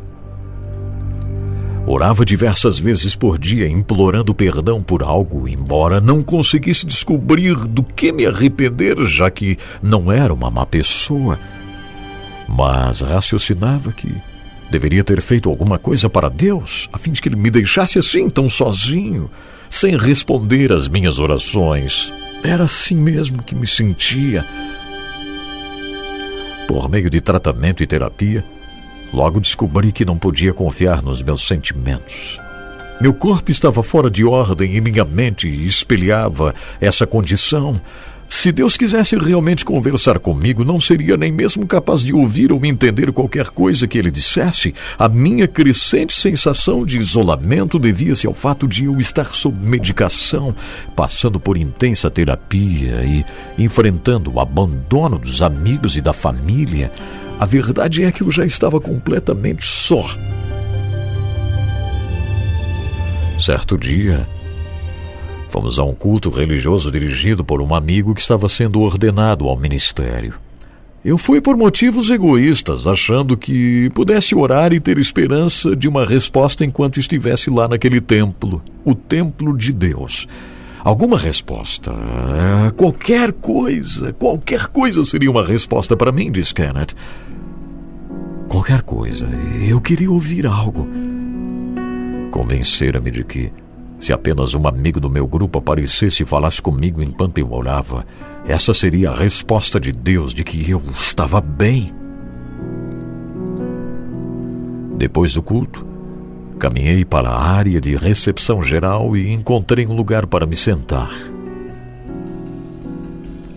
Orava 1.90 2.22
diversas 2.22 2.78
vezes 2.78 3.16
por 3.16 3.38
dia, 3.38 3.66
implorando 3.66 4.34
perdão 4.34 4.82
por 4.82 5.02
algo, 5.02 5.48
embora 5.48 6.02
não 6.02 6.22
conseguisse 6.22 6.84
descobrir 6.84 7.54
do 7.54 7.82
que 7.82 8.12
me 8.12 8.26
arrepender, 8.26 9.02
já 9.06 9.30
que 9.30 9.56
não 9.82 10.12
era 10.12 10.34
uma 10.34 10.50
má 10.50 10.66
pessoa. 10.66 11.40
Mas 12.46 13.00
raciocinava 13.00 13.90
que 13.90 14.14
deveria 14.70 15.02
ter 15.02 15.22
feito 15.22 15.48
alguma 15.48 15.78
coisa 15.78 16.10
para 16.10 16.28
Deus, 16.28 16.90
a 16.92 16.98
fim 16.98 17.10
de 17.10 17.22
que 17.22 17.28
ele 17.30 17.36
me 17.36 17.50
deixasse 17.50 17.98
assim, 17.98 18.28
tão 18.28 18.50
sozinho, 18.50 19.30
sem 19.70 19.96
responder 19.96 20.70
às 20.70 20.88
minhas 20.88 21.18
orações. 21.18 22.12
Era 22.44 22.64
assim 22.64 22.96
mesmo 22.96 23.42
que 23.42 23.54
me 23.54 23.66
sentia. 23.66 24.44
Por 26.68 26.90
meio 26.90 27.08
de 27.08 27.22
tratamento 27.22 27.82
e 27.82 27.86
terapia, 27.86 28.44
logo 29.12 29.40
descobri 29.40 29.92
que 29.92 30.04
não 30.04 30.18
podia 30.18 30.52
confiar 30.52 31.02
nos 31.02 31.22
meus 31.22 31.46
sentimentos. 31.46 32.40
Meu 33.00 33.14
corpo 33.14 33.50
estava 33.50 33.82
fora 33.82 34.10
de 34.10 34.24
ordem 34.24 34.76
e 34.76 34.80
minha 34.80 35.04
mente 35.04 35.46
espelhava 35.46 36.54
essa 36.80 37.06
condição, 37.06 37.80
se 38.28 38.52
Deus 38.52 38.76
quisesse 38.76 39.16
realmente 39.16 39.64
conversar 39.64 40.18
comigo, 40.18 40.64
não 40.64 40.78
seria 40.78 41.16
nem 41.16 41.32
mesmo 41.32 41.66
capaz 41.66 42.02
de 42.04 42.14
ouvir 42.14 42.52
ou 42.52 42.64
entender 42.64 43.10
qualquer 43.10 43.48
coisa 43.48 43.88
que 43.88 43.98
ele 43.98 44.10
dissesse. 44.10 44.74
A 44.98 45.08
minha 45.08 45.48
crescente 45.48 46.12
sensação 46.12 46.84
de 46.84 46.98
isolamento 46.98 47.78
devia-se 47.78 48.26
ao 48.26 48.34
fato 48.34 48.68
de 48.68 48.84
eu 48.84 49.00
estar 49.00 49.24
sob 49.24 49.64
medicação, 49.64 50.54
passando 50.94 51.40
por 51.40 51.56
intensa 51.56 52.10
terapia 52.10 53.02
e 53.02 53.24
enfrentando 53.60 54.30
o 54.34 54.38
abandono 54.38 55.18
dos 55.18 55.42
amigos 55.42 55.96
e 55.96 56.02
da 56.02 56.12
família. 56.12 56.92
A 57.38 57.44
verdade 57.44 58.04
é 58.04 58.12
que 58.12 58.22
eu 58.22 58.32
já 58.32 58.44
estava 58.44 58.80
completamente 58.80 59.64
só. 59.64 60.04
Certo 63.38 63.78
dia, 63.78 64.26
Fomos 65.48 65.78
a 65.78 65.84
um 65.84 65.94
culto 65.94 66.28
religioso 66.28 66.90
dirigido 66.90 67.42
por 67.42 67.62
um 67.62 67.74
amigo 67.74 68.14
que 68.14 68.20
estava 68.20 68.48
sendo 68.48 68.80
ordenado 68.80 69.46
ao 69.48 69.56
ministério. 69.56 70.34
Eu 71.02 71.16
fui 71.16 71.40
por 71.40 71.56
motivos 71.56 72.10
egoístas, 72.10 72.86
achando 72.86 73.36
que 73.36 73.88
pudesse 73.94 74.34
orar 74.34 74.74
e 74.74 74.80
ter 74.80 74.98
esperança 74.98 75.74
de 75.74 75.88
uma 75.88 76.04
resposta 76.04 76.66
enquanto 76.66 77.00
estivesse 77.00 77.48
lá 77.48 77.66
naquele 77.66 78.00
templo, 78.00 78.62
o 78.84 78.94
templo 78.94 79.56
de 79.56 79.72
Deus. 79.72 80.28
Alguma 80.84 81.18
resposta, 81.18 81.90
é, 81.90 82.70
qualquer 82.70 83.32
coisa, 83.32 84.12
qualquer 84.12 84.68
coisa 84.68 85.02
seria 85.04 85.30
uma 85.30 85.44
resposta 85.44 85.96
para 85.96 86.12
mim, 86.12 86.30
disse 86.30 86.54
Kenneth. 86.54 86.94
Qualquer 88.48 88.82
coisa, 88.82 89.28
eu 89.68 89.80
queria 89.80 90.10
ouvir 90.10 90.46
algo. 90.46 90.88
Convencera-me 92.30 93.10
de 93.10 93.24
que 93.24 93.52
se 93.98 94.12
apenas 94.12 94.54
um 94.54 94.66
amigo 94.68 95.00
do 95.00 95.10
meu 95.10 95.26
grupo 95.26 95.58
aparecesse 95.58 96.22
e 96.22 96.26
falasse 96.26 96.62
comigo 96.62 97.02
enquanto 97.02 97.38
eu 97.38 97.52
orava, 97.52 98.06
essa 98.46 98.72
seria 98.72 99.10
a 99.10 99.14
resposta 99.14 99.80
de 99.80 99.92
Deus 99.92 100.32
de 100.32 100.44
que 100.44 100.70
eu 100.70 100.80
estava 100.96 101.40
bem. 101.40 101.92
Depois 104.96 105.34
do 105.34 105.42
culto, 105.42 105.84
caminhei 106.58 107.04
para 107.04 107.30
a 107.30 107.42
área 107.42 107.80
de 107.80 107.96
recepção 107.96 108.62
geral 108.62 109.16
e 109.16 109.32
encontrei 109.32 109.86
um 109.86 109.94
lugar 109.94 110.26
para 110.26 110.44
me 110.44 110.56
sentar. 110.56 111.10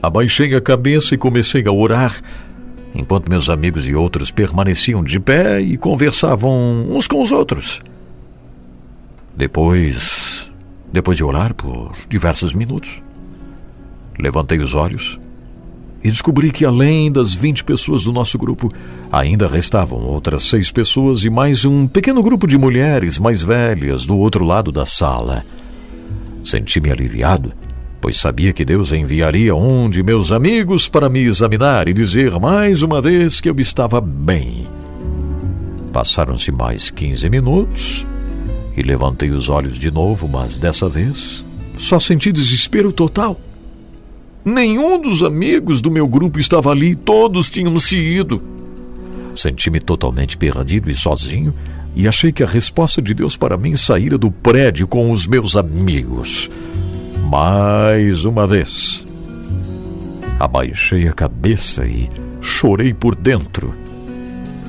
Abaixei 0.01 0.55
a 0.55 0.61
cabeça 0.61 1.13
e 1.13 1.17
comecei 1.17 1.63
a 1.67 1.71
orar, 1.71 2.21
enquanto 2.95 3.29
meus 3.29 3.49
amigos 3.49 3.87
e 3.87 3.93
outros 3.93 4.31
permaneciam 4.31 5.03
de 5.03 5.19
pé 5.19 5.59
e 5.59 5.77
conversavam 5.77 6.87
uns 6.89 7.07
com 7.07 7.21
os 7.21 7.31
outros. 7.31 7.81
Depois, 9.35 10.51
depois 10.91 11.17
de 11.17 11.23
orar 11.23 11.53
por 11.53 11.93
diversos 12.07 12.53
minutos, 12.53 13.01
levantei 14.17 14.59
os 14.59 14.75
olhos 14.75 15.19
e 16.03 16.09
descobri 16.09 16.51
que 16.51 16.65
além 16.65 17.11
das 17.11 17.35
20 17.35 17.63
pessoas 17.63 18.03
do 18.03 18.11
nosso 18.11 18.37
grupo, 18.37 18.69
ainda 19.11 19.47
restavam 19.47 19.99
outras 19.99 20.43
seis 20.43 20.71
pessoas 20.71 21.23
e 21.23 21.29
mais 21.29 21.65
um 21.65 21.87
pequeno 21.87 22.23
grupo 22.23 22.47
de 22.47 22.57
mulheres 22.57 23.19
mais 23.19 23.41
velhas 23.43 24.05
do 24.05 24.17
outro 24.17 24.43
lado 24.43 24.71
da 24.71 24.85
sala. 24.85 25.45
Senti-me 26.43 26.89
aliviado, 26.89 27.53
pois 27.99 28.17
sabia 28.17 28.51
que 28.51 28.65
Deus 28.65 28.91
enviaria 28.91 29.55
um 29.55 29.89
de 29.89 30.01
meus 30.01 30.31
amigos 30.31 30.89
para 30.89 31.09
me 31.09 31.19
examinar 31.19 31.87
e 31.87 31.93
dizer 31.93 32.31
mais 32.39 32.81
uma 32.81 33.01
vez 33.01 33.39
que 33.39 33.49
eu 33.49 33.55
estava 33.59 34.01
bem. 34.01 34.67
Passaram-se 35.93 36.51
mais 36.51 36.89
15 36.89 37.29
minutos 37.29 38.07
e 38.75 38.81
levantei 38.81 39.29
os 39.29 39.49
olhos 39.49 39.77
de 39.77 39.91
novo, 39.91 40.27
mas 40.27 40.57
dessa 40.57 40.89
vez 40.89 41.45
só 41.77 41.99
senti 41.99 42.31
desespero 42.31 42.91
total. 42.91 43.39
Nenhum 44.43 44.99
dos 44.99 45.21
amigos 45.21 45.81
do 45.81 45.91
meu 45.91 46.07
grupo 46.07 46.39
estava 46.39 46.71
ali, 46.71 46.95
todos 46.95 47.49
tinham 47.49 47.79
se 47.79 47.97
ido. 47.99 48.41
Senti-me 49.35 49.79
totalmente 49.79 50.37
perdido 50.37 50.89
e 50.89 50.95
sozinho 50.95 51.53
e 51.95 52.07
achei 52.07 52.31
que 52.31 52.43
a 52.43 52.47
resposta 52.47 53.01
de 53.01 53.13
Deus 53.13 53.37
para 53.37 53.57
mim 53.57 53.75
saíra 53.75 54.17
do 54.17 54.31
prédio 54.31 54.87
com 54.87 55.11
os 55.11 55.27
meus 55.27 55.55
amigos. 55.55 56.49
Mais 57.29 58.25
uma 58.25 58.47
vez. 58.47 59.05
Abaixei 60.39 61.07
a 61.07 61.13
cabeça 61.13 61.85
e 61.85 62.09
chorei 62.41 62.93
por 62.93 63.13
dentro. 63.15 63.73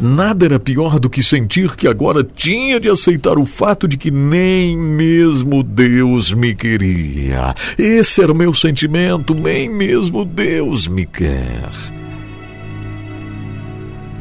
Nada 0.02 0.44
era 0.46 0.58
pior 0.58 0.98
do 0.98 1.08
que 1.08 1.22
sentir 1.22 1.76
que 1.76 1.86
agora 1.86 2.24
tinha 2.24 2.80
de 2.80 2.88
aceitar 2.88 3.38
o 3.38 3.46
fato 3.46 3.86
de 3.86 3.96
que 3.96 4.10
nem 4.10 4.76
mesmo 4.76 5.62
Deus 5.62 6.32
me 6.32 6.56
queria. 6.56 7.54
Esse 7.78 8.20
era 8.20 8.32
o 8.32 8.34
meu 8.34 8.52
sentimento, 8.52 9.32
nem 9.32 9.68
mesmo 9.68 10.24
Deus 10.24 10.88
me 10.88 11.06
quer. 11.06 11.70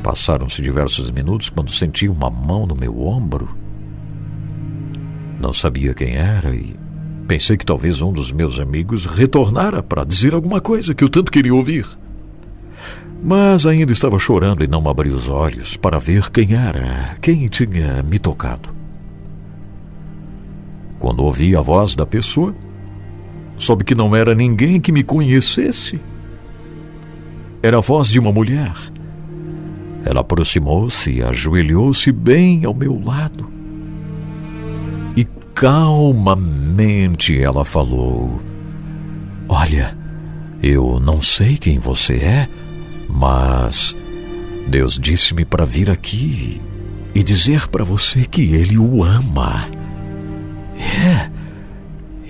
Passaram-se 0.04 0.62
diversos 0.62 1.10
minutos 1.10 1.50
quando 1.50 1.72
senti 1.72 2.08
uma 2.08 2.30
mão 2.30 2.68
no 2.68 2.76
meu 2.76 3.02
ombro. 3.02 3.50
Não 5.40 5.52
sabia 5.52 5.96
quem 5.96 6.16
era 6.16 6.54
e 6.54 6.76
pensei 7.28 7.58
que 7.58 7.66
talvez 7.66 8.04
um 8.04 8.14
dos 8.14 8.32
meus 8.32 8.60
amigos 8.60 9.08
retornara 9.08 9.82
para 9.82 10.04
dizer 10.04 10.36
alguma 10.36 10.62
coisa 10.62 10.94
que 10.94 11.04
eu 11.04 11.10
tanto 11.10 11.32
queria 11.32 11.56
ouvir. 11.56 11.88
Mas 13.24 13.68
ainda 13.68 13.92
estava 13.92 14.18
chorando 14.18 14.64
e 14.64 14.68
não 14.68 14.90
abri 14.90 15.10
os 15.10 15.30
olhos 15.30 15.78
para 15.78 16.00
ver 16.00 16.32
quem 16.32 16.54
era, 16.56 17.16
quem 17.22 17.48
tinha 17.48 18.02
me 18.02 18.18
tocado. 18.18 18.70
Quando 20.98 21.24
ouvi 21.24 21.56
a 21.56 21.62
voz 21.62 21.96
da 21.96 22.06
pessoa, 22.06 22.56
soube 23.58 23.84
que 23.84 23.94
não 23.94 24.16
era 24.16 24.34
ninguém 24.34 24.80
que 24.80 24.92
me 24.92 25.04
conhecesse. 25.04 26.00
Era 27.62 27.78
a 27.78 27.82
voz 27.82 28.08
de 28.08 28.20
uma 28.20 28.32
mulher. 28.32 28.74
Ela 30.04 30.22
aproximou-se 30.22 31.12
e 31.12 31.22
ajoelhou-se 31.22 32.12
bem 32.12 32.66
ao 32.66 32.74
meu 32.74 33.00
lado. 33.00 33.48
E 35.16 35.26
calmamente 35.54 37.40
ela 37.40 37.64
falou: 37.64 38.42
Olha, 39.48 39.96
eu 40.62 41.00
não 41.00 41.22
sei 41.22 41.56
quem 41.56 41.78
você 41.78 42.16
é 42.16 42.50
mas 43.12 43.96
Deus 44.68 44.98
disse-me 45.00 45.44
para 45.44 45.66
vir 45.66 45.90
aqui 45.90 46.62
e 47.14 47.22
dizer 47.24 47.68
para 47.68 47.84
você 47.84 48.26
que 48.26 48.54
Ele 48.56 48.78
o 48.78 49.04
ama. 49.04 49.68
É, 50.78 51.30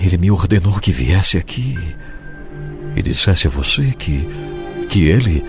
Ele 0.04 0.18
me 0.18 0.32
ordenou 0.32 0.80
que 0.80 0.92
viesse 0.92 1.38
aqui 1.38 1.78
e 2.96 3.02
dissesse 3.02 3.48
a 3.48 3.50
você 3.50 3.94
que, 3.98 4.28
que 4.90 5.04
Ele, 5.04 5.44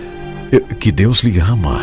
que 0.79 0.91
Deus 0.91 1.21
lhe 1.23 1.39
ama. 1.39 1.81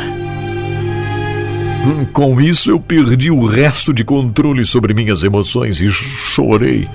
Hum, 1.85 2.05
com 2.13 2.41
isso 2.41 2.71
eu 2.71 2.79
perdi 2.79 3.31
o 3.31 3.47
resto 3.47 3.93
de 3.93 4.05
controle 4.05 4.65
sobre 4.65 4.95
minhas 4.95 5.25
emoções 5.25 5.81
e 5.81 5.91
chorei. 5.91 6.89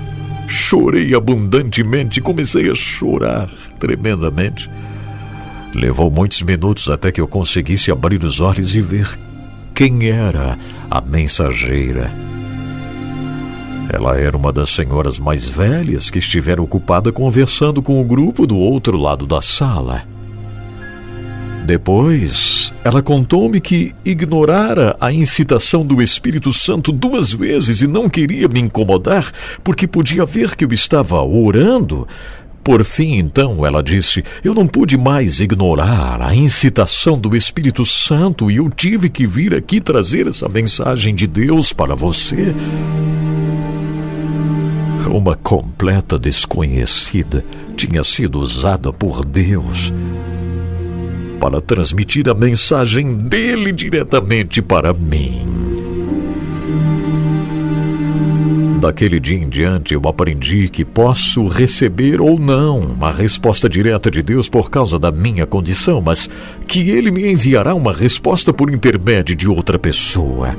Chorei 0.47 1.15
abundantemente, 1.15 2.21
comecei 2.21 2.69
a 2.69 2.75
chorar 2.75 3.49
tremendamente. 3.79 4.69
Levou 5.75 6.09
muitos 6.09 6.41
minutos 6.41 6.87
até 6.89 7.11
que 7.11 7.19
eu 7.19 7.27
conseguisse 7.27 7.91
abrir 7.91 8.23
os 8.23 8.39
olhos 8.39 8.73
e 8.73 8.79
ver 8.79 9.19
quem 9.73 10.09
era 10.09 10.57
a 10.89 11.01
mensageira. 11.01 12.09
Ela 13.91 14.17
era 14.17 14.37
uma 14.37 14.53
das 14.53 14.69
senhoras 14.69 15.19
mais 15.19 15.49
velhas 15.49 16.09
que 16.09 16.19
estivera 16.19 16.61
ocupada 16.61 17.11
conversando 17.11 17.83
com 17.83 18.01
o 18.01 18.05
grupo 18.05 18.47
do 18.47 18.57
outro 18.57 18.97
lado 18.97 19.25
da 19.25 19.41
sala. 19.41 20.03
Depois, 21.65 22.73
ela 22.83 23.01
contou-me 23.01 23.59
que 23.59 23.93
ignorara 24.05 24.95
a 25.01 25.11
incitação 25.11 25.85
do 25.85 26.01
Espírito 26.01 26.53
Santo 26.53 26.91
duas 26.91 27.33
vezes 27.33 27.81
e 27.81 27.87
não 27.87 28.07
queria 28.07 28.47
me 28.47 28.61
incomodar 28.61 29.29
porque 29.63 29.87
podia 29.87 30.25
ver 30.25 30.55
que 30.55 30.63
eu 30.63 30.71
estava 30.71 31.21
orando. 31.21 32.07
Por 32.65 32.83
fim, 32.83 33.17
então, 33.19 33.63
ela 33.63 33.83
disse: 33.83 34.23
Eu 34.43 34.55
não 34.55 34.65
pude 34.65 34.97
mais 34.97 35.39
ignorar 35.39 36.19
a 36.19 36.35
incitação 36.35 37.15
do 37.15 37.37
Espírito 37.37 37.85
Santo 37.85 38.49
e 38.49 38.55
eu 38.55 38.71
tive 38.71 39.07
que 39.07 39.27
vir 39.27 39.53
aqui 39.53 39.79
trazer 39.79 40.25
essa 40.25 40.49
mensagem 40.49 41.13
de 41.13 41.27
Deus 41.27 41.71
para 41.71 41.93
você. 41.93 42.55
Uma 45.07 45.35
completa 45.35 46.17
desconhecida 46.17 47.45
tinha 47.77 48.03
sido 48.03 48.39
usada 48.39 48.91
por 48.91 49.23
Deus 49.23 49.93
para 51.39 51.61
transmitir 51.61 52.27
a 52.27 52.33
mensagem 52.33 53.15
dele 53.15 53.71
diretamente 53.71 54.59
para 54.63 54.91
mim. 54.91 55.74
Daquele 58.85 59.19
dia 59.19 59.39
em 59.39 59.49
diante, 59.49 59.95
eu 59.95 60.01
aprendi 60.05 60.69
que 60.69 60.85
posso 60.85 61.47
receber 61.47 62.21
ou 62.21 62.37
não 62.37 62.81
uma 62.81 63.11
resposta 63.11 63.67
direta 63.67 64.11
de 64.11 64.21
Deus 64.21 64.47
por 64.47 64.69
causa 64.69 64.99
da 64.99 65.11
minha 65.11 65.43
condição, 65.47 65.99
mas 65.99 66.29
que 66.67 66.91
Ele 66.91 67.09
me 67.09 67.31
enviará 67.31 67.73
uma 67.73 67.91
resposta 67.91 68.53
por 68.53 68.71
intermédio 68.71 69.35
de 69.35 69.49
outra 69.49 69.79
pessoa. 69.79 70.55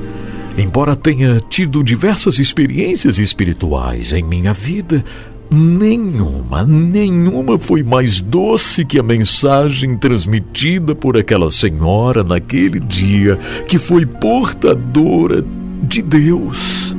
Embora 0.59 0.97
tenha 0.97 1.41
tido 1.49 1.85
diversas 1.85 2.41
experiências 2.41 3.21
espirituais 3.21 4.13
em 4.13 4.25
minha 4.25 4.53
vida, 4.53 5.05
Nenhuma, 5.49 6.65
nenhuma 6.65 7.57
foi 7.57 7.85
mais 7.85 8.21
doce 8.21 8.85
que 8.85 8.99
a 8.99 9.03
mensagem 9.05 9.97
transmitida 9.97 10.93
por 10.93 11.17
aquela 11.17 11.53
senhora 11.53 12.25
naquele 12.25 12.81
dia, 12.81 13.39
que 13.69 13.79
foi 13.79 14.05
portadora 14.05 15.45
de 15.85 16.03
Deus. 16.03 16.96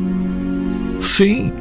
Sim, 1.18 1.52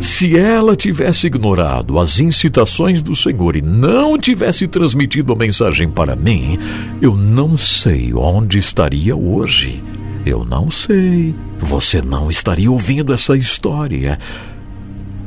se 0.00 0.38
ela 0.38 0.76
tivesse 0.76 1.26
ignorado 1.26 1.98
as 1.98 2.20
incitações 2.20 3.02
do 3.02 3.16
Senhor 3.16 3.56
e 3.56 3.60
não 3.60 4.16
tivesse 4.16 4.68
transmitido 4.68 5.32
a 5.32 5.36
mensagem 5.36 5.90
para 5.90 6.14
mim, 6.14 6.56
eu 7.00 7.16
não 7.16 7.56
sei 7.56 8.14
onde 8.14 8.58
estaria 8.58 9.16
hoje. 9.16 9.82
Eu 10.24 10.44
não 10.44 10.70
sei. 10.70 11.34
Você 11.58 12.00
não 12.00 12.30
estaria 12.30 12.70
ouvindo 12.70 13.12
essa 13.12 13.36
história. 13.36 14.20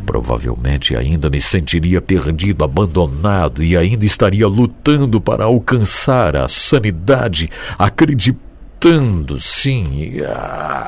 Provavelmente 0.06 0.96
ainda 0.96 1.30
me 1.30 1.42
sentiria 1.42 2.02
perdido, 2.02 2.64
abandonado 2.64 3.62
e 3.62 3.76
ainda 3.76 4.06
estaria 4.06 4.48
lutando 4.48 5.20
para 5.20 5.44
alcançar 5.44 6.38
a 6.38 6.48
sanidade, 6.48 7.50
acreditando, 7.78 9.38
sim, 9.38 10.14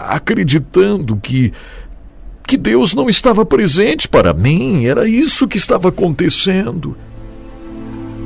acreditando 0.07 1.18
que 1.18 1.51
que 2.48 2.56
Deus 2.56 2.94
não 2.94 3.10
estava 3.10 3.45
presente 3.45 4.07
para 4.07 4.34
mim, 4.34 4.86
era 4.86 5.06
isso 5.06 5.49
que 5.49 5.57
estava 5.57 5.90
acontecendo. 5.90 6.95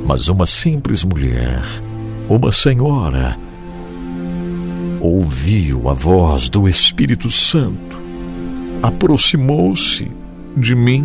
Mas 0.06 0.28
uma 0.28 0.46
simples 0.46 1.04
mulher, 1.04 1.64
uma 2.30 2.52
senhora, 2.52 3.36
ouviu 5.00 5.90
a 5.90 5.94
voz 5.94 6.50
do 6.50 6.70
Espírito 6.70 7.32
Santo, 7.32 8.00
aproximou-se 8.84 10.12
de 10.56 10.76
mim, 10.76 11.04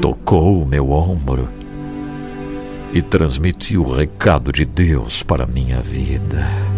tocou 0.00 0.64
meu 0.64 0.90
ombro 0.90 1.50
e 2.94 3.02
transmitiu 3.02 3.82
o 3.82 3.92
recado 3.94 4.50
de 4.50 4.64
Deus 4.64 5.22
para 5.22 5.46
minha 5.46 5.82
vida. 5.82 6.69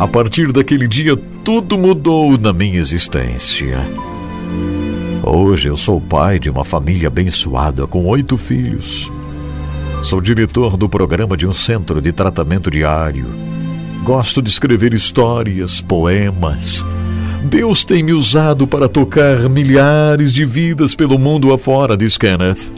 A 0.00 0.08
partir 0.08 0.50
daquele 0.50 0.88
dia, 0.88 1.14
tudo 1.44 1.76
mudou 1.76 2.38
na 2.38 2.54
minha 2.54 2.78
existência. 2.78 3.78
Hoje 5.22 5.68
eu 5.68 5.76
sou 5.76 6.00
pai 6.00 6.38
de 6.38 6.48
uma 6.48 6.64
família 6.64 7.08
abençoada 7.08 7.86
com 7.86 8.06
oito 8.06 8.38
filhos. 8.38 9.12
Sou 10.02 10.18
diretor 10.18 10.78
do 10.78 10.88
programa 10.88 11.36
de 11.36 11.46
um 11.46 11.52
centro 11.52 12.00
de 12.00 12.12
tratamento 12.12 12.70
diário. 12.70 13.26
Gosto 14.02 14.40
de 14.40 14.48
escrever 14.48 14.94
histórias, 14.94 15.82
poemas 15.82 16.82
Deus 17.44 17.84
tem 17.84 18.02
me 18.02 18.14
usado 18.14 18.66
para 18.66 18.88
tocar 18.88 19.50
milhares 19.50 20.32
de 20.32 20.46
vidas 20.46 20.94
pelo 20.94 21.18
mundo 21.18 21.52
afora, 21.52 21.94
diz 21.94 22.16
Kenneth. 22.16 22.72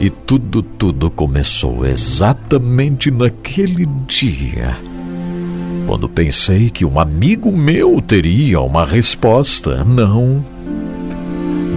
E 0.00 0.10
tudo, 0.10 0.60
tudo 0.60 1.08
começou 1.08 1.86
exatamente 1.86 3.12
naquele 3.12 3.86
dia. 4.08 4.76
Quando 5.86 6.08
pensei 6.08 6.70
que 6.70 6.84
um 6.84 6.98
amigo 6.98 7.52
meu 7.52 8.00
teria 8.00 8.60
uma 8.60 8.84
resposta, 8.84 9.84
não. 9.84 10.44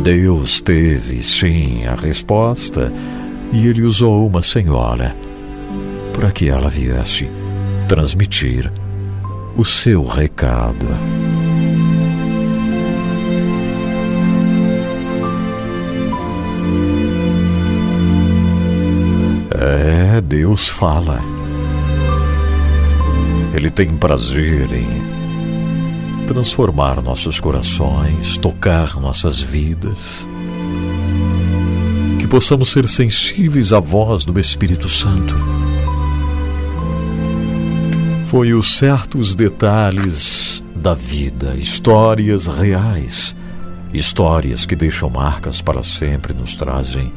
Deus 0.04 0.62
teve, 0.62 1.24
sim, 1.24 1.86
a 1.86 1.96
resposta, 1.96 2.92
e 3.52 3.68
ele 3.68 3.82
usou 3.82 4.28
uma 4.28 4.44
senhora 4.44 5.16
para 6.14 6.32
que 6.32 6.48
ela 6.48 6.70
viesse 6.70 7.28
transmitir 7.88 8.72
o 9.58 9.66
seu 9.66 10.06
recado. 10.06 10.86
É, 19.52 20.22
Deus 20.22 20.68
fala. 20.68 21.35
Ele 23.56 23.72
tem 23.72 23.88
prazer 23.88 24.70
em 24.74 24.86
transformar 26.28 27.02
nossos 27.02 27.40
corações, 27.40 28.36
tocar 28.36 29.00
nossas 29.00 29.42
vidas. 29.42 30.28
Que 32.20 32.28
possamos 32.28 32.74
ser 32.74 32.86
sensíveis 32.90 33.72
à 33.72 33.80
voz 33.80 34.26
do 34.26 34.38
Espírito 34.38 34.90
Santo. 34.90 35.34
Foi 38.28 38.54
os 38.54 38.78
certos 38.78 39.34
detalhes 39.34 40.62
da 40.76 40.94
vida, 40.94 41.56
histórias 41.56 42.48
reais, 42.48 43.34
histórias 43.94 44.66
que 44.66 44.76
deixam 44.76 45.10
marcas 45.10 45.62
para 45.62 45.82
sempre, 45.82 46.34
nos 46.34 46.56
trazem 46.56 47.10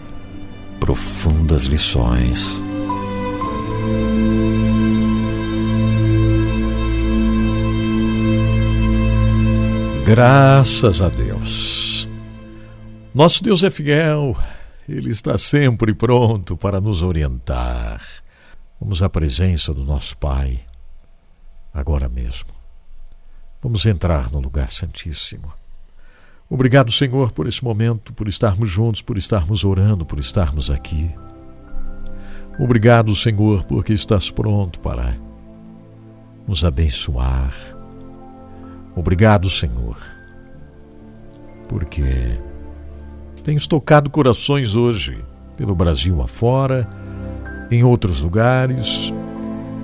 profundas 0.79 1.65
lições. 1.65 2.63
Graças 10.09 11.03
a 11.03 11.11
Deus. 11.11 12.09
Nosso 13.15 13.45
Deus 13.45 13.63
é 13.63 13.71
fiel, 13.71 14.35
Ele 14.89 15.11
está 15.11 15.37
sempre 15.37 15.93
pronto 15.93 16.57
para 16.57 16.81
nos 16.81 17.03
orientar. 17.03 18.01
Vamos 18.81 19.03
à 19.03 19.11
presença 19.11 19.75
do 19.75 19.85
nosso 19.85 20.17
Pai, 20.17 20.61
agora 21.75 22.09
mesmo. 22.09 22.49
Vamos 23.63 23.85
entrar 23.85 24.31
no 24.31 24.41
lugar 24.41 24.73
santíssimo. 24.73 25.53
Obrigado, 26.49 26.91
Senhor, 26.91 27.31
por 27.33 27.47
esse 27.47 27.63
momento, 27.63 28.15
por 28.15 28.29
estarmos 28.29 28.71
juntos, 28.71 29.03
por 29.03 29.19
estarmos 29.19 29.63
orando, 29.63 30.07
por 30.07 30.19
estarmos 30.19 30.71
aqui. 30.71 31.15
Obrigado, 32.59 33.15
Senhor, 33.15 33.67
porque 33.67 33.93
estás 33.93 34.31
pronto 34.31 34.81
para 34.81 35.15
nos 36.47 36.65
abençoar. 36.65 37.78
Obrigado, 38.99 39.49
Senhor, 39.49 39.97
porque 41.69 42.37
tens 43.45 43.65
tocado 43.65 44.11
corações 44.11 44.75
hoje 44.75 45.25
pelo 45.57 45.73
Brasil 45.73 46.21
afora, 46.21 46.89
em 47.71 47.85
outros 47.85 48.21
lugares, 48.21 49.13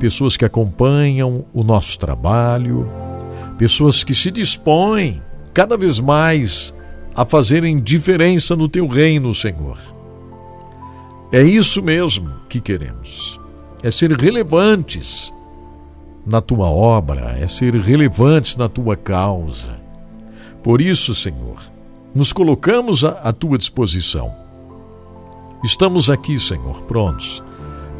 pessoas 0.00 0.36
que 0.36 0.44
acompanham 0.44 1.44
o 1.54 1.62
nosso 1.62 1.96
trabalho, 1.96 2.88
pessoas 3.56 4.02
que 4.02 4.16
se 4.16 4.32
dispõem 4.32 5.22
cada 5.54 5.76
vez 5.76 6.00
mais 6.00 6.74
a 7.14 7.24
fazerem 7.24 7.80
diferença 7.80 8.56
no 8.56 8.68
teu 8.68 8.88
reino, 8.88 9.32
Senhor. 9.32 9.78
É 11.30 11.40
isso 11.40 11.80
mesmo 11.80 12.32
que 12.48 12.60
queremos. 12.60 13.40
É 13.80 13.92
ser 13.92 14.10
relevantes 14.10 15.32
na 16.26 16.40
tua 16.40 16.66
obra, 16.66 17.36
é 17.38 17.46
ser 17.46 17.74
relevantes 17.74 18.56
na 18.56 18.68
tua 18.68 18.96
causa. 18.96 19.74
Por 20.62 20.80
isso, 20.80 21.14
Senhor, 21.14 21.58
nos 22.14 22.32
colocamos 22.32 23.04
à, 23.04 23.32
tua 23.32 23.58
disposição. 23.58 24.34
Estamos 25.62 26.08
aqui, 26.08 26.38
Senhor, 26.38 26.82
prontos 26.82 27.42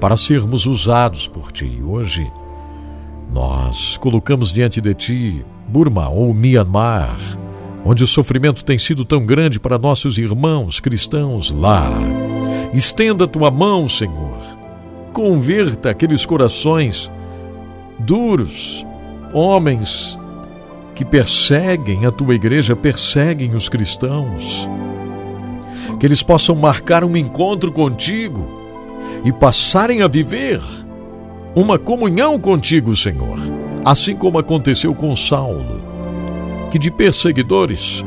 para 0.01 0.17
sermos 0.17 0.67
usados 0.67 1.27
por 1.27 1.53
ti. 1.53 1.81
Hoje, 1.83 2.31
nós 3.33 3.97
colocamos 3.97 4.53
diante 4.53 4.81
de 4.81 4.95
ti 4.95 5.45
Burma 5.69 6.09
ou 6.09 6.33
Myanmar, 6.33 7.17
onde 7.85 8.05
o 8.05 8.07
sofrimento 8.07 8.65
tem 8.65 8.79
sido 8.79 9.05
tão 9.05 9.25
grande 9.25 9.59
para 9.59 9.79
nossos 9.79 10.19
irmãos 10.19 10.81
cristãos 10.81 11.51
lá. 11.51 11.91
Estenda 12.73 13.27
tua 13.27 13.51
mão, 13.51 13.89
Senhor. 13.89 14.39
Converta 15.13 15.91
aqueles 15.91 16.27
corações 16.27 17.11
duros, 17.99 18.87
homens 19.33 20.19
que 20.95 21.05
perseguem 21.05 22.07
a 22.07 22.13
tua 22.13 22.35
igreja, 22.35 22.77
perseguem 22.77 23.55
os 23.55 23.69
cristãos. 23.69 24.69
Que 25.99 26.07
eles 26.07 26.23
possam 26.23 26.55
marcar 26.55 27.05
um 27.05 27.17
encontro 27.17 27.73
contigo 27.73 28.47
e 29.25 29.33
passarem 29.33 30.03
a 30.03 30.09
viver 30.09 30.61
uma 31.55 31.79
comunhão 31.79 32.39
contigo, 32.39 32.95
Senhor, 32.95 33.39
assim 33.85 34.17
como 34.17 34.39
aconteceu 34.39 34.95
com 34.95 35.15
Saulo. 35.17 35.83
Que 36.71 36.79
de 36.79 36.91
perseguidores 36.91 38.05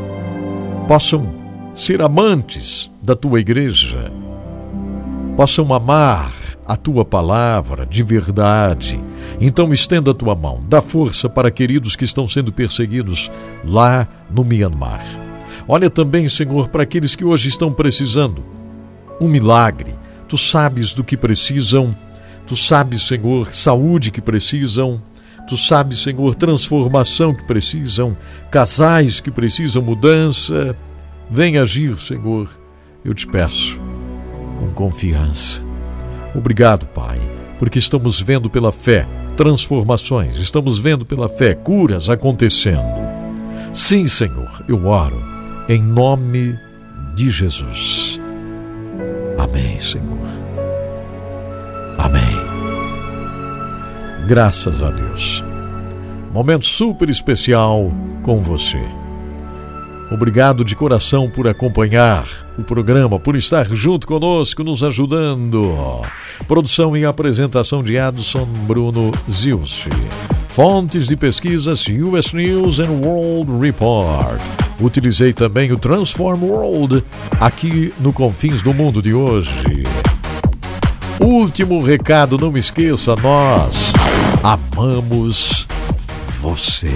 possam 0.88 1.34
ser 1.74 2.02
amantes 2.02 2.90
da 3.02 3.16
tua 3.16 3.40
igreja, 3.40 4.12
possam 5.36 5.74
amar 5.74 6.47
a 6.68 6.76
tua 6.76 7.06
palavra 7.06 7.86
de 7.86 8.04
verdade. 8.04 9.00
Então 9.40 9.72
estenda 9.72 10.12
a 10.12 10.14
tua 10.14 10.36
mão, 10.36 10.64
dá 10.68 10.82
força 10.82 11.30
para 11.30 11.50
queridos 11.50 11.96
que 11.96 12.04
estão 12.04 12.28
sendo 12.28 12.52
perseguidos 12.52 13.32
lá 13.64 14.08
no 14.30 14.44
Mianmar. 14.44 15.04
Olha 15.68 15.90
também, 15.90 16.28
Senhor, 16.28 16.68
para 16.68 16.84
aqueles 16.84 17.16
que 17.16 17.24
hoje 17.24 17.48
estão 17.48 17.72
precisando 17.72 18.44
um 19.20 19.30
milagre. 19.30 19.96
Tu 20.28 20.38
sabes 20.38 20.94
do 20.94 21.04
que 21.04 21.16
precisam, 21.16 21.96
tu 22.46 22.56
sabes, 22.56 23.08
Senhor, 23.08 23.54
saúde 23.54 24.12
que 24.12 24.22
precisam, 24.22 25.02
tu 25.48 25.58
sabes, 25.58 26.02
Senhor, 26.02 26.36
transformação 26.36 27.34
que 27.34 27.46
precisam, 27.46 28.16
casais 28.52 29.22
que 29.22 29.32
precisam 29.32 29.82
mudança. 29.82 30.76
Vem 31.30 31.58
agir, 31.58 31.98
Senhor, 32.00 32.50
eu 33.04 33.14
te 33.14 33.26
peço, 33.26 33.80
com 34.60 34.70
confiança 34.72 35.67
Obrigado, 36.36 36.86
Pai, 36.88 37.20
porque 37.58 37.80
estamos 37.80 38.22
vendo 38.22 38.50
pela 38.50 38.72
fé 38.72 39.08
transformações, 39.36 40.40
estamos 40.40 40.80
vendo 40.80 41.06
pela 41.06 41.30
fé 41.30 41.54
curas 41.54 42.10
acontecendo. 42.10 43.08
Sim, 43.72 44.08
Senhor, 44.08 44.64
eu 44.68 44.88
oro 44.88 45.22
em 45.70 45.82
nome 45.82 46.58
de 47.16 47.30
Jesus. 47.30 48.20
Amém, 49.38 49.78
Senhor. 49.78 50.18
Amém. 51.98 52.38
Graças 54.28 54.82
a 54.82 54.90
Deus. 54.90 55.44
Momento 56.32 56.66
super 56.66 57.10
especial 57.10 57.92
com 58.24 58.40
você. 58.40 58.82
Obrigado 60.10 60.64
de 60.64 60.76
coração 60.76 61.30
por 61.30 61.48
acompanhar 61.48 62.26
o 62.58 62.64
programa, 62.64 63.20
por 63.20 63.36
estar 63.36 63.66
junto 63.76 64.08
conosco, 64.08 64.64
nos 64.64 64.84
ajudando. 64.84 66.02
Produção 66.48 66.96
e 66.96 67.04
apresentação 67.04 67.84
de 67.84 67.98
Adson 67.98 68.46
Bruno 68.66 69.12
Zilci. 69.30 69.90
Fontes 70.48 71.08
de 71.08 71.16
pesquisas 71.18 71.86
US 71.88 72.32
News 72.32 72.80
and 72.80 73.06
World 73.06 73.60
Report. 73.60 74.42
Utilizei 74.80 75.34
também 75.34 75.72
o 75.72 75.78
Transform 75.78 76.42
World 76.44 77.04
aqui 77.40 77.94
no 78.00 78.14
Confins 78.14 78.62
do 78.62 78.74
Mundo 78.74 79.02
de 79.02 79.14
hoje. 79.14 79.84
Último 81.20 81.84
recado, 81.84 82.38
não 82.38 82.56
esqueça, 82.58 83.16
nós 83.18 83.92
amamos 84.42 85.68
você. 86.40 86.94